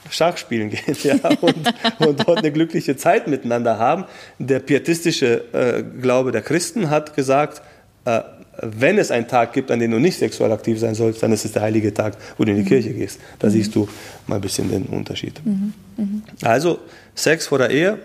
Schach 0.09 0.37
spielen 0.37 0.69
gehen 0.69 0.95
ja, 1.03 1.15
und, 1.41 1.73
und, 1.99 2.27
dort 2.27 2.37
eine 2.37 2.51
glückliche 2.51 2.95
Zeit 2.95 3.27
miteinander 3.27 3.77
haben. 3.77 4.05
Der 4.39 4.59
pietistische 4.59 5.43
äh, 5.53 5.83
Glaube 5.83 6.31
der 6.31 6.41
Christen 6.41 6.89
hat 6.89 7.15
gesagt, 7.15 7.61
äh, 8.05 8.21
wenn 8.61 8.97
es 8.97 9.11
einen 9.11 9.27
Tag 9.27 9.53
gibt, 9.53 9.71
an 9.71 9.79
dem 9.79 9.91
du 9.91 9.99
nicht 9.99 10.17
sexuell 10.17 10.51
aktiv 10.51 10.79
sein 10.79 10.95
sollst, 10.95 11.21
dann 11.21 11.31
ist 11.31 11.45
es 11.45 11.51
der 11.51 11.61
heilige 11.61 11.93
Tag, 11.93 12.17
wo 12.37 12.43
du 12.43 12.51
in 12.51 12.57
die 12.57 12.63
mhm. 12.63 12.67
Kirche 12.67 12.93
gehst. 12.93 13.19
Da 13.39 13.47
mhm. 13.47 13.51
siehst 13.51 13.75
du 13.75 13.87
mal 14.25 14.35
ein 14.35 14.41
bisschen 14.41 14.69
den 14.69 14.85
Unterschied. 14.85 15.39
Mhm. 15.45 15.73
mhm. 15.97 16.23
Also 16.41 16.79
Sex 17.15 17.47
vor 17.47 17.59
der 17.59 17.69
Ehe, 17.69 17.99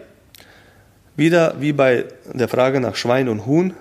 wieder 1.16 1.60
wie 1.60 1.72
bei 1.72 2.04
der 2.32 2.48
Frage 2.48 2.80
nach 2.80 2.96
Schwein 2.96 3.28
und 3.28 3.46
Huhn, 3.46 3.74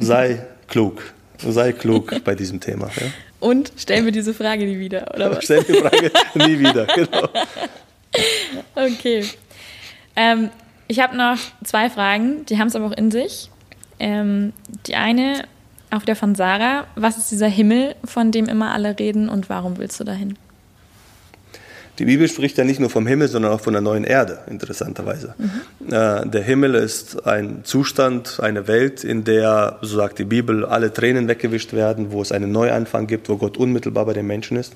sei 0.00 0.44
klug. 0.68 1.02
Sei 1.38 1.72
klug 1.72 2.22
bei 2.24 2.34
diesem 2.34 2.60
Thema. 2.60 2.86
Ja? 2.86 3.06
Und 3.40 3.72
stellen 3.76 4.04
wir 4.04 4.12
diese 4.12 4.32
Frage 4.32 4.64
nie 4.64 4.78
wieder, 4.78 5.12
oder 5.14 5.36
was? 5.36 5.44
Stellen 5.44 5.64
die 5.68 5.74
Frage 5.74 6.10
nie 6.34 6.58
wieder, 6.58 6.86
genau. 6.94 7.28
Okay. 8.74 9.24
Ähm, 10.16 10.50
ich 10.86 11.00
habe 11.00 11.16
noch 11.16 11.38
zwei 11.64 11.90
Fragen, 11.90 12.46
die 12.46 12.58
haben 12.58 12.68
es 12.68 12.76
aber 12.76 12.86
auch 12.86 12.96
in 12.96 13.10
sich. 13.10 13.50
Ähm, 13.98 14.52
die 14.86 14.94
eine 14.94 15.44
auch 15.94 16.04
der 16.04 16.16
von 16.16 16.34
Sarah. 16.34 16.86
Was 16.96 17.16
ist 17.16 17.30
dieser 17.30 17.48
Himmel, 17.48 17.94
von 18.04 18.32
dem 18.32 18.46
immer 18.46 18.72
alle 18.72 18.98
reden 18.98 19.28
und 19.28 19.48
warum 19.48 19.78
willst 19.78 19.98
du 20.00 20.04
dahin? 20.04 20.36
Die 21.98 22.06
Bibel 22.06 22.28
spricht 22.28 22.58
ja 22.58 22.64
nicht 22.64 22.80
nur 22.80 22.90
vom 22.90 23.06
Himmel, 23.06 23.28
sondern 23.28 23.52
auch 23.52 23.60
von 23.60 23.72
der 23.72 23.82
neuen 23.82 24.02
Erde, 24.02 24.40
interessanterweise. 24.48 25.34
Mhm. 25.38 25.92
Äh, 25.92 26.26
der 26.26 26.42
Himmel 26.42 26.74
ist 26.74 27.24
ein 27.24 27.60
Zustand, 27.62 28.40
eine 28.42 28.66
Welt, 28.66 29.04
in 29.04 29.22
der, 29.22 29.78
so 29.80 29.96
sagt 29.96 30.18
die 30.18 30.24
Bibel, 30.24 30.64
alle 30.64 30.92
Tränen 30.92 31.28
weggewischt 31.28 31.72
werden, 31.72 32.10
wo 32.10 32.20
es 32.20 32.32
einen 32.32 32.50
Neuanfang 32.50 33.06
gibt, 33.06 33.28
wo 33.28 33.36
Gott 33.36 33.56
unmittelbar 33.56 34.06
bei 34.06 34.12
den 34.12 34.26
Menschen 34.26 34.56
ist. 34.56 34.74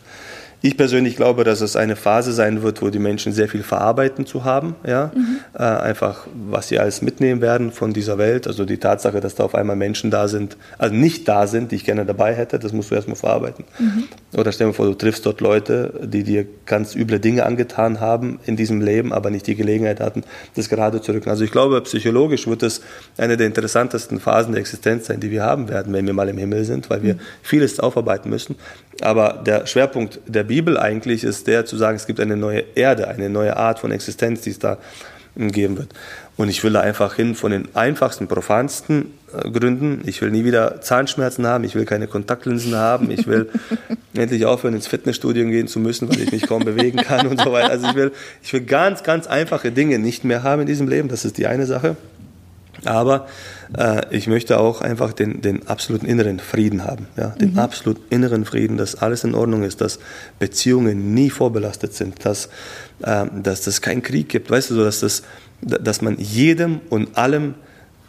Ich 0.61 0.77
persönlich 0.77 1.15
glaube, 1.15 1.45
dass 1.45 1.61
es 1.61 1.77
eine 1.77 1.95
Phase 1.95 2.33
sein 2.33 2.63
wird, 2.63 2.83
wo 2.83 2.91
die 2.91 2.99
Menschen 2.99 3.33
sehr 3.33 3.49
viel 3.49 3.63
verarbeiten 3.63 4.27
zu 4.27 4.45
haben. 4.45 4.75
Ja? 4.85 5.13
Mhm. 5.15 5.39
Äh, 5.55 5.63
einfach, 5.63 6.27
was 6.35 6.67
sie 6.67 6.81
alles 6.81 7.01
mitnehmen 7.01 7.41
werden 7.41 7.71
von 7.71 7.93
dieser 7.93 8.19
Welt. 8.19 8.49
Also 8.49 8.65
die 8.65 8.79
Tatsache, 8.79 9.21
dass 9.21 9.37
da 9.37 9.45
auf 9.45 9.55
einmal 9.55 9.77
Menschen 9.77 10.11
da 10.11 10.27
sind, 10.27 10.57
also 10.77 10.95
nicht 10.95 11.29
da 11.29 11.47
sind, 11.47 11.71
die 11.71 11.77
ich 11.77 11.85
gerne 11.85 12.05
dabei 12.05 12.35
hätte, 12.35 12.59
das 12.59 12.73
musst 12.73 12.91
du 12.91 12.97
erstmal 12.97 13.17
verarbeiten. 13.17 13.65
Mhm. 13.79 14.09
Oder 14.37 14.51
stell 14.51 14.67
dir 14.67 14.73
vor, 14.73 14.87
du 14.87 14.95
triffst 14.95 15.25
dort 15.27 15.41
Leute, 15.41 15.93
die 16.03 16.25
dir 16.25 16.45
ganz 16.67 16.97
üble 16.97 17.21
Dinge 17.21 17.47
angetan 17.47 18.01
haben 18.01 18.41
in 18.45 18.57
diesem 18.57 18.81
Leben, 18.81 19.13
aber 19.13 19.31
nicht 19.31 19.47
die 19.47 19.55
Gelegenheit 19.55 20.01
hatten, 20.01 20.25
das 20.57 20.69
gerade 20.69 21.01
zu 21.01 21.13
rücken. 21.13 21.31
Also 21.31 21.45
ich 21.45 21.53
glaube, 21.53 21.81
psychologisch 21.83 22.49
wird 22.49 22.65
es 22.65 22.81
eine 23.17 23.37
der 23.37 23.47
interessantesten 23.47 24.19
Phasen 24.19 24.53
der 24.53 24.61
Existenz 24.61 25.07
sein, 25.07 25.21
die 25.21 25.31
wir 25.31 25.45
haben 25.45 25.69
werden, 25.69 25.93
wenn 25.93 26.05
wir 26.05 26.15
mal 26.15 26.29
im 26.29 26.39
Himmel 26.39 26.65
sind, 26.65 26.91
weil 26.91 27.05
wir 27.05 27.15
mhm. 27.15 27.21
vieles 27.43 27.79
aufarbeiten 27.79 28.29
müssen. 28.29 28.57
Aber 29.01 29.41
der 29.47 29.67
Schwerpunkt 29.67 30.19
der 30.27 30.48
Bibel 30.49 30.77
eigentlich 30.79 31.23
ist 31.23 31.47
der 31.47 31.65
zu 31.65 31.77
sagen, 31.77 31.97
es 31.97 32.07
gibt 32.07 32.21
eine 32.21 32.37
neue 32.37 32.65
Erde, 32.75 33.09
eine 33.09 33.31
neue 33.31 33.57
Art 33.57 33.79
von 33.79 33.93
Existenz, 33.93 34.41
die 34.41 34.51
es 34.51 34.59
da 34.59 34.79
geben 35.37 35.79
wird. 35.79 35.95
Und 36.37 36.49
ich 36.49 36.63
will 36.65 36.73
da 36.73 36.81
einfach 36.81 37.15
hin 37.15 37.35
von 37.35 37.51
den 37.51 37.75
einfachsten, 37.75 38.29
profansten 38.29 39.13
äh, 39.33 39.51
Gründen. 39.51 40.03
Ich 40.07 40.21
will 40.21 40.31
nie 40.31 40.45
wieder 40.45 40.81
Zahnschmerzen 40.81 41.47
haben, 41.47 41.65
ich 41.65 41.75
will 41.75 41.85
keine 41.85 42.07
Kontaktlinsen 42.07 42.75
haben, 42.75 43.11
ich 43.11 43.27
will 43.27 43.49
endlich 44.15 44.45
aufhören, 44.47 44.75
ins 44.75 44.87
Fitnessstudio 44.87 45.47
gehen 45.47 45.69
zu 45.69 45.79
müssen, 45.79 46.09
weil 46.09 46.21
ich 46.21 46.33
mich 46.33 46.47
kaum 46.47 46.65
bewegen 46.65 46.99
kann 46.99 47.27
und 47.27 47.41
so 47.41 47.53
weiter. 47.53 47.71
Also 47.71 47.89
ich 47.89 47.95
will, 47.95 48.13
ich 48.43 48.53
will 48.53 48.63
ganz, 48.63 49.03
ganz 49.03 49.27
einfache 49.27 49.71
Dinge 49.71 49.99
nicht 49.99 50.25
mehr 50.25 50.43
haben 50.43 50.63
in 50.63 50.67
diesem 50.67 50.89
Leben, 50.89 51.09
das 51.09 51.25
ist 51.25 51.39
die 51.39 51.47
eine 51.47 51.67
Sache. 51.67 51.97
Aber 52.85 53.27
äh, 53.27 53.29
ich 54.11 54.27
möchte 54.27 54.59
auch 54.59 54.81
einfach 54.81 55.13
den, 55.13 55.43
den 55.43 55.69
absoluten 55.69 56.07
inneren 56.07 56.39
Frieden 56.41 56.85
haben. 56.85 57.07
Ja? 57.17 57.29
Den 57.31 57.53
mhm. 57.53 57.59
absolut 57.59 58.01
inneren 58.11 58.45
Frieden, 58.45 58.77
dass 58.79 58.95
alles 58.95 59.25
in 59.25 59.35
Ordnung 59.35 59.63
ist, 59.63 59.81
dass 59.81 59.99
Beziehungen 60.39 61.13
nie 61.15 61.29
vorbelastet 61.29 61.95
sind, 61.95 62.25
dass, 62.25 62.49
äh, 63.03 63.27
dass 63.43 63.67
es 63.67 63.83
keinen 63.83 64.03
Krieg 64.03 64.29
gibt. 64.29 64.51
Weißt 64.51 64.71
du, 64.71 64.75
so, 64.75 64.85
dass, 64.85 65.01
das, 65.01 65.23
dass 65.61 66.01
man 66.01 66.17
jedem 66.19 66.81
und 66.89 67.17
allem 67.19 67.55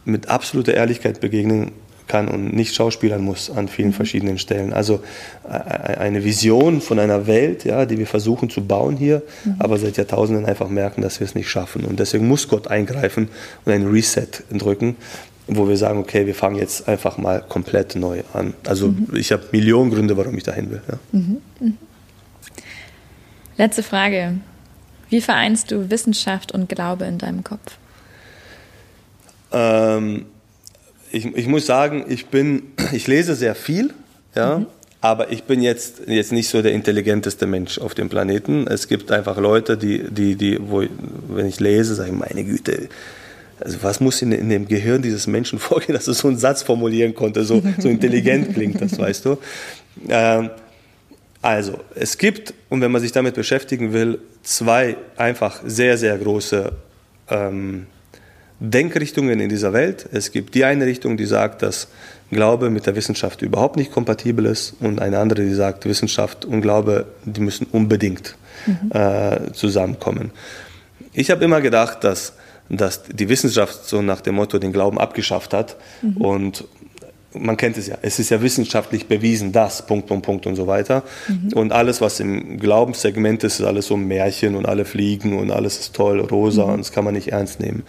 mit 0.06 0.30
absoluter 0.30 0.74
Ehrlichkeit 0.74 1.20
begegnen 1.20 1.72
kann 2.10 2.28
und 2.28 2.54
nicht 2.54 2.76
schauspielern 2.76 3.22
muss 3.22 3.50
an 3.50 3.70
vielen 3.70 3.90
mhm. 3.90 3.94
verschiedenen 3.94 4.38
Stellen. 4.40 4.74
Also 4.74 5.02
äh, 5.48 5.94
eine 5.96 6.26
Vision 6.26 6.82
von 6.82 7.00
einer 7.00 7.28
Welt, 7.28 7.64
ja, 7.64 7.86
die 7.86 7.98
wir 7.98 8.08
versuchen 8.08 8.50
zu 8.50 8.66
bauen 8.66 8.98
hier, 8.98 9.22
mhm. 9.46 9.56
aber 9.60 9.78
seit 9.78 9.96
Jahrtausenden 9.96 10.46
einfach 10.46 10.68
merken, 10.68 11.02
dass 11.02 11.22
wir 11.22 11.26
es 11.26 11.36
nicht 11.36 11.50
schaffen. 11.50 11.86
Und 11.86 12.00
deswegen 12.00 12.28
muss 12.28 12.50
Gott 12.50 12.68
eingreifen 12.68 13.30
und 13.64 13.72
ein 13.72 13.88
Reset 13.88 14.28
drücken, 14.52 14.98
wo 15.50 15.68
wir 15.68 15.78
sagen, 15.78 16.00
okay, 16.00 16.26
wir 16.26 16.36
fangen 16.36 16.56
jetzt 16.56 16.88
einfach 16.88 17.18
mal 17.18 17.42
komplett 17.42 17.96
neu 17.96 18.22
an. 18.34 18.54
Also 18.66 18.90
mhm. 18.90 19.16
ich 19.16 19.32
habe 19.32 19.44
Millionen 19.52 19.92
Gründe, 19.92 20.16
warum 20.16 20.38
ich 20.38 20.44
dahin 20.44 20.70
will. 20.70 20.82
Ja. 20.88 21.00
Mhm. 21.12 21.38
mhm. 21.60 21.78
Letzte 23.58 23.84
Frage. 23.84 24.36
Wie 25.10 25.20
vereinst 25.20 25.72
du 25.72 25.90
Wissenschaft 25.90 26.54
und 26.54 26.70
Glaube 26.70 27.06
in 27.06 27.18
deinem 27.18 27.44
Kopf? 27.44 27.78
Ähm, 29.52 30.28
ich, 31.12 31.26
ich 31.26 31.48
muss 31.48 31.66
sagen, 31.66 32.06
ich 32.08 32.28
bin, 32.28 32.64
ich 32.94 33.08
lese 33.08 33.36
sehr 33.36 33.56
viel, 33.56 33.94
ja, 34.36 34.60
mhm. 34.60 34.68
aber 35.02 35.32
ich 35.32 35.44
bin 35.44 35.62
jetzt, 35.62 36.04
jetzt 36.08 36.32
nicht 36.32 36.48
so 36.48 36.62
der 36.62 36.72
intelligenteste 36.72 37.48
Mensch 37.48 37.80
auf 37.80 37.96
dem 37.96 38.08
Planeten. 38.08 38.68
Es 38.68 38.88
gibt 38.88 39.12
einfach 39.12 39.38
Leute, 39.38 39.78
die, 39.78 40.10
die, 40.10 40.36
die, 40.36 40.60
wo, 40.62 40.84
wenn 41.28 41.48
ich 41.48 41.60
lese, 41.60 41.96
sage 41.96 42.12
ich, 42.12 42.16
meine 42.16 42.44
Güte, 42.44 42.88
also 43.60 43.78
was 43.82 44.00
muss 44.00 44.22
in, 44.22 44.32
in, 44.32 44.50
dem 44.50 44.68
Gehirn 44.68 45.02
dieses 45.02 45.28
Menschen 45.28 45.60
vorgehen, 45.60 45.94
dass 45.94 46.08
er 46.08 46.14
so 46.14 46.28
einen 46.28 46.38
Satz 46.38 46.64
formulieren 46.64 47.14
konnte, 47.16 47.44
so, 47.44 47.62
so 47.78 47.90
intelligent 47.90 48.54
klingt 48.54 48.82
das, 48.82 48.98
weißt 48.98 49.26
du. 49.26 49.38
Ähm, 50.08 50.50
also, 51.42 51.80
es 51.96 52.18
gibt, 52.18 52.54
und 52.70 52.82
wenn 52.82 52.92
man 52.92 53.02
sich 53.02 53.14
damit 53.14 53.36
beschäftigen 53.36 53.94
will, 53.94 54.20
zwei 54.44 54.98
einfach 55.16 55.62
sehr, 55.66 55.98
sehr 55.98 56.18
große 56.18 56.74
ähm, 57.30 57.86
Denkrichtungen 58.60 59.40
in 59.40 59.50
dieser 59.50 59.72
Welt. 59.72 60.08
Es 60.12 60.32
gibt 60.32 60.54
die 60.54 60.66
eine 60.66 60.86
Richtung, 60.86 61.16
die 61.16 61.26
sagt, 61.26 61.62
dass 61.62 61.88
Glaube 62.30 62.70
mit 62.70 62.86
der 62.86 62.96
Wissenschaft 62.96 63.42
überhaupt 63.42 63.78
nicht 63.78 63.92
kompatibel 63.92 64.46
ist 64.46 64.76
und 64.82 65.02
eine 65.02 65.20
andere, 65.20 65.44
die 65.44 65.54
sagt, 65.54 65.86
Wissenschaft 65.86 66.46
und 66.46 66.62
Glaube, 66.62 67.08
die 67.24 67.40
müssen 67.40 67.68
unbedingt 67.72 68.36
mhm. 68.68 68.92
äh, 68.92 69.54
zusammenkommen. 69.54 70.32
Ich 71.14 71.32
habe 71.32 71.44
immer 71.44 71.62
gedacht, 71.62 72.04
dass 72.04 72.34
dass 72.70 73.04
die 73.04 73.30
Wissenschaft 73.30 73.86
so 73.88 74.02
nach 74.02 74.22
dem 74.22 74.36
Motto 74.36 74.60
den 74.60 74.72
Glauben 74.72 75.00
abgeschafft 75.00 75.54
hat 75.54 75.76
mhm. 76.02 76.18
und 76.18 76.66
man 77.34 77.58
kennt 77.58 77.78
es 77.78 77.88
ja, 77.88 77.98
es 78.02 78.20
ist 78.20 78.30
ja 78.30 78.42
wissenschaftlich 78.42 79.08
bewiesen, 79.08 79.52
das, 79.52 79.86
Punkt, 79.86 80.08
Punkt, 80.08 80.26
Punkt 80.26 80.48
und 80.48 80.56
so 80.56 80.68
weiter. 80.68 81.04
Mhm. 81.28 81.54
Und 81.54 81.72
alles, 81.72 82.02
was 82.02 82.20
im 82.20 82.60
Glaubenssegment 82.60 83.44
ist, 83.44 83.60
ist 83.60 83.66
alles 83.66 83.88
so 83.88 83.96
ein 83.96 84.08
Märchen 84.08 84.56
und 84.56 84.66
alle 84.66 84.86
fliegen 84.86 85.38
und 85.38 85.52
alles 85.52 85.80
ist 85.80 85.96
toll, 85.96 86.20
rosa 86.22 86.66
mhm. 86.66 86.74
und 86.74 86.80
das 86.80 86.92
kann 86.92 87.04
man 87.04 87.14
nicht 87.14 87.32
ernst 87.32 87.60
nehmen. 87.60 87.84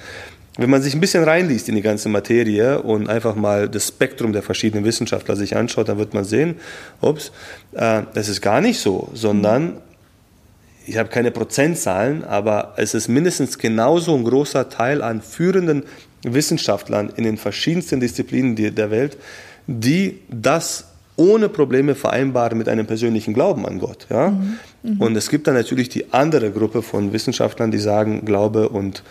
Wenn 0.58 0.68
man 0.68 0.82
sich 0.82 0.94
ein 0.94 1.00
bisschen 1.00 1.24
reinliest 1.24 1.68
in 1.68 1.74
die 1.74 1.80
ganze 1.80 2.08
Materie 2.08 2.82
und 2.82 3.08
einfach 3.08 3.34
mal 3.34 3.68
das 3.68 3.88
Spektrum 3.88 4.32
der 4.32 4.42
verschiedenen 4.42 4.84
Wissenschaftler 4.84 5.36
sich 5.36 5.56
anschaut, 5.56 5.88
dann 5.88 5.96
wird 5.96 6.12
man 6.12 6.24
sehen, 6.24 6.56
ups, 7.00 7.32
äh, 7.72 8.02
das 8.12 8.28
ist 8.28 8.42
gar 8.42 8.60
nicht 8.60 8.78
so, 8.78 9.08
sondern 9.14 9.78
ich 10.90 10.98
habe 10.98 11.08
keine 11.08 11.30
Prozentzahlen, 11.30 12.24
aber 12.24 12.74
es 12.76 12.94
ist 12.94 13.06
mindestens 13.06 13.58
genauso 13.58 14.12
ein 14.16 14.24
großer 14.24 14.68
Teil 14.68 15.02
an 15.02 15.22
führenden 15.22 15.84
Wissenschaftlern 16.24 17.12
in 17.14 17.22
den 17.22 17.36
verschiedensten 17.36 18.00
Disziplinen 18.00 18.56
der 18.56 18.90
Welt, 18.90 19.16
die 19.68 20.18
das 20.28 20.86
ohne 21.14 21.48
Probleme 21.48 21.94
vereinbaren 21.94 22.58
mit 22.58 22.68
einem 22.68 22.86
persönlichen 22.86 23.34
Glauben 23.34 23.66
an 23.66 23.78
Gott. 23.78 24.08
Ja? 24.10 24.30
Mhm. 24.30 24.58
Mhm. 24.82 25.00
Und 25.00 25.16
es 25.16 25.28
gibt 25.30 25.46
dann 25.46 25.54
natürlich 25.54 25.88
die 25.90 26.12
andere 26.12 26.50
Gruppe 26.50 26.82
von 26.82 27.12
Wissenschaftlern, 27.12 27.70
die 27.70 27.78
sagen, 27.78 28.24
Glaube 28.24 28.68
und, 28.68 29.04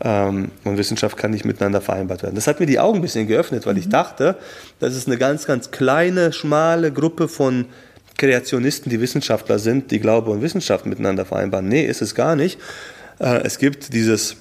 ähm, 0.00 0.52
und 0.64 0.78
Wissenschaft 0.78 1.18
kann 1.18 1.32
nicht 1.32 1.44
miteinander 1.44 1.82
vereinbart 1.82 2.22
werden. 2.22 2.34
Das 2.34 2.46
hat 2.46 2.60
mir 2.60 2.66
die 2.66 2.78
Augen 2.78 3.00
ein 3.00 3.02
bisschen 3.02 3.26
geöffnet, 3.26 3.66
weil 3.66 3.74
mhm. 3.74 3.80
ich 3.80 3.88
dachte, 3.90 4.36
das 4.78 4.96
ist 4.96 5.06
eine 5.06 5.18
ganz, 5.18 5.44
ganz 5.44 5.70
kleine, 5.70 6.32
schmale 6.32 6.92
Gruppe 6.92 7.28
von 7.28 7.66
Kreationisten, 8.16 8.90
die 8.90 9.00
Wissenschaftler 9.00 9.58
sind, 9.58 9.90
die 9.90 10.00
Glaube 10.00 10.30
und 10.30 10.42
Wissenschaft 10.42 10.86
miteinander 10.86 11.24
vereinbaren. 11.24 11.68
Nee, 11.68 11.84
ist 11.84 12.02
es 12.02 12.14
gar 12.14 12.36
nicht. 12.36 12.58
Äh, 13.18 13.42
es 13.44 13.58
gibt 13.58 13.92
dieses 13.92 14.36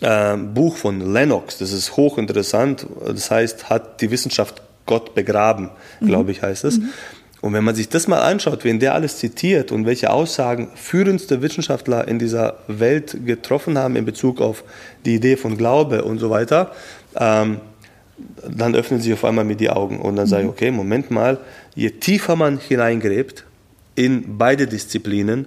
äh, 0.00 0.36
Buch 0.36 0.76
von 0.76 1.12
Lennox, 1.12 1.58
das 1.58 1.72
ist 1.72 1.96
hochinteressant. 1.96 2.86
Das 3.06 3.30
heißt, 3.30 3.70
hat 3.70 4.00
die 4.00 4.10
Wissenschaft 4.10 4.62
Gott 4.84 5.14
begraben, 5.14 5.70
mhm. 6.00 6.06
glaube 6.06 6.32
ich, 6.32 6.42
heißt 6.42 6.64
es. 6.64 6.78
Mhm. 6.78 6.90
Und 7.42 7.52
wenn 7.52 7.64
man 7.64 7.74
sich 7.74 7.88
das 7.88 8.08
mal 8.08 8.20
anschaut, 8.22 8.64
wen 8.64 8.80
der 8.80 8.94
alles 8.94 9.18
zitiert 9.18 9.70
und 9.70 9.86
welche 9.86 10.10
Aussagen 10.10 10.70
führendste 10.74 11.42
Wissenschaftler 11.42 12.08
in 12.08 12.18
dieser 12.18 12.56
Welt 12.66 13.18
getroffen 13.24 13.78
haben 13.78 13.94
in 13.94 14.04
Bezug 14.04 14.40
auf 14.40 14.64
die 15.04 15.14
Idee 15.14 15.36
von 15.36 15.56
Glaube 15.56 16.02
und 16.02 16.18
so 16.18 16.30
weiter, 16.30 16.72
ähm, 17.18 17.60
dann 18.48 18.74
öffnen 18.74 19.00
sich 19.00 19.12
auf 19.12 19.24
einmal 19.24 19.44
mir 19.44 19.56
die 19.56 19.70
Augen 19.70 20.00
und 20.00 20.16
dann 20.16 20.26
sage 20.26 20.42
ich, 20.42 20.46
mhm. 20.46 20.52
okay, 20.52 20.70
Moment 20.70 21.10
mal, 21.10 21.38
je 21.74 21.90
tiefer 21.90 22.36
man 22.36 22.58
hineingräbt 22.58 23.44
in 23.94 24.38
beide 24.38 24.66
Disziplinen, 24.66 25.46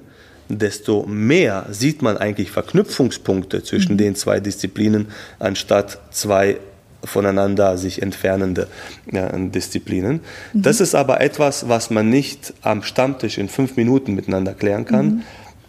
desto 0.49 1.05
mehr 1.05 1.67
sieht 1.69 2.01
man 2.01 2.17
eigentlich 2.17 2.51
Verknüpfungspunkte 2.51 3.63
zwischen 3.63 3.93
mhm. 3.93 3.97
den 3.97 4.15
zwei 4.15 4.39
Disziplinen, 4.39 5.07
anstatt 5.37 5.99
zwei 6.11 6.57
voneinander 7.03 7.77
sich 7.77 8.01
entfernende 8.01 8.67
ja, 9.11 9.29
Disziplinen. 9.29 10.21
Mhm. 10.53 10.61
Das 10.61 10.81
ist 10.81 10.95
aber 10.95 11.21
etwas, 11.21 11.69
was 11.69 11.89
man 11.89 12.09
nicht 12.09 12.53
am 12.61 12.83
Stammtisch 12.83 13.37
in 13.37 13.47
fünf 13.47 13.77
Minuten 13.77 14.15
miteinander 14.15 14.53
klären 14.53 14.85
kann. 14.85 15.05
Mhm. 15.05 15.21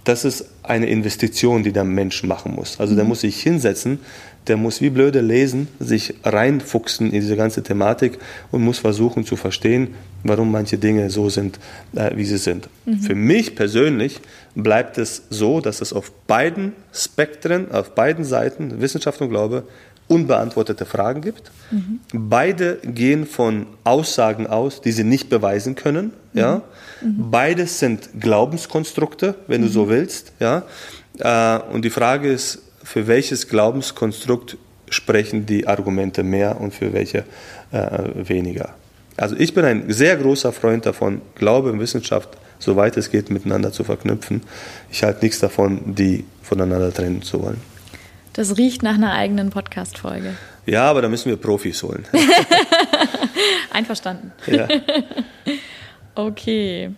Das 0.04 0.24
ist 0.24 0.46
eine 0.62 0.86
Investition, 0.86 1.62
die 1.62 1.72
der 1.72 1.84
Mensch 1.84 2.24
machen 2.24 2.54
muss. 2.54 2.80
Also 2.80 2.94
der 2.94 3.04
mhm. 3.04 3.10
muss 3.10 3.20
sich 3.20 3.40
hinsetzen, 3.40 4.00
der 4.46 4.56
muss 4.56 4.80
wie 4.80 4.90
blöde 4.90 5.20
lesen, 5.20 5.68
sich 5.78 6.14
reinfuchsen 6.24 7.12
in 7.12 7.20
diese 7.20 7.36
ganze 7.36 7.62
Thematik 7.62 8.18
und 8.50 8.62
muss 8.62 8.78
versuchen 8.78 9.24
zu 9.24 9.36
verstehen, 9.36 9.94
warum 10.24 10.50
manche 10.50 10.78
Dinge 10.78 11.10
so 11.10 11.28
sind, 11.28 11.58
äh, 11.94 12.10
wie 12.16 12.24
sie 12.24 12.38
sind. 12.38 12.68
Mhm. 12.84 13.00
Für 13.00 13.14
mich 13.14 13.54
persönlich 13.54 14.20
bleibt 14.54 14.98
es 14.98 15.22
so, 15.30 15.60
dass 15.60 15.80
es 15.80 15.92
auf 15.92 16.10
beiden 16.26 16.72
Spektren, 16.92 17.70
auf 17.70 17.94
beiden 17.94 18.24
Seiten, 18.24 18.80
Wissenschaft 18.80 19.20
und 19.20 19.30
Glaube, 19.30 19.64
unbeantwortete 20.08 20.86
Fragen 20.86 21.20
gibt. 21.20 21.52
Mhm. 21.70 22.00
Beide 22.12 22.78
gehen 22.82 23.26
von 23.26 23.66
Aussagen 23.84 24.48
aus, 24.48 24.80
die 24.80 24.90
sie 24.90 25.04
nicht 25.04 25.30
beweisen 25.30 25.76
können. 25.76 26.12
Mhm. 26.32 26.40
Ja? 26.40 26.62
Mhm. 27.00 27.30
Beides 27.30 27.78
sind 27.78 28.08
Glaubenskonstrukte, 28.18 29.36
wenn 29.46 29.62
du 29.62 29.68
so 29.68 29.84
mhm. 29.84 29.90
willst. 29.90 30.32
Ja? 30.40 30.64
Äh, 31.18 31.72
und 31.72 31.84
die 31.84 31.90
Frage 31.90 32.32
ist, 32.32 32.62
für 32.90 33.06
welches 33.06 33.46
Glaubenskonstrukt 33.46 34.56
sprechen 34.88 35.46
die 35.46 35.68
Argumente 35.68 36.24
mehr 36.24 36.60
und 36.60 36.74
für 36.74 36.92
welche 36.92 37.24
äh, 37.70 37.78
weniger. 38.14 38.74
Also 39.16 39.36
ich 39.38 39.54
bin 39.54 39.64
ein 39.64 39.92
sehr 39.92 40.16
großer 40.16 40.50
Freund 40.50 40.86
davon, 40.86 41.20
Glaube 41.36 41.70
und 41.70 41.78
Wissenschaft, 41.78 42.30
soweit 42.58 42.96
es 42.96 43.12
geht, 43.12 43.30
miteinander 43.30 43.70
zu 43.70 43.84
verknüpfen. 43.84 44.42
Ich 44.90 45.04
halte 45.04 45.24
nichts 45.24 45.38
davon, 45.38 45.94
die 45.94 46.24
voneinander 46.42 46.92
trennen 46.92 47.22
zu 47.22 47.40
wollen. 47.40 47.60
Das 48.32 48.56
riecht 48.56 48.82
nach 48.82 48.94
einer 48.94 49.12
eigenen 49.12 49.50
Podcast-Folge. 49.50 50.34
Ja, 50.66 50.90
aber 50.90 51.00
da 51.00 51.08
müssen 51.08 51.28
wir 51.28 51.36
Profis 51.36 51.84
holen. 51.84 52.04
Einverstanden. 53.72 54.32
Ja. 54.48 54.66
okay. 56.16 56.90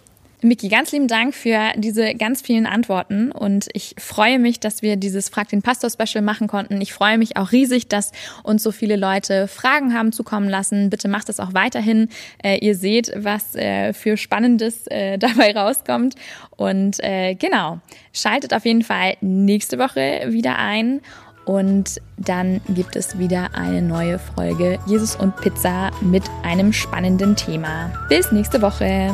Miki, 0.45 0.69
ganz 0.69 0.91
lieben 0.91 1.07
Dank 1.07 1.35
für 1.35 1.71
diese 1.77 2.15
ganz 2.15 2.43
vielen 2.43 2.67
Antworten 2.67 3.31
und 3.31 3.69
ich 3.75 3.95
freue 3.99 4.41
mich, 4.41 4.59
dass 4.59 4.83
wir 4.83 4.97
dieses 4.97 5.29
Frag 5.29 5.49
den 5.49 5.63
Pastor 5.63 5.89
Special 5.89 6.23
machen 6.23 6.49
konnten. 6.49 6.81
Ich 6.81 6.93
freue 6.93 7.17
mich 7.17 7.37
auch 7.37 7.53
riesig, 7.53 7.87
dass 7.87 8.11
uns 8.43 8.65
so 8.65 8.73
viele 8.73 8.97
Leute 8.97 9.47
Fragen 9.47 9.95
haben 9.95 10.11
zukommen 10.11 10.49
lassen. 10.49 10.91
Bitte 10.91 11.07
macht 11.07 11.29
das 11.29 11.39
auch 11.39 11.55
weiterhin. 11.55 12.09
Äh, 12.43 12.59
ihr 12.59 12.75
seht, 12.75 13.13
was 13.17 13.55
äh, 13.55 13.93
für 13.93 14.17
Spannendes 14.17 14.89
äh, 14.89 15.17
dabei 15.23 15.55
rauskommt. 15.55 16.17
Und 16.51 16.99
äh, 17.05 17.35
genau, 17.37 17.79
schaltet 18.13 18.53
auf 18.53 18.65
jeden 18.65 18.83
Fall 18.83 19.17
nächste 19.21 19.79
Woche 19.79 20.25
wieder 20.29 20.59
ein. 20.59 21.01
Und 21.45 22.01
dann 22.17 22.61
gibt 22.69 22.97
es 22.97 23.19
wieder 23.19 23.55
eine 23.55 23.83
neue 23.83 24.19
Folge 24.19 24.79
Jesus 24.87 25.15
und 25.17 25.37
Pizza 25.37 25.91
mit 26.01 26.25
einem 26.43 26.73
spannenden 26.73 27.37
Thema. 27.37 27.93
Bis 28.09 28.31
nächste 28.33 28.63
Woche. 28.63 29.13